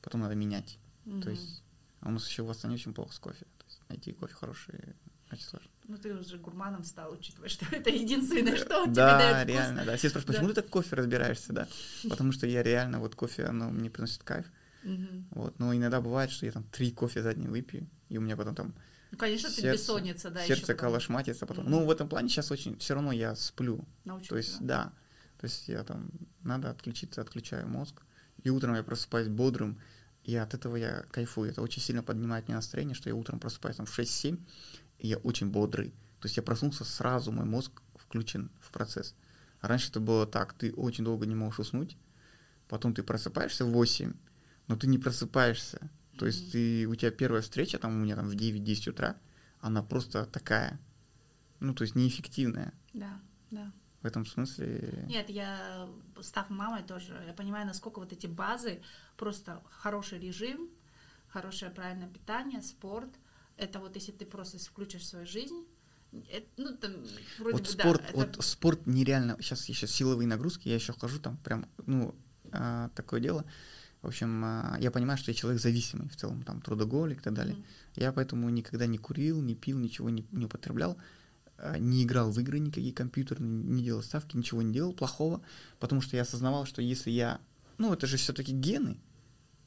Потом 0.03 0.21
надо 0.21 0.35
менять. 0.35 0.79
То 1.05 1.11
мгм. 1.11 1.31
есть, 1.31 1.63
а 2.01 2.09
у 2.09 2.13
нас 2.13 2.29
еще 2.29 2.43
в 2.43 2.51
Астане 2.51 2.75
очень 2.75 2.93
плохо 2.95 3.13
с 3.15 3.19
кофе. 3.19 3.47
То 3.59 3.65
есть 3.65 3.81
найти 3.89 4.13
кофе 4.13 4.35
хороший 4.35 4.95
очень 5.33 5.45
сложно. 5.45 5.71
Ну, 5.89 5.97
ты 5.97 6.15
уже 6.15 6.37
гурманом 6.39 6.85
стал, 6.85 7.13
учитывая, 7.13 7.49
что 7.49 7.65
это 7.73 7.91
единственное, 7.91 8.57
что 8.57 8.85
тебе 8.85 8.95
Да, 8.95 9.19
дает 9.19 9.37
вкус. 9.43 9.49
реально, 9.49 9.85
да. 9.85 9.97
Все 9.97 10.09
спрашивают, 10.11 10.27
почему 10.27 10.49
Да. 10.49 10.55
ты 10.55 10.63
так 10.63 10.71
кофе 10.71 10.97
разбираешься, 10.97 11.53
да? 11.53 11.69
Потому 12.11 12.33
что 12.33 12.47
я 12.47 12.63
реально, 12.63 13.01
вот 13.01 13.15
кофе, 13.15 13.45
оно 13.45 13.71
мне 13.71 13.91
приносит 13.91 14.23
кайф. 14.23 14.47
Мгм. 14.89 15.29
Вот. 15.31 15.59
Но 15.59 15.75
иногда 15.75 16.01
бывает, 16.01 16.31
что 16.31 16.47
я 16.47 16.53
там 16.53 16.65
три 16.65 16.91
кофе 16.93 17.23
за 17.23 17.35
день 17.35 17.49
выпью, 17.49 17.87
и 18.09 18.19
у 18.19 18.21
меня 18.21 18.37
потом 18.37 18.55
там 18.55 18.75
Ну, 19.11 19.19
конечно, 19.19 19.49
ты 19.49 19.61
сердце- 19.63 19.73
бессонница, 19.83 20.31
да, 20.31 20.45
сердце 20.47 20.75
калашматится 20.75 21.47
потом. 21.47 21.65
Мгм. 21.65 21.71
Ну, 21.73 21.87
в 21.87 21.91
этом 21.91 22.09
плане 22.09 22.29
сейчас 22.29 22.51
очень, 22.51 22.77
все 22.79 22.95
равно 22.95 23.13
я 23.13 23.35
сплю. 23.37 23.85
научился, 24.05 24.29
То 24.31 24.37
есть, 24.37 24.61
да. 24.67 24.93
То 25.39 25.45
есть 25.47 25.69
я 25.69 25.85
там, 25.85 26.11
надо 26.43 26.71
отключиться, 26.71 27.21
отключаю 27.21 27.69
мозг. 27.69 28.03
И 28.43 28.51
утром 28.51 28.75
я 28.75 28.83
просыпаюсь 28.83 29.29
бодрым, 29.29 29.81
и 30.25 30.35
от 30.37 30.55
этого 30.55 30.77
я 30.77 31.05
кайфую. 31.11 31.51
Это 31.51 31.63
очень 31.63 31.81
сильно 31.83 32.03
поднимает 32.03 32.47
мне 32.49 32.55
настроение, 32.57 32.95
что 32.95 33.09
я 33.09 33.15
утром 33.15 33.39
просыпаюсь 33.41 33.77
там 33.77 33.87
в 33.87 33.91
6-7, 33.99 34.39
и 34.99 35.09
я 35.09 35.17
очень 35.19 35.51
бодрый. 35.51 35.91
То 36.21 36.27
есть 36.27 36.37
я 36.37 36.43
проснулся 36.43 36.85
сразу, 36.85 37.31
мой 37.33 37.45
мозг 37.47 37.83
включен 37.97 38.51
в 38.61 38.71
процесс. 38.73 39.15
А 39.61 39.69
раньше 39.69 39.91
это 39.91 40.01
было 40.01 40.27
так, 40.27 40.53
ты 40.55 40.73
очень 40.73 41.05
долго 41.05 41.27
не 41.27 41.35
можешь 41.35 41.61
уснуть, 41.61 41.97
потом 42.69 42.95
ты 42.95 43.03
просыпаешься 43.03 43.65
в 43.65 43.71
8, 43.71 44.13
но 44.69 44.77
ты 44.77 44.87
не 44.87 44.99
просыпаешься. 44.99 45.91
То 46.19 46.27
есть 46.27 46.53
ты, 46.53 46.87
у 46.87 46.95
тебя 46.95 47.11
первая 47.11 47.43
встреча, 47.43 47.79
там 47.79 47.93
у 47.93 48.05
меня 48.05 48.17
там 48.17 48.29
в 48.29 48.35
9-10 48.35 48.91
утра, 48.91 49.17
она 49.61 49.83
просто 49.83 50.27
такая, 50.27 50.79
ну, 51.61 51.75
то 51.75 51.83
есть 51.83 51.95
неэффективная. 51.95 52.73
Да, 52.93 53.21
да. 53.51 53.73
В 54.03 54.07
этом 54.07 54.27
смысле... 54.27 55.05
Нет, 55.09 55.29
я, 55.31 55.89
став 56.21 56.51
мамой 56.51 56.83
тоже, 56.83 57.21
я 57.27 57.33
понимаю, 57.33 57.67
насколько 57.67 57.99
вот 57.99 58.13
эти 58.13 58.27
базы, 58.27 58.81
просто 59.17 59.63
хороший 59.71 60.21
режим, 60.21 60.69
хорошее 61.29 61.71
правильное 61.71 62.09
питание, 62.09 62.63
спорт, 62.63 63.11
это 63.57 63.81
вот 63.81 63.97
если 63.97 64.13
ты 64.13 64.25
просто 64.25 64.59
включишь 64.59 65.03
в 65.03 65.07
свою 65.07 65.27
жизнь, 65.27 65.67
это, 66.31 66.47
ну, 66.57 66.77
там, 66.77 66.93
вроде 67.39 67.53
Вот 67.53 67.63
бы, 67.63 67.69
спорт, 67.69 68.03
да, 68.03 68.09
это- 68.09 68.17
вот 68.17 68.45
спорт 68.45 68.87
нереально. 68.87 69.37
Сейчас 69.41 69.69
еще 69.69 69.87
силовые 69.87 70.27
нагрузки, 70.27 70.69
я 70.69 70.75
еще 70.77 70.93
хожу 70.93 71.19
там 71.19 71.37
прям, 71.39 71.69
ну, 71.87 72.15
а, 72.53 72.89
такое 72.91 73.21
дело. 73.21 73.45
В 74.03 74.07
общем, 74.07 74.43
а, 74.45 74.77
я 74.81 74.91
понимаю, 74.91 75.19
что 75.19 75.31
я 75.31 75.35
человек 75.35 75.61
зависимый 75.61 76.09
в 76.09 76.17
целом, 76.17 76.43
там, 76.43 76.61
трудоголик 76.61 77.19
и 77.19 77.23
так 77.23 77.35
далее. 77.35 77.57
Mm-hmm. 77.57 78.03
Я 78.03 78.13
поэтому 78.13 78.49
никогда 78.49 78.87
не 78.87 78.99
курил, 78.99 79.41
не 79.41 79.55
пил, 79.55 79.79
ничего 79.79 80.09
не, 80.09 80.25
не 80.31 80.47
употреблял, 80.47 80.97
а, 81.57 81.79
не 81.79 82.05
играл 82.05 82.31
в 82.31 82.39
игры 82.39 82.61
никакие 82.61 82.93
компьютерные, 82.93 83.51
не 83.51 83.83
делал 83.83 84.03
ставки, 84.03 84.37
ничего 84.37 84.63
не 84.63 84.73
делал 84.73 84.93
плохого, 84.93 85.41
потому 85.81 86.01
что 86.01 86.17
я 86.17 86.23
осознавал, 86.23 86.65
что 86.65 86.81
если 86.81 87.11
я... 87.11 87.41
Ну, 87.79 87.93
это 87.93 88.07
же 88.07 88.17
все-таки 88.17 88.53
гены, 88.53 88.99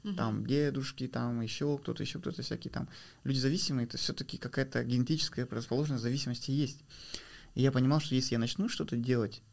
uh 0.04 0.16
там 0.16 0.46
дедушки, 0.46 1.08
там 1.08 1.42
еще 1.42 1.78
кто-то, 1.78 2.02
еще 2.02 2.20
кто-то 2.20 2.42
всякие 2.42 2.72
там 2.72 2.88
люди 3.24 3.38
зависимые, 3.38 3.86
это 3.86 3.98
все-таки 3.98 4.38
какая-то 4.38 4.84
генетическая 4.84 5.46
предрасположенность 5.46 6.04
зависимости 6.04 6.52
есть. 6.52 6.80
И 7.54 7.62
я 7.62 7.72
понимал, 7.72 8.00
что 8.00 8.16
если 8.16 8.36
я 8.36 8.40
начну 8.40 8.70
что-то 8.70 8.96
делать, 8.96 9.44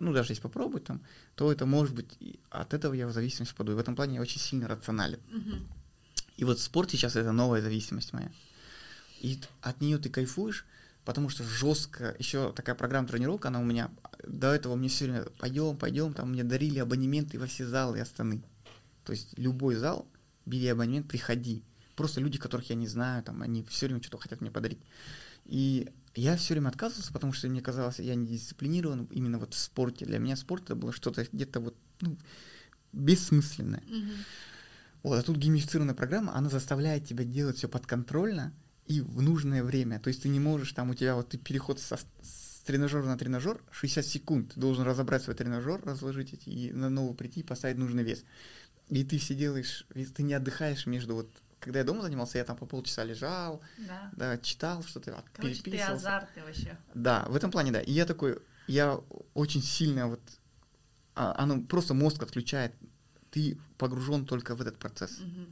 ну, 0.00 0.12
даже 0.12 0.32
если 0.32 0.42
попробовать 0.42 0.84
там, 0.84 1.00
то 1.34 1.52
это 1.52 1.66
может 1.66 1.94
быть, 1.94 2.18
от 2.50 2.74
этого 2.74 2.94
я 2.94 3.06
в 3.06 3.12
зависимость 3.12 3.52
впаду. 3.52 3.72
И 3.72 3.74
в 3.74 3.78
этом 3.78 3.96
плане 3.96 4.16
я 4.16 4.20
очень 4.20 4.40
сильно 4.40 4.68
рационален. 4.68 5.20
uh 5.30 5.62
И 6.36 6.44
вот 6.44 6.60
спорт 6.60 6.90
сейчас 6.90 7.16
это 7.16 7.32
новая 7.32 7.62
зависимость 7.62 8.12
моя. 8.12 8.30
И 9.20 9.40
от 9.62 9.80
нее 9.80 9.98
ты 9.98 10.10
кайфуешь, 10.10 10.66
потому 11.04 11.28
что 11.28 11.44
жестко, 11.44 12.14
еще 12.18 12.52
такая 12.52 12.74
программа 12.74 13.08
тренировка, 13.08 13.48
она 13.48 13.60
у 13.60 13.64
меня, 13.64 13.90
до 14.26 14.52
этого 14.52 14.74
мне 14.74 14.88
все 14.88 15.04
время, 15.04 15.24
пойдем, 15.38 15.76
пойдем, 15.76 16.12
там 16.12 16.32
мне 16.32 16.44
дарили 16.44 16.78
абонементы 16.78 17.38
во 17.38 17.46
все 17.46 17.66
залы 17.66 17.98
и 17.98 18.00
Астаны. 18.00 18.42
То 19.04 19.12
есть 19.12 19.38
любой 19.38 19.76
зал, 19.76 20.06
бери 20.46 20.68
абонемент, 20.68 21.08
приходи. 21.08 21.62
Просто 21.94 22.20
люди, 22.20 22.38
которых 22.38 22.68
я 22.70 22.74
не 22.74 22.88
знаю, 22.88 23.22
там, 23.22 23.42
они 23.42 23.62
все 23.64 23.86
время 23.86 24.02
что-то 24.02 24.18
хотят 24.18 24.40
мне 24.40 24.50
подарить. 24.50 24.80
И 25.44 25.88
я 26.14 26.36
все 26.36 26.54
время 26.54 26.68
отказывался, 26.68 27.12
потому 27.12 27.32
что 27.32 27.48
мне 27.48 27.60
казалось, 27.60 27.98
я 27.98 28.14
не 28.14 28.26
дисциплинирован 28.26 29.04
именно 29.10 29.38
вот 29.38 29.54
в 29.54 29.58
спорте. 29.58 30.06
Для 30.06 30.18
меня 30.18 30.36
спорт 30.36 30.64
это 30.64 30.76
было 30.76 30.92
что-то 30.92 31.26
где-то 31.30 31.60
вот 31.60 31.76
ну, 32.00 32.16
бессмысленное. 32.92 33.82
Mm-hmm. 33.86 34.16
Вот, 35.02 35.18
а 35.18 35.22
тут 35.22 35.36
геймифицированная 35.36 35.94
программа, 35.94 36.34
она 36.34 36.48
заставляет 36.48 37.06
тебя 37.06 37.24
делать 37.24 37.58
все 37.58 37.68
подконтрольно 37.68 38.54
и 38.86 39.00
в 39.00 39.20
нужное 39.22 39.62
время. 39.62 39.98
То 40.00 40.08
есть 40.08 40.22
ты 40.22 40.28
не 40.28 40.40
можешь, 40.40 40.72
там 40.72 40.90
у 40.90 40.94
тебя 40.94 41.14
вот 41.14 41.30
ты 41.30 41.38
переход 41.38 41.80
со, 41.80 41.98
с 42.22 42.62
тренажера 42.64 43.04
на 43.04 43.18
тренажер 43.18 43.60
60 43.70 44.06
секунд. 44.06 44.54
Ты 44.54 44.60
должен 44.60 44.84
разобрать 44.84 45.22
свой 45.22 45.36
тренажер, 45.36 45.82
разложить 45.84 46.32
эти 46.32 46.48
и 46.48 46.72
на 46.72 46.88
новый 46.88 47.14
прийти 47.14 47.40
и 47.40 47.44
поставить 47.44 47.76
нужный 47.76 48.02
вес. 48.02 48.24
И 48.88 49.04
ты 49.04 49.18
все 49.18 49.34
делаешь, 49.34 49.86
ты 50.14 50.22
не 50.22 50.34
отдыхаешь 50.34 50.86
между 50.86 51.14
вот 51.14 51.30
когда 51.64 51.78
я 51.78 51.84
дома 51.84 52.02
занимался, 52.02 52.36
я 52.36 52.44
там 52.44 52.58
по 52.58 52.66
полчаса 52.66 53.04
лежал, 53.04 53.62
да, 53.78 54.10
да 54.12 54.38
читал 54.38 54.82
что-то, 54.82 55.24
Короче, 55.32 55.62
ты 55.62 55.80
азартный 55.80 56.42
вообще. 56.42 56.76
Да, 56.94 57.24
в 57.28 57.34
этом 57.34 57.50
плане, 57.50 57.72
да. 57.72 57.80
И 57.80 57.90
я 57.90 58.04
такой, 58.04 58.38
я 58.66 59.00
очень 59.32 59.62
сильно 59.62 60.08
вот, 60.08 60.20
а, 61.14 61.34
оно 61.38 61.62
просто 61.62 61.94
мозг 61.94 62.22
отключает, 62.22 62.74
ты 63.30 63.58
погружен 63.78 64.26
только 64.26 64.54
в 64.54 64.60
этот 64.60 64.78
процесс. 64.78 65.20
Угу. 65.20 65.46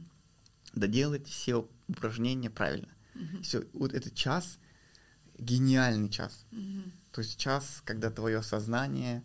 Доделать 0.73 1.27
все 1.27 1.67
упражнения 1.87 2.51
правильно. 2.51 2.89
Угу. 3.15 3.41
Все, 3.41 3.63
вот 3.73 3.93
этот 3.93 4.13
час, 4.13 4.59
гениальный 5.39 6.09
час. 6.09 6.45
Угу. 6.51 6.91
То 7.11 7.21
есть 7.21 7.39
час, 7.39 7.81
когда 7.85 8.11
твое 8.11 8.43
сознание 8.43 9.23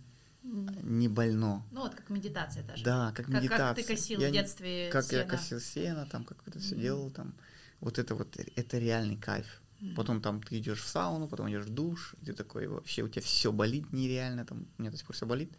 не 0.83 1.09
больно. 1.09 1.67
Ну 1.71 1.81
вот 1.83 1.95
как 1.95 2.11
медитация 2.11 2.63
даже. 2.63 2.85
Да, 2.85 3.13
как, 3.15 3.27
как 3.27 3.35
медитация. 3.35 3.75
Как 3.75 3.77
ты 3.77 3.85
косил 3.85 4.21
я, 4.21 4.29
в 4.29 4.33
детстве 4.33 4.89
Как 4.91 5.05
сено. 5.05 5.19
я 5.19 5.25
косил 5.25 5.61
сено, 5.61 6.07
там, 6.07 6.25
как 6.25 6.39
это 6.47 6.59
все 6.59 6.75
Мгм. 6.75 6.83
делал, 6.83 7.11
там. 7.11 7.35
Вот 7.81 7.99
это 7.99 8.15
вот, 8.15 8.37
это 8.37 8.79
реальный 8.79 9.17
кайф. 9.17 9.63
Мгм. 9.81 9.95
Потом 9.95 10.21
там 10.21 10.43
ты 10.43 10.59
идешь 10.59 10.83
в 10.83 10.89
сауну, 10.89 11.29
потом 11.29 11.49
идешь 11.51 11.65
в 11.67 11.71
душ, 11.75 12.15
и 12.21 12.27
ты 12.27 12.33
такой, 12.33 12.67
вообще 12.67 13.03
у 13.03 13.09
тебя 13.09 13.23
все 13.23 13.53
болит 13.53 13.93
нереально, 13.93 14.45
там, 14.45 14.67
у 14.77 14.83
меня 14.83 14.91
до 14.91 14.97
сих 14.97 15.07
пор 15.07 15.15
все 15.17 15.27
болит. 15.27 15.53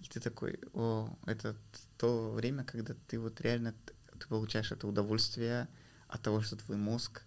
И 0.00 0.04
ты 0.04 0.20
такой, 0.20 0.60
о, 0.74 1.16
это 1.26 1.56
то 1.96 2.30
время, 2.30 2.64
когда 2.64 2.94
ты 3.08 3.18
вот 3.18 3.40
реально, 3.40 3.74
ты 4.18 4.28
получаешь 4.28 4.70
это 4.70 4.86
удовольствие 4.86 5.68
от 6.08 6.22
того, 6.22 6.40
что 6.40 6.56
твой 6.56 6.76
мозг. 6.76 7.22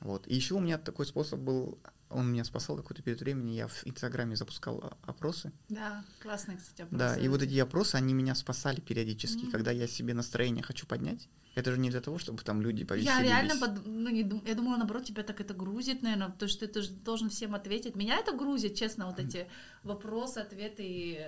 Вот. 0.00 0.26
И 0.26 0.34
еще 0.34 0.54
у 0.54 0.60
меня 0.60 0.78
такой 0.78 1.06
способ 1.06 1.40
был, 1.40 1.78
он 2.10 2.30
меня 2.32 2.44
спасал 2.44 2.76
какой-то 2.76 3.02
период 3.02 3.20
времени, 3.20 3.52
я 3.52 3.66
в 3.68 3.86
Инстаграме 3.86 4.36
запускал 4.36 4.96
опросы. 5.02 5.52
Да, 5.68 6.04
классные, 6.22 6.56
кстати, 6.58 6.82
опросы. 6.82 6.98
Да, 6.98 7.16
и 7.16 7.28
вот 7.28 7.42
эти 7.42 7.58
опросы, 7.58 7.96
они 7.96 8.14
меня 8.14 8.34
спасали 8.34 8.80
периодически, 8.80 9.42
Мгм. 9.42 9.50
когда 9.50 9.70
я 9.72 9.86
себе 9.88 10.14
настроение 10.14 10.62
хочу 10.62 10.86
поднять. 10.86 11.28
Это 11.56 11.72
же 11.72 11.78
не 11.78 11.88
для 11.90 12.02
того, 12.02 12.18
чтобы 12.18 12.42
там 12.42 12.60
люди 12.60 12.80
Я 12.82 12.86
повеселились. 12.86 13.22
реально, 13.22 13.56
под- 13.56 13.86
ну, 13.86 14.10
не 14.10 14.22
дум- 14.22 14.42
я 14.46 14.54
думала, 14.54 14.76
наоборот, 14.76 15.04
тебя 15.06 15.22
так 15.22 15.40
это 15.40 15.54
грузит, 15.54 16.02
наверное, 16.02 16.28
потому 16.28 16.50
что 16.50 16.66
ты 16.68 16.82
же 16.82 16.90
должен 16.90 17.30
всем 17.30 17.54
ответить. 17.54 17.96
Меня 17.96 18.18
это 18.18 18.32
грузит, 18.32 18.74
честно, 18.74 19.06
вот 19.06 19.18
эти 19.18 19.46
вопросы, 19.82 20.38
ответы. 20.38 21.26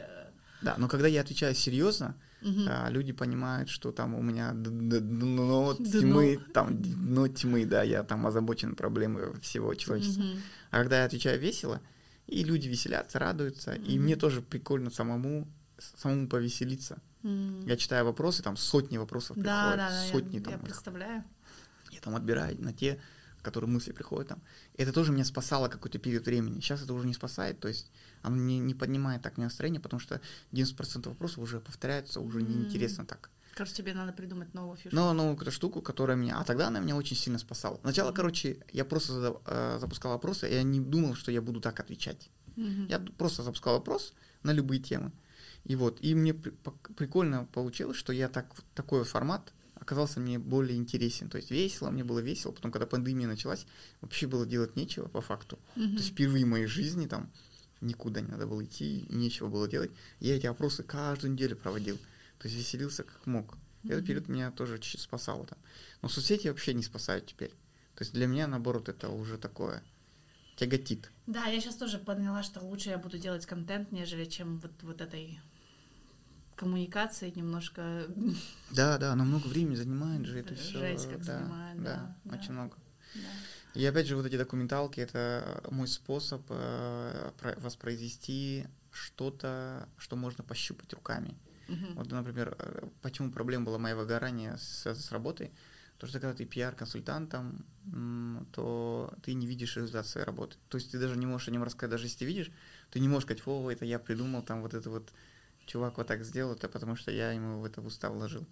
И, 0.60 0.64
Да, 0.64 0.74
но 0.78 0.88
когда 0.88 1.08
я 1.08 1.20
отвечаю 1.20 1.54
серьезно, 1.54 2.14
мгм. 2.40 2.66
а, 2.68 2.88
люди 2.90 3.12
понимают, 3.12 3.68
что 3.68 3.92
там 3.92 4.14
у 4.14 4.22
меня 4.22 4.52
дно 4.54 5.74
тьмы, 5.74 6.40
там 6.52 6.80
дно 6.82 7.28
тьмы, 7.28 7.64
да, 7.66 7.82
я 7.82 8.02
там 8.02 8.26
озабочен 8.26 8.74
проблемой 8.74 9.38
всего 9.40 9.74
человечества. 9.74 10.22
Мгм. 10.22 10.42
А 10.70 10.78
когда 10.78 10.98
я 11.00 11.04
отвечаю 11.04 11.40
весело, 11.40 11.80
и 12.26 12.44
люди 12.44 12.68
веселятся, 12.68 13.18
радуются, 13.18 13.74
и 13.74 13.94
Мгм. 13.94 14.04
мне 14.04 14.16
тоже 14.16 14.42
прикольно 14.42 14.90
самому 14.90 15.48
самому 15.96 16.28
повеселиться. 16.28 16.98
М. 17.22 17.64
Я 17.64 17.76
читаю 17.76 18.04
вопросы, 18.04 18.42
там 18.42 18.56
сотни 18.56 18.98
вопросов 18.98 19.36
Да, 19.36 19.42
приходят, 19.42 19.76
да, 19.76 19.88
да, 19.90 20.02
сотни 20.10 20.38
я, 20.38 20.42
там 20.42 20.52
я 20.54 20.58
их. 20.58 20.64
представляю. 20.64 21.24
Я 21.92 22.00
там 22.00 22.16
отбираю 22.16 22.60
на 22.60 22.72
те, 22.72 23.00
которые 23.42 23.70
мысли 23.70 23.92
приходят 23.92 24.28
там. 24.28 24.42
И 24.74 24.82
это 24.82 24.92
тоже 24.92 25.12
меня 25.12 25.24
спасало 25.24 25.68
какой-то 25.68 25.98
период 25.98 26.26
времени. 26.26 26.60
Сейчас 26.60 26.82
это 26.82 26.92
уже 26.94 27.06
не 27.06 27.14
спасает, 27.14 27.60
то 27.60 27.68
есть 27.68 27.92
оно 28.22 28.36
не, 28.36 28.58
не 28.58 28.74
поднимает 28.74 29.22
так 29.22 29.36
мне 29.36 29.44
настроение, 29.46 29.80
потому 29.80 30.00
что 30.00 30.20
90% 30.52 31.08
вопросов 31.08 31.38
уже 31.38 31.60
повторяются, 31.60 32.20
уже 32.20 32.40
М. 32.40 32.48
неинтересно 32.50 33.04
так. 33.06 33.30
Кажется, 33.54 33.82
тебе 33.82 33.92
надо 33.94 34.12
придумать 34.12 34.54
новую 34.54 34.76
фишку. 34.76 34.94
Но 34.94 35.12
новую 35.12 35.34
какую-то 35.34 35.50
штуку, 35.50 35.82
которая 35.82 36.16
меня... 36.16 36.38
А 36.38 36.44
тогда 36.44 36.68
она 36.68 36.78
меня 36.80 36.94
очень 36.96 37.16
сильно 37.16 37.38
спасала. 37.38 37.78
Сначала, 37.82 38.12
короче, 38.12 38.58
я 38.72 38.84
просто 38.84 39.12
зада- 39.12 39.40
э, 39.46 39.78
запускал 39.80 40.12
вопросы, 40.12 40.48
и 40.48 40.54
я 40.54 40.62
не 40.62 40.80
думал, 40.80 41.14
что 41.16 41.32
я 41.32 41.42
буду 41.42 41.60
так 41.60 41.80
отвечать. 41.80 42.30
Мгм. 42.56 42.86
Я 42.86 43.00
просто 43.00 43.42
запускал 43.42 43.74
вопрос 43.74 44.14
на 44.44 44.52
любые 44.52 44.80
темы. 44.80 45.10
И 45.64 45.74
вот, 45.76 45.98
и 46.00 46.14
мне 46.14 46.34
при- 46.34 46.52
прикольно 46.96 47.46
получилось, 47.52 47.96
что 47.96 48.12
я 48.12 48.28
так, 48.28 48.46
такой 48.74 49.02
формат 49.04 49.52
оказался 49.74 50.20
мне 50.20 50.38
более 50.38 50.76
интересен. 50.76 51.28
То 51.28 51.36
есть 51.38 51.50
весело, 51.50 51.90
мне 51.90 52.04
было 52.04 52.20
весело. 52.20 52.52
Потом, 52.52 52.70
когда 52.70 52.86
пандемия 52.86 53.26
началась, 53.26 53.66
вообще 54.00 54.26
было 54.28 54.46
делать 54.46 54.76
нечего 54.76 55.08
по 55.08 55.20
факту. 55.20 55.58
Мгм. 55.76 55.92
То 55.96 55.96
есть 56.02 56.10
впервые 56.12 56.44
в 56.44 56.48
моей 56.48 56.66
жизни 56.66 57.06
там 57.06 57.28
никуда 57.80 58.20
не 58.20 58.28
надо 58.28 58.46
было 58.46 58.64
идти, 58.64 59.06
нечего 59.08 59.48
было 59.48 59.68
делать. 59.68 59.90
Я 60.20 60.36
эти 60.36 60.46
опросы 60.46 60.82
каждую 60.82 61.32
неделю 61.32 61.56
проводил. 61.56 61.96
То 62.38 62.48
есть 62.48 62.56
веселился 62.56 63.02
как 63.02 63.26
мог. 63.26 63.56
И 63.84 63.88
этот 63.88 64.06
период 64.06 64.28
меня 64.28 64.50
тоже 64.50 64.78
чуть-чуть 64.78 65.00
спасало 65.00 65.46
там. 65.46 65.58
Но 66.02 66.08
соцсети 66.08 66.48
вообще 66.48 66.74
не 66.74 66.82
спасают 66.82 67.26
теперь. 67.26 67.50
То 67.94 68.02
есть 68.02 68.12
для 68.12 68.26
меня, 68.26 68.46
наоборот, 68.46 68.88
это 68.88 69.08
уже 69.08 69.38
такое 69.38 69.82
тяготит. 70.56 71.10
Да, 71.26 71.46
я 71.46 71.60
сейчас 71.60 71.76
тоже 71.76 71.98
поняла, 71.98 72.42
что 72.42 72.60
лучше 72.60 72.90
я 72.90 72.98
буду 72.98 73.18
делать 73.18 73.46
контент, 73.46 73.92
нежели 73.92 74.24
чем 74.24 74.58
вот, 74.58 74.72
вот 74.82 75.00
этой 75.00 75.40
коммуникации 76.56 77.32
немножко. 77.34 78.06
Да, 78.70 78.98
да, 78.98 79.14
но 79.14 79.24
много 79.24 79.46
времени 79.46 79.76
занимает 79.76 80.26
же 80.26 80.40
это 80.40 80.54
все. 80.54 80.78
Жесть, 80.78 81.08
как 81.08 81.24
да, 81.24 81.38
занимает, 81.38 81.82
да, 81.82 82.16
да. 82.24 82.36
очень 82.36 82.52
много. 82.52 82.76
Да. 83.14 83.20
И 83.78 83.84
опять 83.86 84.08
же, 84.08 84.16
вот 84.16 84.26
эти 84.26 84.36
документалки 84.36 84.98
это 84.98 85.62
мой 85.70 85.86
способ 85.86 86.42
э, 86.48 87.30
про- 87.38 87.54
воспроизвести 87.60 88.66
что-то, 88.90 89.88
что 89.98 90.16
можно 90.16 90.42
пощупать 90.42 90.92
руками. 90.94 91.36
Мгм. 91.68 91.94
Вот, 91.94 92.10
например, 92.10 92.56
э, 92.58 92.88
почему 93.02 93.30
проблема 93.30 93.66
была 93.66 93.78
моего 93.78 94.00
выгорания 94.00 94.56
с, 94.56 94.84
с 94.84 95.12
работой, 95.12 95.52
то 95.98 96.08
что 96.08 96.18
когда 96.18 96.34
ты 96.34 96.44
пиар-консультантом, 96.44 97.64
то 98.52 99.14
ты 99.22 99.34
не 99.34 99.46
видишь 99.46 99.76
результат 99.76 100.08
своей 100.08 100.26
работы. 100.26 100.56
То 100.68 100.78
есть 100.78 100.90
ты 100.90 100.98
даже 100.98 101.16
не 101.16 101.26
можешь 101.26 101.46
о 101.46 101.52
нем 101.52 101.62
рассказать, 101.62 101.92
даже 101.92 102.06
если 102.06 102.18
ты 102.18 102.24
видишь, 102.24 102.50
ты 102.90 102.98
не 102.98 103.06
можешь 103.06 103.26
сказать, 103.26 103.46
о, 103.46 103.70
это 103.70 103.84
я 103.84 104.00
придумал, 104.00 104.42
там 104.42 104.60
вот 104.60 104.74
это 104.74 104.90
вот 104.90 105.12
чувак 105.66 105.98
вот 105.98 106.08
так 106.08 106.24
сделал, 106.24 106.54
это 106.54 106.68
потому 106.68 106.96
что 106.96 107.12
я 107.12 107.30
ему 107.30 107.60
в 107.60 107.64
это 107.64 107.80
в 107.80 107.86
устав 107.86 108.12
вложил. 108.12 108.44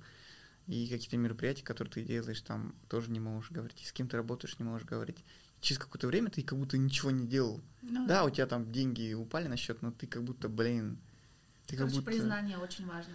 И 0.66 0.88
какие-то 0.88 1.16
мероприятия, 1.16 1.62
которые 1.62 1.92
ты 1.92 2.02
делаешь, 2.02 2.40
там 2.40 2.74
тоже 2.88 3.10
не 3.10 3.20
можешь 3.20 3.52
говорить. 3.52 3.80
И 3.82 3.84
с 3.84 3.92
кем 3.92 4.08
ты 4.08 4.16
работаешь, 4.16 4.58
не 4.58 4.64
можешь 4.64 4.86
говорить. 4.86 5.24
Через 5.60 5.78
какое-то 5.78 6.08
время 6.08 6.30
ты 6.30 6.42
как 6.42 6.58
будто 6.58 6.76
ничего 6.76 7.10
не 7.10 7.26
делал. 7.26 7.60
Ну 7.82 8.06
Да, 8.06 8.24
у 8.24 8.30
тебя 8.30 8.46
там 8.46 8.70
деньги 8.72 9.14
упали 9.14 9.46
на 9.46 9.56
счет, 9.56 9.80
но 9.82 9.92
ты 9.92 10.06
как 10.06 10.24
будто, 10.24 10.48
блин, 10.48 10.98
ты 11.66 11.76
как 11.76 11.86
Короче, 11.86 11.96
будто... 11.96 12.10
признание 12.10 12.58
очень 12.58 12.86
важно. 12.86 13.14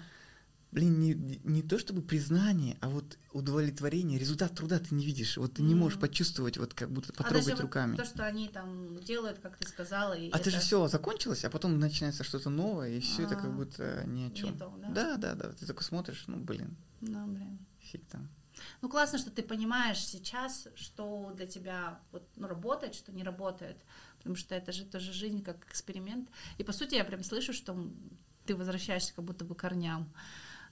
Блин, 0.71 1.01
не, 1.01 1.13
не 1.43 1.61
то 1.61 1.77
чтобы 1.77 2.01
признание, 2.01 2.77
а 2.79 2.87
вот 2.87 3.17
удовлетворение, 3.33 4.17
результат 4.17 4.55
труда 4.55 4.79
ты 4.79 4.95
не 4.95 5.05
видишь. 5.05 5.35
Вот 5.35 5.55
ты 5.55 5.63
не 5.63 5.75
можешь 5.75 5.99
почувствовать, 5.99 6.57
вот 6.57 6.73
как 6.73 6.89
будто 6.89 7.11
а 7.11 7.23
потрогать 7.23 7.49
вот 7.49 7.59
руками. 7.59 7.97
то, 7.97 8.05
что 8.05 8.25
они 8.25 8.47
там 8.47 8.97
делают, 9.01 9.39
как 9.39 9.57
ты 9.57 9.67
сказала, 9.67 10.13
и 10.13 10.29
А 10.29 10.39
ты 10.39 10.49
же 10.49 10.57
это 10.57 10.65
все 10.65 10.87
закончилось, 10.87 11.43
а 11.43 11.49
потом 11.49 11.77
начинается 11.77 12.23
что-то 12.23 12.49
новое, 12.49 12.91
и 12.91 12.99
все 13.01 13.23
это 13.23 13.35
А, 13.35 13.41
как 13.41 13.53
будто 13.53 14.05
ни 14.07 14.23
о 14.23 14.31
чем. 14.31 14.53
не 14.53 14.57
то, 14.57 14.73
да? 14.81 14.89
Да, 14.91 15.17
да, 15.17 15.35
да. 15.35 15.51
Ты 15.51 15.65
такой 15.65 15.83
смотришь, 15.83 16.23
ну 16.27 16.37
блин, 16.37 16.77
Ну, 17.01 17.27
блин. 17.27 17.59
фиг 17.79 18.05
там. 18.07 18.29
Ну, 18.81 18.89
классно, 18.89 19.17
что 19.17 19.31
ты 19.31 19.41
понимаешь 19.43 19.97
сейчас, 19.99 20.67
что 20.75 21.31
для 21.35 21.47
тебя 21.47 21.99
вот, 22.11 22.27
ну, 22.35 22.47
работает, 22.47 22.93
что 22.95 23.11
не 23.11 23.23
работает. 23.23 23.77
Потому 24.17 24.35
что 24.35 24.53
это 24.55 24.71
же 24.71 24.85
тоже 24.85 25.13
жизнь 25.13 25.41
как 25.43 25.65
эксперимент. 25.67 26.29
И, 26.59 26.63
по 26.63 26.73
сути, 26.73 26.95
я 26.95 27.03
прям 27.03 27.23
слышу, 27.23 27.53
что 27.53 27.75
ты 28.45 28.55
возвращаешься 28.55 29.13
как 29.15 29.25
будто 29.25 29.45
бы 29.45 29.55
корням. 29.55 30.11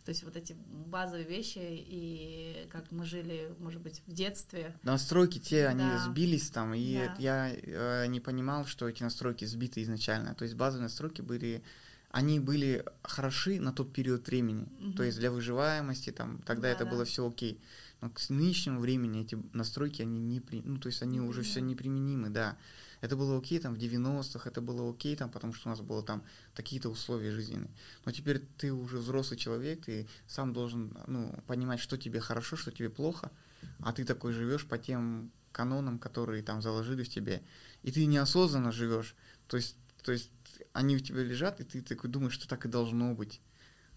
То 0.06 0.10
есть 0.12 0.24
вот 0.24 0.36
эти 0.36 0.54
базовые 0.88 1.26
вещи 1.26 1.60
и 1.62 2.68
как 2.72 2.92
мы 2.92 3.06
жили, 3.06 3.54
может 3.60 3.82
быть, 3.82 4.02
в 4.08 4.14
детстве. 4.14 4.76
Настройки 4.84 5.40
те, 5.40 5.68
они 5.68 5.84
Да. 5.84 6.00
сбились 6.06 6.50
там, 6.50 6.74
и 6.74 6.96
Да. 6.96 7.16
я 7.20 7.50
э, 7.54 8.08
не 8.08 8.20
понимал, 8.20 8.66
что 8.66 8.88
эти 8.88 9.04
настройки 9.04 9.46
сбиты 9.46 9.82
изначально. 9.84 10.36
То 10.36 10.44
есть 10.46 10.56
базовые 10.56 10.84
настройки 10.84 11.22
были, 11.22 11.64
они 12.12 12.40
были 12.40 12.84
хороши 13.04 13.60
на 13.60 13.72
тот 13.72 13.94
период 13.94 14.28
времени. 14.28 14.68
Мгм. 14.80 14.94
То 14.94 15.04
есть 15.04 15.20
для 15.20 15.32
выживаемости 15.32 16.12
там 16.12 16.42
тогда 16.46 16.70
это 16.70 16.84
Да-да. 16.84 16.92
было 16.92 17.06
все 17.06 17.28
окей. 17.28 17.62
Но 18.02 18.10
к 18.10 18.30
нынешнему 18.30 18.80
времени 18.80 19.22
эти 19.22 19.38
настройки, 19.54 20.02
они 20.02 20.20
не 20.20 20.40
при... 20.40 20.62
ну 20.62 20.80
то 20.80 20.88
есть 20.88 21.02
они 21.02 21.20
уже 21.22 21.44
все 21.44 21.62
неприменимы, 21.62 22.30
да. 22.30 22.58
Это 23.02 23.16
было 23.16 23.38
окей 23.38 23.60
там 23.60 23.76
в 23.76 23.78
90-х, 23.78 24.50
это 24.50 24.60
было 24.62 24.90
окей 24.90 25.16
там, 25.16 25.30
потому 25.30 25.54
что 25.54 25.70
у 25.70 25.72
нас 25.72 25.82
было 25.82 26.04
там 26.04 26.24
такие-то 26.54 26.90
условия 26.90 27.32
жизненные. 27.32 27.70
Но 28.06 28.12
теперь 28.12 28.40
ты 28.58 28.74
уже 28.74 28.98
взрослый 28.98 29.38
человек, 29.38 29.86
ты 29.86 30.08
сам 30.28 30.54
должен 30.54 30.98
ну, 31.08 31.34
понимать, 31.48 31.80
что 31.80 31.98
тебе 31.98 32.20
хорошо, 32.20 32.56
что 32.58 32.72
тебе 32.72 32.90
плохо, 32.90 33.32
а 33.80 33.94
ты 33.94 34.04
такой 34.04 34.34
живешь 34.34 34.66
по 34.66 34.78
тем 34.78 35.32
канонам, 35.52 36.00
которые 36.00 36.44
там 36.44 36.62
заложили 36.62 37.04
в 37.04 37.10
тебе, 37.10 37.42
и 37.84 37.92
ты 37.92 38.06
неосознанно 38.06 38.72
живешь. 38.72 39.16
То 39.48 39.58
есть, 39.58 39.76
то 40.04 40.12
есть 40.12 40.30
они 40.74 40.96
у 40.96 41.00
тебя 41.00 41.24
лежат, 41.24 41.60
и 41.62 41.64
ты 41.64 41.82
такой 41.82 42.10
думаешь, 42.10 42.34
что 42.34 42.48
так 42.48 42.66
и 42.66 42.70
должно 42.70 43.14
быть. 43.14 43.42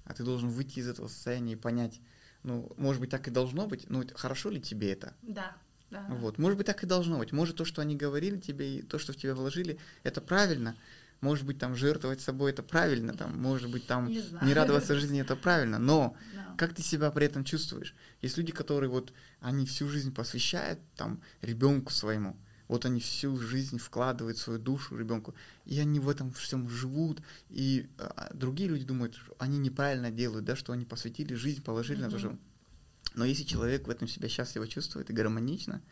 А 0.04 0.14
ты 0.14 0.24
должен 0.24 0.48
выйти 0.48 0.80
из 0.80 0.88
этого 0.88 1.08
состояния 1.08 1.52
и 1.52 1.56
понять, 1.56 2.00
ну, 2.42 2.72
может 2.76 3.00
быть, 3.00 3.10
так 3.10 3.28
и 3.28 3.30
должно 3.30 3.66
быть, 3.66 3.86
вот 3.88 4.12
хорошо 4.16 4.50
ли 4.50 4.60
тебе 4.60 4.92
это? 4.92 5.14
Да, 5.22 5.56
да. 5.90 6.04
Вот, 6.08 6.38
может 6.38 6.58
быть, 6.58 6.66
так 6.66 6.82
и 6.82 6.86
должно 6.86 7.18
быть. 7.18 7.32
Может, 7.32 7.56
то, 7.56 7.64
что 7.64 7.82
они 7.82 7.96
говорили 7.96 8.38
тебе, 8.38 8.78
и 8.78 8.82
то, 8.82 8.98
что 8.98 9.12
в 9.12 9.16
тебя 9.16 9.34
вложили, 9.34 9.78
это 10.02 10.20
правильно. 10.20 10.76
Может 11.20 11.46
быть, 11.46 11.58
там 11.58 11.76
жертвовать 11.76 12.20
собой 12.20 12.50
это 12.50 12.64
правильно, 12.64 13.12
там, 13.12 13.40
может 13.40 13.70
быть, 13.70 13.86
там 13.86 14.08
Не 14.08 14.20
знаю. 14.20 14.44
не 14.44 14.54
радоваться 14.54 14.98
жизни 14.98 15.20
это 15.20 15.36
правильно, 15.36 15.78
но 15.78 16.16
Да. 16.34 16.56
как 16.58 16.74
ты 16.74 16.82
себя 16.82 17.12
при 17.12 17.26
этом 17.26 17.44
чувствуешь? 17.44 17.94
Есть 18.22 18.36
люди, 18.36 18.50
которые 18.50 18.90
вот, 18.90 19.12
они 19.40 19.64
всю 19.64 19.88
жизнь 19.88 20.12
посвящают 20.12 20.80
там 20.96 21.22
ребенку 21.40 21.92
своему, 21.92 22.36
вот 22.68 22.84
они 22.84 23.00
всю 23.00 23.36
жизнь 23.36 23.78
вкладывают 23.78 24.38
свою 24.38 24.58
душу 24.58 24.96
ребенку, 24.96 25.34
и 25.64 25.78
они 25.78 26.00
в 26.00 26.08
этом 26.08 26.32
всем 26.32 26.68
живут, 26.68 27.22
и 27.50 27.88
а, 27.98 28.30
другие 28.34 28.68
люди 28.68 28.84
думают, 28.84 29.14
что 29.16 29.34
они 29.38 29.58
неправильно 29.58 30.10
делают, 30.10 30.44
да, 30.44 30.56
что 30.56 30.72
они 30.72 30.84
посвятили 30.84 31.34
жизнь, 31.34 31.62
положили 31.62 32.00
на 32.00 32.10
то, 32.10 32.18
что... 32.18 32.38
Но 33.14 33.24
если 33.24 33.44
человек 33.44 33.86
в 33.86 33.90
этом 33.90 34.08
себя 34.08 34.28
счастливо 34.28 34.66
чувствует 34.66 35.10
и 35.10 35.12
гармонично, 35.12 35.82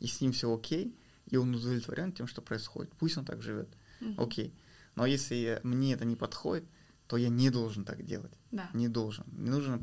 и 0.00 0.06
с 0.06 0.20
ним 0.20 0.32
все 0.32 0.54
окей, 0.54 0.94
и 1.26 1.36
он 1.36 1.54
удовлетворен 1.54 2.12
тем, 2.12 2.26
что 2.26 2.42
происходит, 2.42 2.92
пусть 2.98 3.16
он 3.16 3.24
так 3.24 3.42
живет, 3.42 3.68
Мгм. 4.00 4.20
окей. 4.20 4.54
Но 4.94 5.06
если 5.06 5.60
мне 5.62 5.94
это 5.94 6.04
не 6.04 6.16
подходит, 6.16 6.64
то 7.06 7.16
я 7.16 7.30
не 7.30 7.48
должен 7.50 7.84
так 7.84 8.04
делать. 8.04 8.32
Да. 8.50 8.68
Не 8.74 8.88
должен. 8.88 9.24
Не 9.32 9.48
нужно, 9.50 9.78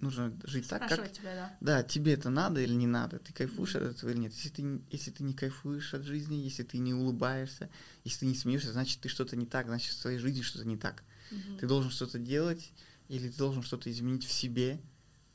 нужно 0.00 0.36
жить 0.44 0.68
так, 0.68 0.84
Спрашивать 0.84 1.12
как... 1.12 1.18
тебя, 1.20 1.34
да. 1.34 1.56
Да, 1.60 1.82
тебе 1.82 2.14
это 2.14 2.30
надо 2.30 2.60
или 2.60 2.72
не 2.74 2.86
надо, 2.86 3.18
ты 3.18 3.32
кайфуешь 3.32 3.76
от 3.76 3.82
этого 3.82 4.10
или 4.10 4.18
нет. 4.18 4.32
Если 4.32 4.48
ты, 4.48 4.80
если 4.90 5.10
ты 5.10 5.22
не 5.22 5.34
кайфуешь 5.34 5.94
от 5.94 6.02
жизни, 6.04 6.36
если 6.36 6.62
ты 6.62 6.78
не 6.78 6.94
улыбаешься, 6.94 7.70
если 8.04 8.20
ты 8.20 8.26
не 8.26 8.34
смеешься, 8.34 8.72
значит, 8.72 9.00
ты 9.00 9.08
что-то 9.08 9.36
не 9.36 9.46
так, 9.46 9.66
значит, 9.66 9.92
в 9.92 9.98
своей 9.98 10.18
жизни 10.18 10.42
что-то 10.42 10.66
не 10.66 10.76
так. 10.76 11.04
Мгм. 11.30 11.58
Ты 11.58 11.66
должен 11.66 11.90
что-то 11.90 12.18
делать 12.18 12.72
или 13.08 13.28
ты 13.28 13.36
должен 13.36 13.62
что-то 13.62 13.90
изменить 13.90 14.24
в 14.24 14.32
себе, 14.32 14.80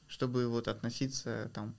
чтобы 0.07 0.47
вот 0.47 0.67
относиться 0.67 1.51
там 1.53 1.75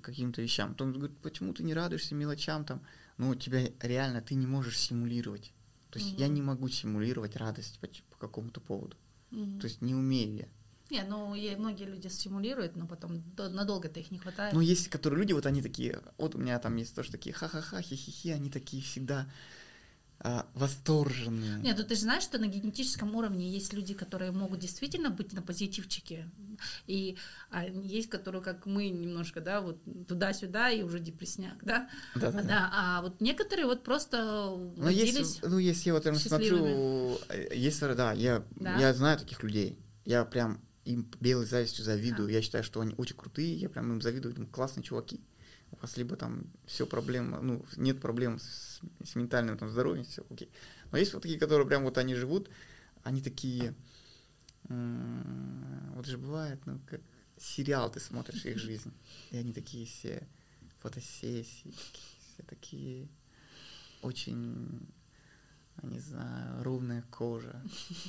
к 0.00 0.04
каким-то 0.04 0.42
вещам. 0.42 0.70
Потом 0.72 0.92
говорит, 0.92 1.16
почему 1.18 1.52
ты 1.52 1.62
не 1.62 1.74
радуешься 1.74 2.14
мелочам 2.14 2.64
там? 2.64 2.82
Ну, 3.18 3.34
тебя 3.34 3.68
реально, 3.80 4.22
ты 4.22 4.34
не 4.34 4.46
можешь 4.46 4.78
симулировать. 4.78 5.52
То 5.90 5.98
есть 5.98 6.18
я 6.18 6.26
Мгм. 6.26 6.34
не 6.34 6.42
могу 6.42 6.68
симулировать 6.68 7.36
радость 7.36 7.78
по, 7.78 7.86
по 8.10 8.16
какому-то 8.16 8.60
поводу. 8.60 8.96
Мгм. 9.30 9.60
То 9.60 9.66
есть 9.66 9.82
не 9.82 9.94
умею 9.94 10.34
я. 10.34 10.48
Не, 10.90 11.02
ну 11.04 11.34
и 11.34 11.54
многие 11.56 11.84
люди 11.84 12.08
стимулируют, 12.08 12.76
но 12.76 12.86
потом 12.86 13.22
до- 13.34 13.48
надолго-то 13.48 14.00
их 14.00 14.10
не 14.10 14.18
хватает. 14.18 14.52
Ну, 14.52 14.60
есть 14.60 14.88
которые 14.88 15.20
люди, 15.20 15.32
вот 15.32 15.46
они 15.46 15.62
такие, 15.62 16.02
вот 16.18 16.34
у 16.34 16.38
меня 16.38 16.58
там 16.58 16.76
есть 16.76 16.94
тоже 16.94 17.10
такие 17.10 17.34
ха-ха-ха, 17.34 17.80
хи-хи-хи, 17.80 18.30
они 18.30 18.50
такие 18.50 18.82
всегда 18.82 19.26
а, 20.24 20.46
восторженные. 20.54 21.58
Нет, 21.62 21.76
ну 21.78 21.84
ты 21.84 21.94
же 21.96 22.02
знаешь, 22.02 22.22
что 22.22 22.38
на 22.38 22.46
генетическом 22.46 23.14
уровне 23.16 23.48
есть 23.50 23.72
люди, 23.72 23.92
которые 23.92 24.30
могут 24.30 24.60
действительно 24.60 25.10
быть 25.10 25.32
на 25.32 25.42
позитивчике, 25.42 26.30
и 26.86 27.16
а, 27.50 27.64
есть, 27.64 28.08
которые, 28.08 28.40
как 28.42 28.66
мы, 28.66 28.88
немножко, 28.88 29.40
да, 29.40 29.60
вот 29.60 29.78
туда-сюда, 30.06 30.70
и 30.70 30.82
уже 30.82 31.00
депрессняк, 31.00 31.56
да? 31.64 31.88
да, 32.14 32.30
да, 32.30 32.38
А, 32.38 32.42
да, 32.42 32.70
а 32.72 33.02
вот 33.02 33.20
некоторые 33.20 33.66
вот 33.66 33.82
просто 33.82 34.16
Ну, 34.76 34.88
есть, 34.88 35.42
ну, 35.42 35.58
если 35.58 35.88
я 35.88 35.94
вот 35.94 36.04
прям 36.04 36.14
смотрю, 36.14 37.18
э, 37.28 37.54
есть, 37.56 37.80
да, 37.80 38.12
я, 38.12 38.44
Да? 38.56 38.78
я 38.78 38.94
знаю 38.94 39.18
таких 39.18 39.42
людей. 39.42 39.76
Я 40.04 40.24
прям 40.24 40.60
им 40.84 41.08
белой 41.20 41.46
завистью 41.46 41.84
завидую. 41.84 42.28
Я 42.28 42.42
считаю, 42.42 42.64
что 42.64 42.80
они 42.80 42.94
очень 42.96 43.16
крутые, 43.16 43.54
я 43.54 43.68
прям 43.68 43.92
им 43.92 44.00
завидую, 44.00 44.34
думаю, 44.34 44.50
классные 44.50 44.82
чуваки. 44.84 45.20
У 45.70 45.76
вас 45.76 45.96
либо 45.96 46.16
там 46.16 46.44
все 46.66 46.86
проблемы, 46.86 47.40
ну, 47.40 47.64
нет 47.76 48.00
проблем 48.00 48.38
с, 48.38 48.80
с 49.04 49.14
ментальным 49.14 49.56
там, 49.56 49.70
здоровьем, 49.70 50.04
все 50.04 50.24
окей. 50.28 50.50
Но 50.90 50.98
есть 50.98 51.14
вот 51.14 51.22
такие, 51.22 51.38
которые 51.38 51.66
прям 51.66 51.84
вот 51.84 51.96
они 51.98 52.14
живут, 52.14 52.50
они 53.04 53.22
такие, 53.22 53.74
м, 54.68 55.92
вот 55.94 56.06
же 56.06 56.18
бывает, 56.18 56.60
ну, 56.66 56.78
как 56.86 57.00
сериал 57.38 57.90
ты 57.90 58.00
смотришь 58.00 58.44
их 58.44 58.58
жизнь, 58.58 58.92
и 59.30 59.36
они 59.36 59.52
такие 59.52 59.86
все 59.86 60.28
фотосессии, 60.80 61.70
такие, 61.70 62.18
все 62.34 62.42
такие 62.42 63.08
очень, 64.02 64.86
не 65.82 66.00
знаю, 66.00 66.62
ровная 66.62 67.02
кожа, 67.10 67.62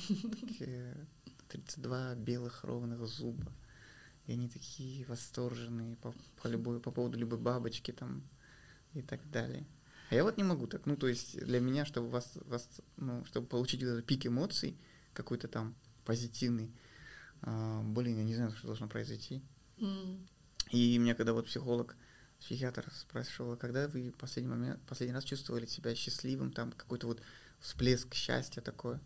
такие 0.40 1.06
32 1.48 2.14
белых 2.16 2.64
ровных 2.64 3.06
зуба. 3.06 3.52
И 4.26 4.32
они 4.32 4.48
такие 4.48 5.04
восторженные 5.06 5.96
по, 5.96 6.14
по, 6.42 6.48
любой, 6.48 6.80
по 6.80 6.90
поводу 6.90 7.18
любой 7.18 7.38
бабочки 7.38 7.92
там 7.92 8.22
и 8.94 9.02
так 9.02 9.20
далее. 9.30 9.66
А 10.10 10.14
я 10.14 10.24
вот 10.24 10.36
не 10.36 10.44
могу 10.44 10.66
так. 10.66 10.86
Ну, 10.86 10.96
то 10.96 11.08
есть 11.08 11.38
для 11.44 11.60
меня, 11.60 11.84
чтобы 11.84 12.08
вас, 12.08 12.32
вас 12.46 12.68
ну, 12.96 13.24
чтобы 13.26 13.46
получить 13.46 13.82
вот 13.82 13.90
этот 13.90 14.06
пик 14.06 14.26
эмоций, 14.26 14.78
какой-то 15.12 15.48
там 15.48 15.74
позитивный, 16.04 16.70
а, 17.42 17.82
блин, 17.82 18.18
я 18.18 18.24
не 18.24 18.34
знаю, 18.34 18.52
что 18.52 18.66
должно 18.68 18.88
произойти. 18.88 19.42
М, 19.78 20.26
И 20.70 20.98
мне 20.98 21.14
когда 21.14 21.32
вот 21.32 21.46
психолог, 21.46 21.96
психиатр 22.40 22.90
спрашивал, 22.94 23.56
когда 23.56 23.88
вы 23.88 24.12
последний 24.18 24.50
момент, 24.50 24.80
последний 24.86 25.14
раз 25.14 25.24
чувствовали 25.24 25.66
себя 25.66 25.94
счастливым, 25.94 26.52
там 26.52 26.72
какой-то 26.72 27.06
вот 27.06 27.20
всплеск 27.60 28.14
счастья 28.14 28.60
такое. 28.60 29.00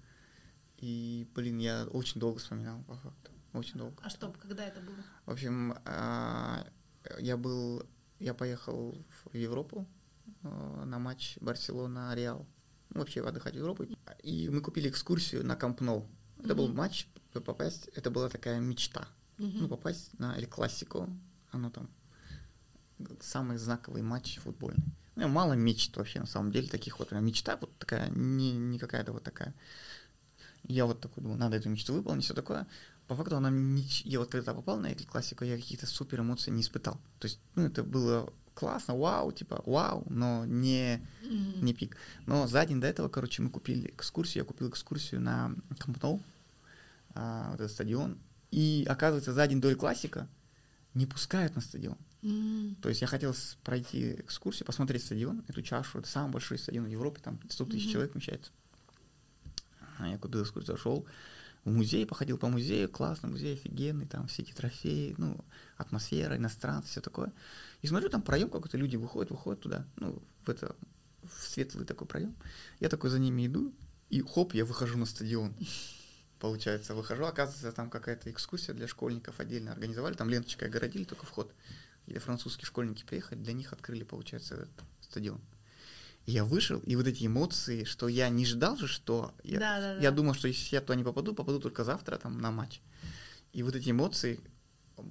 И, 0.79 1.27
блин, 1.35 1.59
я 1.59 1.87
очень 1.87 2.21
долго 2.21 2.39
вспоминал, 2.39 2.83
по 2.85 2.95
факту. 2.97 3.33
Очень 3.53 3.79
долго. 3.79 3.97
А 4.03 4.11
что, 4.11 4.33
когда 4.33 4.65
это 4.65 4.81
было? 4.81 4.97
В 5.27 5.33
общем, 5.33 5.75
а, 5.85 6.67
я 7.19 7.37
был, 7.37 7.83
я 8.19 8.35
поехал 8.35 8.97
в 9.25 9.37
Европу 9.37 9.87
а, 10.43 10.85
на 10.85 10.99
матч 10.99 11.37
Барселона-Реал. 11.41 12.47
Ну, 12.91 13.01
вообще 13.01 13.27
отдыхать 13.27 13.55
в 13.55 13.59
Европу. 13.59 13.87
И 14.23 14.49
мы 14.49 14.61
купили 14.61 14.89
экскурсию 14.89 15.45
на 15.45 15.57
Камп 15.57 15.81
Ноу. 15.81 16.09
Это 16.39 16.55
был 16.55 16.69
Мгм. 16.69 16.77
матч, 16.77 17.09
попасть, 17.33 17.89
это 17.89 18.11
была 18.11 18.29
такая 18.29 18.61
мечта. 18.61 19.09
Мгм. 19.39 19.59
Ну, 19.63 19.69
попасть 19.69 20.19
на 20.19 20.37
Эль 20.37 20.47
Классико, 20.47 21.09
оно 21.51 21.71
там 21.71 21.91
самый 23.21 23.59
знаковый 23.59 24.03
матч 24.03 24.39
футбольный. 24.39 24.85
Ну, 25.17 25.29
мало 25.29 25.55
мечт 25.55 25.97
вообще, 25.97 26.21
на 26.21 26.27
самом 26.27 26.53
деле, 26.53 26.69
таких 26.69 26.99
вот 27.01 27.11
мечта 27.13 27.57
вот 27.61 27.77
такая, 27.79 28.09
не, 28.11 28.53
не 28.53 28.79
какая-то 28.79 29.13
вот 29.13 29.25
такая. 29.25 29.55
Я 30.65 30.87
вот 30.87 31.01
такой 31.01 31.23
думаю, 31.23 31.39
надо 31.39 31.57
эту 31.57 31.69
мечту 31.69 31.95
выполнить, 31.95 32.25
все 32.25 32.35
такое. 32.35 32.67
По 33.07 33.15
факту 33.15 33.37
она 33.37 33.51
нич... 33.51 34.03
Я 34.05 34.19
вот 34.19 34.31
когда 34.31 34.53
попал 34.53 34.79
на 34.79 34.89
Эль 34.89 35.07
Классико, 35.07 35.45
я 35.45 35.57
каких-то 35.57 35.87
супер 35.87 36.21
эмоций 36.21 36.53
не 36.53 36.61
испытал. 36.61 37.01
То 37.19 37.27
есть, 37.27 37.41
ну, 37.55 37.65
это 37.65 37.83
было 37.83 38.33
классно, 38.55 38.97
вау, 38.97 39.33
типа, 39.33 39.63
вау, 39.67 40.05
но 40.11 40.45
не, 40.45 41.01
не 41.63 41.73
пик. 41.73 41.97
Но 42.27 42.47
за 42.47 42.67
день 42.67 42.81
до 42.81 42.87
этого, 42.87 43.09
короче, 43.09 43.41
мы 43.41 43.51
купили 43.51 43.89
экскурсию, 43.91 44.43
я 44.43 44.45
купил 44.45 44.69
экскурсию 44.69 45.21
на 45.21 45.55
Камп 45.79 46.03
Ноу, 46.03 46.23
а, 47.15 47.51
вот 47.53 47.61
этот 47.61 47.71
стадион. 47.73 48.19
И 48.51 48.85
оказывается, 48.89 49.33
за 49.33 49.47
день 49.47 49.61
до 49.61 49.75
Классика 49.75 50.29
не 50.95 51.07
пускают 51.07 51.55
на 51.55 51.61
стадион. 51.61 51.97
М. 52.23 52.77
То 52.83 52.89
есть 52.89 53.01
я 53.01 53.07
хотел 53.07 53.35
пройти 53.63 54.15
экскурсию, 54.15 54.67
посмотреть 54.67 55.05
стадион, 55.05 55.45
эту 55.47 55.63
чашу. 55.63 56.01
Это 56.01 56.09
самый 56.09 56.33
большой 56.33 56.59
стадион 56.59 56.87
в 56.87 56.91
Европе, 56.91 57.21
там 57.23 57.39
100 57.49 57.65
тысяч 57.67 57.85
Мгм. 57.85 57.93
человек 57.93 58.15
вмещается. 58.15 58.51
А 59.99 60.09
я 60.09 60.19
купил 60.19 60.43
экскурсию, 60.43 60.77
зашел 60.77 61.07
в 61.65 61.71
музей, 61.71 62.07
походил 62.07 62.39
по 62.39 62.49
музею, 62.49 62.89
классный 62.89 63.31
музей, 63.31 63.55
офигенный, 63.55 64.07
там 64.07 64.27
все 64.29 64.43
эти 64.43 64.53
трофеи, 64.53 65.15
ну, 65.19 65.45
атмосфера, 65.77 66.37
иностранцы, 66.37 66.89
все 66.89 67.01
такое. 67.01 67.33
И 67.83 67.87
смотрю, 67.87 68.09
там 68.09 68.23
проем 68.23 68.49
какой-то, 68.51 68.77
люди 68.77 68.97
выходят, 68.97 69.31
выходят 69.31 69.61
туда, 69.61 69.87
ну, 69.97 70.23
в 70.45 70.49
это, 70.49 70.75
в 71.23 71.47
светлый 71.47 71.85
такой 71.85 72.07
проем. 72.07 72.35
Я 72.81 72.89
такой 72.89 73.11
за 73.11 73.19
ними 73.19 73.47
иду, 73.47 73.75
и 74.09 74.21
хоп, 74.23 74.55
я 74.55 74.65
выхожу 74.65 74.99
на 74.99 75.07
стадион. 75.07 75.55
Получается, 76.39 76.95
выхожу, 76.95 77.25
оказывается, 77.25 77.73
там 77.73 77.91
какая-то 77.91 78.31
экскурсия 78.31 78.73
для 78.73 78.87
школьников 78.87 79.41
отдельно 79.41 79.73
организовали, 79.73 80.15
там 80.15 80.31
ленточкой 80.31 80.69
огородили 80.69 81.05
только 81.05 81.27
вход. 81.27 81.53
Где 82.07 82.21
французские 82.21 82.65
школьники 82.65 83.05
приехали, 83.05 83.39
для 83.39 83.53
них 83.53 83.73
открыли, 83.73 84.05
получается, 84.05 84.55
этот 84.55 84.85
стадион. 85.01 85.41
Я 86.29 86.45
вышел, 86.45 86.81
и 86.81 86.95
вот 86.95 87.07
эти 87.07 87.25
эмоции, 87.25 87.85
что 87.85 88.07
я 88.07 88.29
не 88.29 88.45
ждал 88.45 88.77
же, 88.77 88.87
что... 88.87 89.35
Я, 89.45 89.59
Да, 89.59 89.81
да, 89.81 89.95
я 89.95 90.11
да. 90.11 90.17
думал, 90.17 90.35
что 90.35 90.47
если 90.47 90.75
я 90.75 90.83
туда 90.83 90.95
не 90.95 91.03
попаду, 91.03 91.35
попаду 91.35 91.59
только 91.59 91.85
завтра 91.85 92.19
там 92.19 92.39
на 92.39 92.51
матч. 92.51 92.83
И 93.55 93.63
вот 93.63 93.75
эти 93.75 93.89
эмоции, 93.93 94.39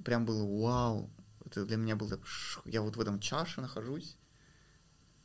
прям 0.04 0.24
было 0.24 0.44
вау. 0.46 1.10
Это 1.44 1.66
для 1.66 1.76
меня 1.76 1.96
было, 1.96 2.20
я 2.66 2.82
вот 2.82 2.94
в 2.94 3.00
этом 3.00 3.18
чаше 3.18 3.60
нахожусь. 3.60 4.16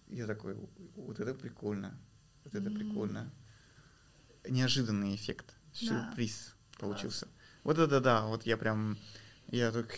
Я 0.08 0.26
такой, 0.26 0.58
вот 0.96 1.20
это 1.20 1.36
прикольно, 1.36 1.96
вот 2.44 2.56
это 2.56 2.72
прикольно. 2.72 3.32
Неожиданный 4.50 5.14
эффект, 5.16 5.54
сюрприз 5.74 6.56
да. 6.72 6.80
получился. 6.80 7.28
Класс. 7.28 7.36
Вот 7.66 7.78
это 7.78 8.02
да, 8.02 8.26
вот 8.26 8.48
я 8.48 8.58
прям, 8.58 8.98
я 9.52 9.72
так... 9.72 9.96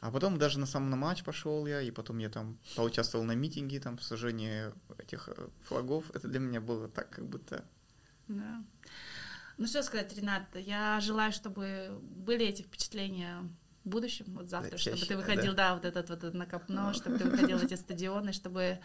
А 0.00 0.10
потом 0.10 0.38
даже 0.38 0.58
на 0.58 0.66
самом 0.66 0.88
на 0.90 0.96
матч 0.96 1.22
пошел 1.22 1.66
я, 1.66 1.82
и 1.82 1.90
потом 1.90 2.18
я 2.18 2.30
там 2.30 2.58
поучаствовал 2.74 3.24
на 3.24 3.32
митинге, 3.32 3.80
там, 3.80 3.98
сожжение 3.98 4.72
этих 4.98 5.28
э, 5.28 5.48
флагов. 5.64 6.10
Это 6.14 6.26
для 6.26 6.40
меня 6.40 6.60
было 6.60 6.88
так, 6.88 7.10
как 7.10 7.26
будто... 7.26 7.64
Да. 8.28 8.64
Ну 9.58 9.66
что 9.66 9.82
сказать, 9.82 10.16
Ренат, 10.16 10.44
я 10.54 10.98
желаю, 11.00 11.32
чтобы 11.32 12.00
были 12.00 12.46
эти 12.46 12.62
впечатления 12.62 13.46
в 13.84 13.88
будущем, 13.90 14.24
вот 14.28 14.48
завтра, 14.48 14.72
да, 14.72 14.78
чтобы 14.78 14.96
чаще, 14.96 15.08
ты 15.08 15.16
выходил, 15.18 15.52
да. 15.52 15.68
да, 15.68 15.74
вот 15.74 15.84
этот 15.84 16.08
вот 16.08 16.32
на 16.32 16.46
копно, 16.46 16.94
чтобы 16.94 17.18
ты 17.18 17.24
выходил 17.28 17.58
в 17.58 17.64
эти 17.64 17.74
стадионы, 17.74 18.32
чтобы 18.32 18.80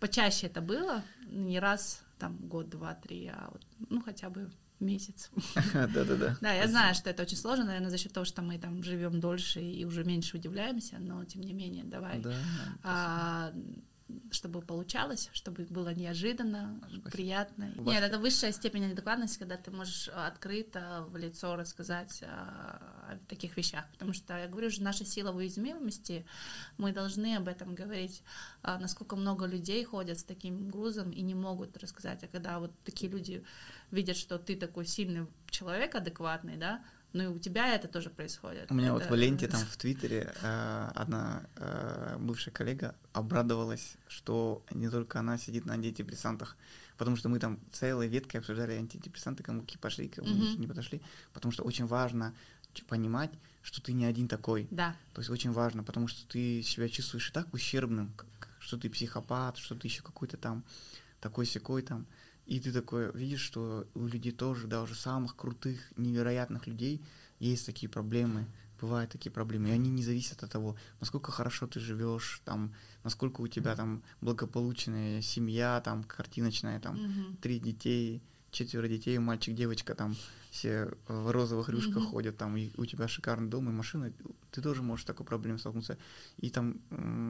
почаще 0.00 0.46
это 0.46 0.62
было, 0.62 1.02
не 1.26 1.60
раз 1.60 2.02
там 2.18 2.36
год, 2.38 2.70
два, 2.70 2.94
три, 2.94 3.26
а 3.26 3.50
вот, 3.52 3.62
ну 3.90 4.00
хотя 4.00 4.30
бы 4.30 4.50
месяц. 4.80 5.30
Да-да-да. 5.72 6.36
Да, 6.40 6.52
я 6.52 6.68
знаю, 6.68 6.94
что 6.94 7.10
это 7.10 7.22
очень 7.22 7.36
сложно, 7.36 7.64
наверное, 7.64 7.90
за 7.90 7.98
счет 7.98 8.12
того, 8.12 8.24
что 8.24 8.42
мы 8.42 8.58
там 8.58 8.82
живем 8.82 9.20
дольше 9.20 9.60
и 9.60 9.84
уже 9.84 10.04
меньше 10.04 10.36
удивляемся, 10.36 10.96
но 10.98 11.24
тем 11.24 11.42
не 11.42 11.52
менее, 11.52 11.84
давай. 11.84 12.20
Да, 12.20 13.52
чтобы 14.30 14.60
получалось, 14.60 15.30
чтобы 15.32 15.64
было 15.64 15.92
неожиданно, 15.92 16.78
Спасибо. 16.80 17.10
приятно. 17.10 17.72
Ваш... 17.76 17.94
Нет, 17.94 18.04
это 18.04 18.18
высшая 18.18 18.52
степень 18.52 18.86
адекватности, 18.86 19.38
когда 19.38 19.56
ты 19.56 19.70
можешь 19.70 20.08
открыто 20.08 21.04
в 21.08 21.16
лицо 21.16 21.56
рассказать 21.56 22.22
о, 22.22 22.78
о 23.12 23.18
таких 23.28 23.56
вещах. 23.56 23.84
Потому 23.92 24.12
что, 24.12 24.38
я 24.38 24.46
говорю 24.46 24.70
же, 24.70 24.82
наша 24.82 25.04
сила 25.04 25.32
в 25.32 25.36
уязвимости, 25.36 26.24
мы 26.78 26.92
должны 26.92 27.36
об 27.36 27.48
этом 27.48 27.74
говорить. 27.74 28.22
А, 28.62 28.78
насколько 28.78 29.16
много 29.16 29.46
людей 29.46 29.84
ходят 29.84 30.18
с 30.18 30.24
таким 30.24 30.70
грузом 30.70 31.10
и 31.10 31.22
не 31.22 31.34
могут 31.34 31.76
рассказать. 31.76 32.22
А 32.22 32.28
когда 32.28 32.60
вот 32.60 32.72
такие 32.84 33.10
люди 33.10 33.44
видят, 33.90 34.16
что 34.16 34.38
ты 34.38 34.56
такой 34.56 34.86
сильный 34.86 35.26
человек, 35.50 35.94
адекватный, 35.94 36.56
да, 36.56 36.84
ну 37.16 37.22
и 37.24 37.26
у 37.26 37.38
тебя 37.38 37.74
это 37.74 37.88
тоже 37.88 38.10
происходит. 38.10 38.70
У 38.70 38.74
меня 38.74 38.88
это... 38.88 38.94
вот 38.94 39.10
в 39.10 39.14
ленте 39.14 39.48
там 39.54 39.60
в 39.60 39.76
Твиттере 39.76 40.32
э, 40.42 40.90
одна 40.94 41.42
э, 41.56 42.16
бывшая 42.20 42.50
коллега 42.50 42.94
обрадовалась, 43.12 43.96
что 44.06 44.62
не 44.70 44.90
только 44.90 45.18
она 45.18 45.38
сидит 45.38 45.64
на 45.64 45.74
антидепрессантах, 45.74 46.56
потому 46.98 47.16
что 47.16 47.28
мы 47.30 47.38
там 47.38 47.58
целой 47.72 48.08
веткой 48.08 48.40
обсуждали 48.40 48.74
антидепрессанты, 48.74 49.42
кому 49.42 49.62
какие 49.62 49.78
пошли, 49.78 50.08
кому 50.08 50.28
mm-hmm. 50.28 50.58
не 50.58 50.66
подошли, 50.66 51.00
потому 51.32 51.52
что 51.52 51.62
очень 51.64 51.86
важно 51.86 52.34
понимать, 52.88 53.30
что 53.62 53.80
ты 53.80 53.94
не 53.94 54.04
один 54.04 54.28
такой. 54.28 54.68
Да. 54.70 54.94
То 55.14 55.22
есть 55.22 55.30
очень 55.30 55.52
важно, 55.52 55.82
потому 55.82 56.08
что 56.08 56.28
ты 56.28 56.62
себя 56.62 56.90
чувствуешь 56.90 57.30
и 57.30 57.32
так 57.32 57.52
ущербным, 57.54 58.12
что 58.58 58.76
ты 58.76 58.90
психопат, 58.90 59.56
что 59.56 59.74
ты 59.74 59.88
еще 59.88 60.02
какой-то 60.02 60.36
там 60.36 60.62
такой 61.20 61.46
секой 61.46 61.80
там. 61.80 62.06
И 62.46 62.60
ты 62.60 62.72
такой 62.72 63.10
видишь, 63.12 63.40
что 63.40 63.86
у 63.94 64.06
людей 64.06 64.32
тоже, 64.32 64.68
даже 64.68 64.94
самых 64.94 65.36
крутых, 65.36 65.80
невероятных 65.96 66.66
людей, 66.66 67.02
есть 67.40 67.66
такие 67.66 67.88
проблемы, 67.88 68.46
бывают 68.80 69.10
такие 69.10 69.32
проблемы, 69.32 69.68
и 69.68 69.72
они 69.72 69.90
не 69.90 70.02
зависят 70.02 70.42
от 70.42 70.50
того, 70.50 70.76
насколько 71.00 71.32
хорошо 71.32 71.66
ты 71.66 71.80
живешь, 71.80 72.42
там, 72.44 72.72
насколько 73.04 73.40
у 73.40 73.48
тебя 73.48 73.74
там 73.74 74.02
благополучная 74.20 75.22
семья, 75.22 75.80
там, 75.84 76.04
картиночная, 76.04 76.78
там, 76.80 76.96
mm-hmm. 76.96 77.36
три 77.40 77.58
детей, 77.58 78.22
четверо 78.50 78.88
детей, 78.88 79.18
мальчик, 79.18 79.54
девочка, 79.54 79.94
там, 79.94 80.14
все 80.50 80.92
в 81.08 81.30
розовых 81.30 81.68
рюшках 81.68 82.04
mm-hmm. 82.04 82.10
ходят, 82.10 82.36
там, 82.36 82.56
и 82.56 82.70
у 82.76 82.86
тебя 82.86 83.08
шикарный 83.08 83.48
дом 83.48 83.68
и 83.68 83.72
машина, 83.72 84.12
ты 84.50 84.62
тоже 84.62 84.82
можешь 84.82 85.04
с 85.04 85.06
такой 85.06 85.26
проблемой 85.26 85.58
столкнуться. 85.58 85.98
И 86.38 86.50
там 86.50 86.80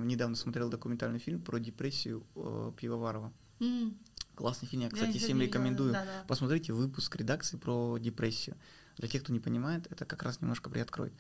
недавно 0.07 0.37
смотрел 0.37 0.69
документальный 0.69 1.19
фильм 1.19 1.41
про 1.41 1.59
депрессию 1.59 2.25
э, 2.35 2.73
Пивоварова. 2.77 3.33
Mm-hmm. 3.61 3.95
Классный 4.37 4.68
фильм, 4.68 4.82
я, 4.82 4.91
кстати, 4.91 5.14
я 5.14 5.18
всем 5.18 5.41
рекомендую. 5.41 5.95
Да, 5.95 6.05
да. 6.05 6.24
Посмотрите 6.28 6.74
выпуск 6.74 7.16
редакции 7.16 7.57
про 7.57 7.97
депрессию. 7.97 8.55
Для 8.99 9.09
тех, 9.09 9.22
кто 9.22 9.32
не 9.32 9.41
понимает, 9.41 9.91
это 9.91 10.05
как 10.05 10.22
раз 10.22 10.43
немножко 10.43 10.68
приоткроет. 10.68 11.14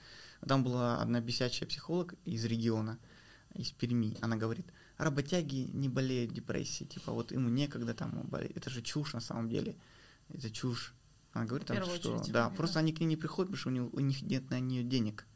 Там 0.46 0.62
была 0.62 1.00
одна 1.00 1.20
бесячая 1.20 1.66
психолог 1.66 2.14
из 2.26 2.44
региона, 2.44 2.98
из 3.54 3.70
Перми. 3.70 4.18
Она 4.20 4.36
говорит, 4.36 4.66
работяги 4.98 5.70
не 5.72 5.88
болеют 5.88 6.32
депрессией, 6.32 6.88
типа 6.88 7.12
вот 7.12 7.32
ему 7.32 7.48
некогда 7.48 7.94
там 7.94 8.20
болеть. 8.28 8.52
Это 8.54 8.68
же 8.68 8.82
чушь 8.82 9.14
на 9.14 9.20
самом 9.20 9.48
деле. 9.48 9.76
Это 10.28 10.50
чушь. 10.50 10.94
Она 11.32 11.46
говорит, 11.46 11.66
там, 11.66 11.82
что 11.82 12.14
очередь, 12.16 12.32
да, 12.32 12.50
да, 12.50 12.54
просто 12.54 12.80
они 12.80 12.92
к 12.92 13.00
ней 13.00 13.06
не 13.06 13.16
приходят, 13.16 13.50
потому 13.50 13.60
что 13.60 13.68
у, 13.70 13.72
него, 13.72 13.88
у 13.92 14.00
них 14.00 14.20
нет 14.22 14.50
на 14.50 14.60
нее 14.60 14.82
денег, 14.82 15.26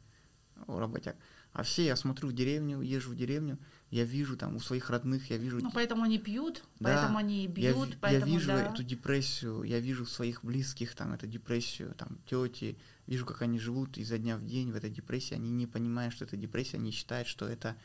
у 0.67 0.77
работяг. 0.77 1.15
А 1.53 1.63
все, 1.63 1.85
я 1.85 1.95
смотрю 1.95 2.29
в 2.29 2.33
деревню, 2.33 2.81
езжу 2.81 3.11
в 3.11 3.15
деревню, 3.15 3.57
я 3.91 4.05
вижу 4.05 4.37
там 4.37 4.55
у 4.55 4.59
своих 4.59 4.89
родных, 4.89 5.29
я 5.29 5.37
вижу... 5.37 5.59
Ну, 5.61 5.69
поэтому 5.69 6.03
они 6.03 6.17
пьют, 6.17 6.63
да, 6.79 6.95
поэтому 6.95 7.17
они 7.17 7.43
и 7.43 7.47
бьют, 7.47 7.89
я, 7.89 7.97
поэтому, 7.99 8.31
Я 8.31 8.37
вижу 8.37 8.47
да. 8.47 8.71
эту 8.71 8.83
депрессию, 8.83 9.63
я 9.63 9.79
вижу 9.81 10.05
своих 10.05 10.45
близких, 10.45 10.95
там, 10.95 11.11
эту 11.11 11.27
депрессию, 11.27 11.93
там, 11.95 12.17
тети, 12.25 12.77
вижу, 13.05 13.25
как 13.25 13.41
они 13.41 13.59
живут 13.59 13.97
изо 13.97 14.17
дня 14.17 14.37
в 14.37 14.45
день 14.45 14.71
в 14.71 14.77
этой 14.77 14.89
депрессии, 14.89 15.33
они 15.33 15.51
не 15.51 15.67
понимают, 15.67 16.13
что 16.13 16.23
это 16.23 16.37
депрессия, 16.37 16.77
они 16.77 16.91
считают, 16.91 17.27
что 17.27 17.45
это 17.45 17.75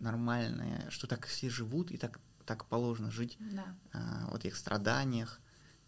нормальное, 0.00 0.86
что 0.90 1.06
так 1.06 1.26
все 1.26 1.48
живут 1.48 1.90
и 1.90 1.96
так, 1.96 2.20
так 2.44 2.66
положено 2.66 3.10
жить, 3.10 3.38
да. 3.40 3.64
а, 3.94 4.28
вот 4.30 4.44
их 4.44 4.56
страданиях, 4.56 5.40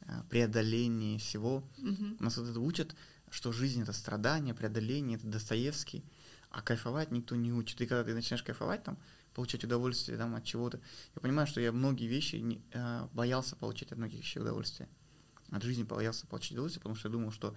а, 0.07 0.24
преодолении 0.31 1.18
всего. 1.18 1.62
Угу. 1.77 2.16
Нас 2.20 2.39
вот 2.39 2.49
это 2.49 2.61
учат, 2.61 2.97
что 3.29 3.53
жизнь— 3.53 3.83
это 3.83 3.93
страдание, 3.93 4.55
преодоление, 4.55 5.18
это 5.18 5.27
Достоевский, 5.27 6.03
а 6.49 6.62
кайфовать 6.62 7.11
никто 7.11 7.37
не 7.37 7.53
учит. 7.53 7.79
И 7.83 7.87
когда 7.87 8.05
ты 8.05 8.14
начинаешь 8.14 8.43
кайфовать, 8.43 8.83
там, 8.83 8.97
получать 9.37 9.64
удовольствие 9.64 10.16
там, 10.16 10.34
от 10.34 10.45
чего-то. 10.45 10.80
Я 11.14 11.20
понимаю, 11.20 11.47
что 11.47 11.61
я 11.61 11.70
многие 11.70 12.07
вещи 12.07 12.37
не, 12.37 12.62
э, 12.72 13.07
боялся 13.12 13.55
получать 13.55 13.93
от 13.93 13.99
многих 13.99 14.20
вещей 14.20 14.41
удовольствие. 14.41 14.89
От 15.51 15.62
жизни 15.62 15.82
боялся 15.82 16.26
получать 16.26 16.53
удовольствие, 16.53 16.80
потому 16.80 16.97
что 16.97 17.09
я 17.09 17.12
думал, 17.12 17.30
что, 17.30 17.55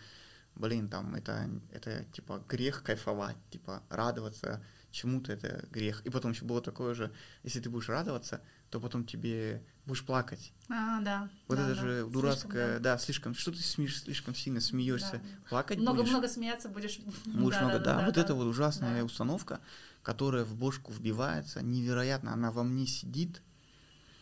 блин, 0.59 0.89
там, 0.89 1.15
это, 1.15 1.49
это 1.71 2.03
типа 2.13 2.43
грех 2.47 2.83
кайфовать, 2.83 3.37
типа 3.49 3.81
радоваться 3.89 4.61
чему-то, 4.91 5.31
это 5.31 5.65
грех. 5.71 6.01
И 6.05 6.09
потом 6.09 6.31
еще 6.31 6.45
было 6.45 6.61
такое 6.61 6.93
же, 6.93 7.11
если 7.43 7.59
ты 7.59 7.69
будешь 7.69 7.89
радоваться, 7.89 8.41
то 8.69 8.79
потом 8.79 9.05
тебе 9.05 9.63
будешь 9.85 10.05
плакать. 10.05 10.51
А, 10.69 10.99
да. 11.01 11.29
Вот 11.47 11.57
да, 11.57 11.65
это 11.65 11.75
да. 11.75 11.81
же 11.81 12.05
дурацкое, 12.05 12.65
слишком, 12.65 12.83
да. 12.83 12.93
да, 12.93 12.97
слишком, 12.97 13.35
что 13.35 13.51
ты 13.51 13.59
смеешь, 13.59 14.01
слишком 14.01 14.35
сильно 14.35 14.59
смеешься, 14.59 15.21
да. 15.23 15.49
плакать 15.49 15.79
Много-много 15.79 16.27
смеяться 16.27 16.69
будешь. 16.69 16.99
Будешь 17.25 17.55
да, 17.55 17.61
много, 17.61 17.79
да, 17.79 17.85
да, 17.85 17.99
да, 17.99 18.05
вот 18.05 18.15
да, 18.15 18.21
это 18.21 18.35
вот 18.35 18.45
ужасная 18.45 18.99
да. 18.99 19.05
установка, 19.05 19.61
которая 20.03 20.43
в 20.43 20.55
бошку 20.55 20.91
вбивается, 20.91 21.61
невероятно, 21.61 22.33
она 22.33 22.51
во 22.51 22.63
мне 22.63 22.85
сидит, 22.85 23.41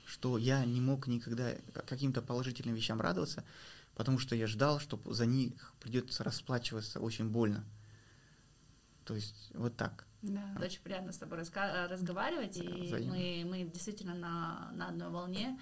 что 0.05 0.37
я 0.37 0.63
не 0.63 0.79
мог 0.79 1.07
никогда 1.07 1.51
каким-то 1.85 2.21
положительным 2.21 2.75
вещам 2.75 3.01
радоваться, 3.01 3.43
потому 3.97 4.19
что 4.19 4.35
я 4.35 4.45
ждал, 4.45 4.79
что 4.79 5.01
за 5.11 5.25
них 5.25 5.73
придется 5.79 6.23
расплачиваться 6.23 6.99
очень 6.99 7.29
больно. 7.29 7.65
То 9.05 9.15
есть 9.15 9.51
вот 9.55 9.75
так. 9.75 10.05
Да, 10.21 10.55
очень 10.61 10.81
приятно 10.81 11.11
с 11.11 11.17
тобой 11.17 11.39
разга- 11.39 11.87
разговаривать, 11.87 12.57
и 12.57 12.93
мы, 13.07 13.43
мы 13.49 13.63
действительно 13.63 14.13
на, 14.13 14.71
на 14.73 14.89
одной 14.89 15.09
волне, 15.09 15.59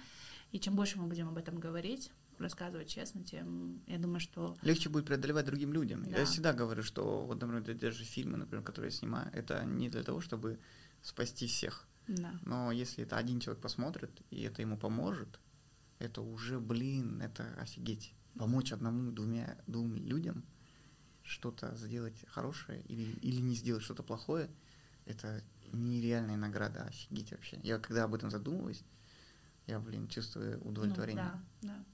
и 0.52 0.60
чем 0.60 0.76
больше 0.76 0.98
мы 0.98 1.06
будем 1.06 1.28
об 1.28 1.38
этом 1.38 1.58
говорить, 1.58 2.12
рассказывать 2.38 2.88
честно, 2.88 3.24
тем 3.24 3.80
я 3.86 3.98
думаю, 3.98 4.20
что... 4.20 4.54
Легче 4.60 4.90
будет 4.90 5.06
преодолевать 5.06 5.46
другим 5.46 5.72
людям. 5.72 6.04
Да. 6.04 6.18
Я 6.18 6.24
всегда 6.26 6.52
говорю, 6.52 6.82
что 6.82 7.24
вот, 7.24 7.40
например, 7.40 7.62
даже 7.78 8.04
фильмы, 8.04 8.36
например, 8.36 8.62
которые 8.62 8.90
я 8.90 8.98
снимаю, 8.98 9.30
это 9.32 9.64
не 9.64 9.88
для 9.88 10.02
того, 10.02 10.20
чтобы 10.20 10.58
спасти 11.00 11.46
всех. 11.46 11.86
Да. 12.06 12.38
Но 12.42 12.70
если 12.70 13.04
это 13.04 13.16
один 13.16 13.40
человек 13.40 13.62
посмотрит, 13.62 14.10
и 14.30 14.42
это 14.42 14.60
ему 14.60 14.76
поможет, 14.76 15.40
это 15.98 16.20
уже, 16.20 16.60
блин, 16.60 17.22
это 17.22 17.54
офигеть. 17.58 18.12
Помочь 18.38 18.72
одному, 18.72 19.10
двумя, 19.12 19.56
двум 19.66 19.96
людям 19.96 20.44
что-то 21.22 21.74
сделать 21.76 22.24
хорошее 22.28 22.82
или, 22.82 23.12
или 23.20 23.40
не 23.40 23.54
сделать 23.54 23.82
что-то 23.82 24.02
плохое, 24.02 24.48
это 25.06 25.42
нереальная 25.72 26.36
награда, 26.36 26.84
офигеть 26.84 27.32
вообще. 27.32 27.58
Я 27.62 27.78
когда 27.78 28.04
об 28.04 28.14
этом 28.14 28.30
задумываюсь, 28.30 28.84
я, 29.66 29.80
блин, 29.80 30.08
чувствую 30.08 30.60
удовлетворение. 30.64 31.24
Ну, 31.24 31.40
да, 31.62 31.68
да. 31.68 31.84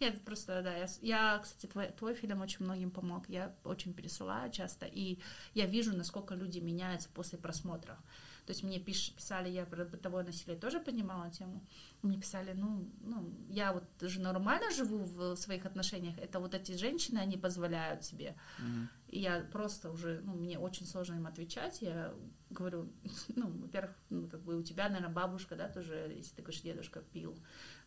Нет, 0.00 0.22
просто, 0.24 0.62
да, 0.62 0.76
я, 0.76 0.86
я 1.02 1.38
кстати, 1.38 1.66
твой, 1.70 1.88
твой 1.88 2.14
фильм 2.14 2.40
очень 2.40 2.64
многим 2.64 2.90
помог, 2.90 3.28
я 3.28 3.54
очень 3.64 3.94
пересылаю 3.94 4.50
часто, 4.50 4.86
и 4.86 5.18
я 5.54 5.66
вижу, 5.66 5.96
насколько 5.96 6.34
люди 6.34 6.58
меняются 6.58 7.08
после 7.10 7.38
просмотра. 7.38 7.98
То 8.46 8.52
есть 8.52 8.62
мне 8.62 8.78
пиш, 8.78 9.12
писали, 9.12 9.48
я 9.48 9.66
про 9.66 9.84
бытовое 9.84 10.24
насилие 10.24 10.56
тоже 10.56 10.78
поднимала 10.78 11.30
тему, 11.30 11.66
мне 12.02 12.16
писали, 12.16 12.52
ну, 12.52 12.88
ну, 13.00 13.34
я 13.48 13.72
вот 13.72 13.84
же 14.00 14.20
нормально 14.20 14.70
живу 14.70 14.98
в 14.98 15.36
своих 15.36 15.66
отношениях, 15.66 16.16
это 16.18 16.38
вот 16.38 16.54
эти 16.54 16.72
женщины, 16.72 17.18
они 17.18 17.36
позволяют 17.36 18.04
себе. 18.04 18.36
Mm-hmm. 18.60 18.86
И 19.08 19.20
я 19.20 19.40
просто 19.52 19.90
уже, 19.90 20.20
ну, 20.24 20.34
мне 20.34 20.58
очень 20.58 20.86
сложно 20.86 21.16
им 21.16 21.26
отвечать, 21.26 21.82
я 21.82 22.14
говорю, 22.50 22.92
ну, 23.34 23.48
во-первых, 23.48 23.96
ну, 24.10 24.28
как 24.28 24.42
бы 24.42 24.56
у 24.56 24.62
тебя, 24.62 24.88
наверное, 24.88 25.12
бабушка, 25.12 25.56
да, 25.56 25.68
тоже, 25.68 26.12
если 26.16 26.36
ты 26.36 26.42
говоришь, 26.42 26.62
дедушка 26.62 27.00
пил, 27.00 27.36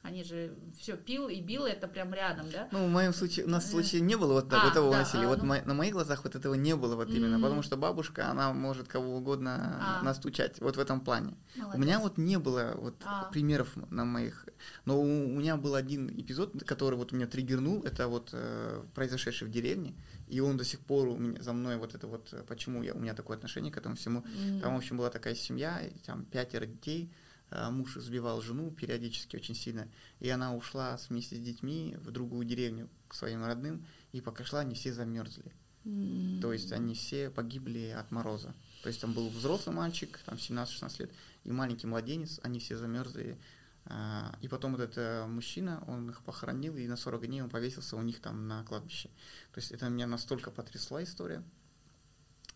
они 0.01 0.23
же 0.23 0.55
все 0.77 0.95
пил 0.95 1.27
и 1.27 1.41
бил, 1.41 1.65
это 1.65 1.87
прям 1.87 2.13
рядом, 2.13 2.49
да? 2.49 2.69
Ну, 2.71 2.87
в 2.87 2.89
моем 2.89 3.13
случае, 3.13 3.45
у 3.45 3.49
нас 3.49 3.65
в 3.65 3.67
Э. 3.67 3.71
случае 3.71 4.01
не 4.01 4.15
было 4.15 4.33
вот 4.33 4.51
А, 4.53 4.59
вот 4.63 4.71
этого 4.71 4.91
да, 4.91 4.99
насилия. 4.99 5.25
а, 5.25 5.27
вот 5.27 5.39
ну. 5.39 5.45
мо- 5.49 5.61
на 5.65 5.73
моих 5.73 5.91
глазах 5.93 6.23
вот 6.23 6.35
этого 6.35 6.53
не 6.53 6.73
было 6.75 6.95
вот 6.95 7.09
именно, 7.09 7.35
М. 7.35 7.41
потому 7.41 7.61
что 7.63 7.75
бабушка, 7.75 8.29
она 8.29 8.53
может 8.53 8.87
кого 8.87 9.17
угодно 9.17 9.99
А. 9.99 10.03
настучать, 10.03 10.61
вот 10.61 10.77
в 10.77 10.79
этом 10.79 11.01
плане. 11.01 11.35
Молодец. 11.57 11.75
У 11.75 11.79
меня 11.81 11.99
вот 11.99 12.17
не 12.17 12.39
было 12.39 12.73
вот 12.77 12.95
А. 13.05 13.25
примеров 13.25 13.75
на 13.91 14.05
моих, 14.05 14.47
но 14.85 14.97
у, 14.99 15.03
у 15.03 15.05
меня 15.37 15.57
был 15.57 15.75
один 15.75 16.09
эпизод, 16.09 16.63
который 16.65 16.95
вот 16.95 17.11
меня 17.11 17.27
триггернул, 17.27 17.83
это 17.83 18.07
вот 18.07 18.29
э, 18.31 18.81
произошедший 18.95 19.47
в 19.47 19.51
деревне, 19.51 19.93
и 20.29 20.39
он 20.39 20.55
до 20.55 20.63
сих 20.63 20.79
пор 20.79 21.09
у 21.09 21.17
меня, 21.17 21.41
за 21.43 21.51
мной 21.51 21.75
вот 21.75 21.93
это 21.93 22.07
вот, 22.07 22.29
э, 22.31 22.43
почему 22.47 22.83
я, 22.83 22.93
у 22.93 22.99
меня 22.99 23.13
такое 23.13 23.35
отношение 23.35 23.71
к 23.71 23.77
этому 23.77 23.95
всему. 23.97 24.23
М. 24.39 24.61
Там, 24.61 24.75
в 24.75 24.77
общем, 24.77 24.95
была 24.97 25.09
такая 25.09 25.35
семья, 25.35 25.81
там 26.05 26.23
пятеро 26.23 26.65
детей, 26.65 27.11
муж 27.51 27.97
избивал 27.97 28.41
жену 28.41 28.71
периодически 28.71 29.35
очень 29.35 29.55
сильно, 29.55 29.87
и 30.19 30.29
она 30.29 30.55
ушла 30.55 30.97
вместе 31.09 31.35
с 31.35 31.39
детьми 31.39 31.97
в 31.99 32.11
другую 32.11 32.45
деревню 32.45 32.89
к 33.07 33.15
своим 33.15 33.43
родным, 33.43 33.85
и 34.11 34.21
пока 34.21 34.43
шла, 34.43 34.59
они 34.59 34.75
все 34.75 34.93
замерзли. 34.93 35.51
М. 35.85 36.39
То 36.41 36.53
есть 36.53 36.71
они 36.71 36.93
все 36.93 37.29
погибли 37.29 37.95
от 37.97 38.11
мороза. 38.11 38.53
То 38.83 38.89
есть 38.89 39.01
там 39.01 39.13
был 39.13 39.29
взрослый 39.29 39.75
мальчик, 39.75 40.19
там 40.25 40.35
17-16 40.35 40.99
лет, 40.99 41.11
и 41.43 41.51
маленький 41.51 41.87
младенец, 41.87 42.39
они 42.43 42.59
все 42.59 42.77
замерзли. 42.77 43.39
А, 43.85 44.37
И 44.41 44.47
потом 44.47 44.73
вот 44.73 44.81
этот 44.81 44.97
э, 44.97 45.25
мужчина, 45.25 45.83
он 45.87 46.09
их 46.09 46.21
похоронил, 46.21 46.75
и 46.75 46.87
на 46.87 46.95
40 46.95 47.25
дней 47.25 47.41
он 47.41 47.49
повесился 47.49 47.95
у 47.95 48.01
них 48.01 48.19
там 48.19 48.47
на 48.47 48.63
кладбище. 48.63 49.09
То 49.51 49.59
есть 49.59 49.71
это 49.71 49.89
меня 49.89 50.05
настолько 50.05 50.51
потрясла 50.51 51.03
история, 51.03 51.43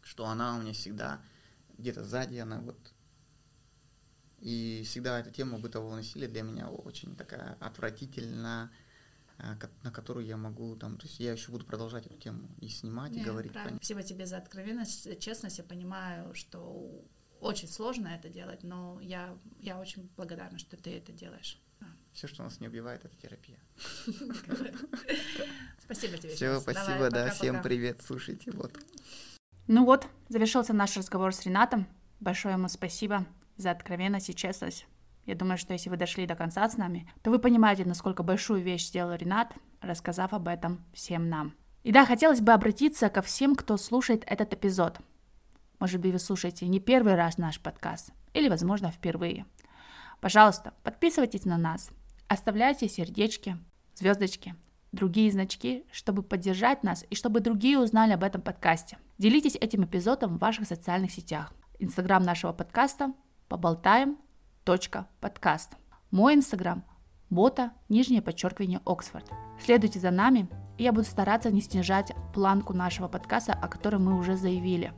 что 0.03 0.27
она 0.27 0.57
у 0.57 0.61
меня 0.61 0.73
всегда 0.73 1.21
где-то 1.77 2.03
сзади, 2.03 2.37
она 2.37 2.59
вот... 2.59 2.92
И 4.43 4.83
всегда 4.85 5.21
эта 5.21 5.31
тема 5.31 5.57
бытового 5.57 5.95
насилия 5.95 6.27
для 6.27 6.41
меня 6.41 6.67
очень 6.67 7.15
такая 7.15 7.55
отвратительная, 7.61 8.69
а, 9.37 9.57
на 9.83 9.91
которую 9.91 10.25
я 10.25 10.35
могу 10.35 10.75
там, 10.75 10.97
то 10.97 11.07
есть 11.07 11.21
я 11.21 11.31
еще 11.31 11.49
буду 11.49 11.65
продолжать 11.65 12.07
эту 12.07 12.17
тему 12.17 12.49
и 12.59 12.67
снимать, 12.67 13.13
и 13.13 13.19
Не, 13.19 13.23
говорить. 13.23 13.53
правильно. 13.53 13.77
Спасибо 13.77 14.03
тебе 14.03 14.25
за 14.25 14.37
откровенность, 14.37 15.17
честность. 15.21 15.59
Я 15.59 15.63
понимаю, 15.63 16.33
что 16.35 17.05
очень 17.39 17.69
сложно 17.69 18.09
это 18.09 18.27
делать, 18.27 18.63
но 18.63 18.99
я, 18.99 19.33
я 19.61 19.79
очень 19.79 20.09
благодарна, 20.17 20.59
что 20.59 20.75
ты 20.75 20.97
это 20.97 21.13
делаешь. 21.13 21.57
А, 21.79 21.85
Все, 22.11 22.27
что 22.27 22.43
нас 22.43 22.59
не 22.59 22.67
убивает, 22.67 23.05
это 23.05 23.15
терапия. 23.15 23.59
Спасибо 25.79 26.17
тебе. 26.17 26.35
Все, 26.35 26.59
спасибо, 26.59 27.09
да, 27.09 27.29
всем 27.29 27.61
привет, 27.61 28.01
слушайте, 28.05 28.51
вот. 28.51 28.77
Ну 29.67 29.85
вот, 29.85 30.05
завершился 30.27 30.73
наш 30.73 30.97
разговор 30.97 31.33
с 31.33 31.45
Ренатом. 31.45 31.87
Большое 32.19 32.55
ему 32.55 32.67
спасибо 32.67 33.25
за 33.57 33.71
откровенность 33.71 34.29
и 34.29 34.35
честность. 34.35 34.87
Я 35.25 35.35
думаю, 35.35 35.57
что 35.57 35.73
если 35.73 35.89
вы 35.89 35.97
дошли 35.97 36.27
до 36.27 36.35
конца 36.35 36.67
с 36.67 36.77
нами, 36.77 37.09
то 37.21 37.31
вы 37.31 37.39
понимаете, 37.39 37.85
насколько 37.85 38.23
большую 38.23 38.61
вещь 38.61 38.87
сделал 38.87 39.13
Ренат, 39.13 39.53
рассказав 39.81 40.33
об 40.33 40.47
этом 40.47 40.83
всем 40.93 41.29
нам. 41.29 41.53
И 41.83 41.91
да, 41.91 42.05
хотелось 42.05 42.41
бы 42.41 42.51
обратиться 42.51 43.09
ко 43.09 43.21
всем, 43.21 43.55
кто 43.55 43.77
слушает 43.77 44.23
этот 44.27 44.53
эпизод. 44.53 44.99
Может 45.79 46.01
быть, 46.01 46.13
вы 46.13 46.19
слушаете 46.19 46.67
не 46.67 46.79
первый 46.79 47.15
раз 47.15 47.37
наш 47.37 47.59
подкаст, 47.59 48.11
или, 48.33 48.49
возможно, 48.49 48.91
впервые. 48.91 49.45
Пожалуйста, 50.21 50.73
подписывайтесь 50.83 51.45
на 51.45 51.57
нас, 51.57 51.89
оставляйте 52.27 52.87
сердечки, 52.87 53.57
звездочки, 53.95 54.55
другие 54.93 55.31
значки, 55.31 55.85
чтобы 55.91 56.23
поддержать 56.23 56.83
нас 56.83 57.05
и 57.09 57.15
чтобы 57.15 57.41
другие 57.41 57.79
узнали 57.79 58.13
об 58.13 58.23
этом 58.23 58.41
подкасте. 58.41 58.97
Делитесь 59.17 59.55
этим 59.55 59.83
эпизодом 59.83 60.37
в 60.37 60.39
ваших 60.39 60.67
социальных 60.67 61.11
сетях. 61.11 61.53
Инстаграм 61.79 62.23
нашего 62.23 62.53
подкаста 62.53 63.13
поболтаем. 63.53 64.17
подкаст. 64.65 65.73
Мой 66.09 66.33
инстаграм 66.33 66.83
бота, 67.29 67.71
нижнее 67.87 68.23
подчеркивание 68.23 68.81
Оксфорд. 68.83 69.29
Следуйте 69.63 69.99
за 69.99 70.09
нами, 70.09 70.49
и 70.79 70.83
я 70.83 70.91
буду 70.91 71.05
стараться 71.05 71.51
не 71.51 71.61
снижать 71.61 72.13
планку 72.33 72.73
нашего 72.73 73.07
подкаста, 73.07 73.53
о 73.53 73.67
котором 73.67 74.05
мы 74.05 74.17
уже 74.17 74.37
заявили. 74.37 74.91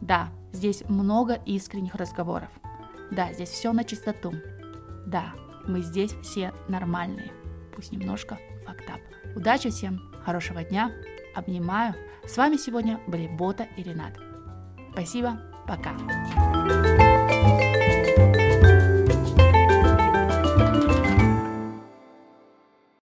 Да, 0.00 0.30
здесь 0.52 0.82
много 0.88 1.34
искренних 1.34 1.94
разговоров. 1.94 2.48
Да, 3.12 3.32
здесь 3.32 3.50
все 3.50 3.72
на 3.72 3.84
чистоту. 3.84 4.32
Да, 5.06 5.34
мы 5.68 5.80
здесь 5.80 6.10
все 6.24 6.52
нормальные. 6.66 7.30
Пусть 7.76 7.92
немножко 7.92 8.36
фактап. 8.64 8.98
Удачи 9.36 9.70
всем, 9.70 10.00
хорошего 10.24 10.64
дня, 10.64 10.90
обнимаю. 11.36 11.94
С 12.26 12.36
вами 12.36 12.56
сегодня 12.56 12.98
были 13.06 13.28
Бота 13.28 13.68
и 13.76 13.84
Ренат. 13.84 14.18
Спасибо, 14.92 15.40
пока. 15.68 16.55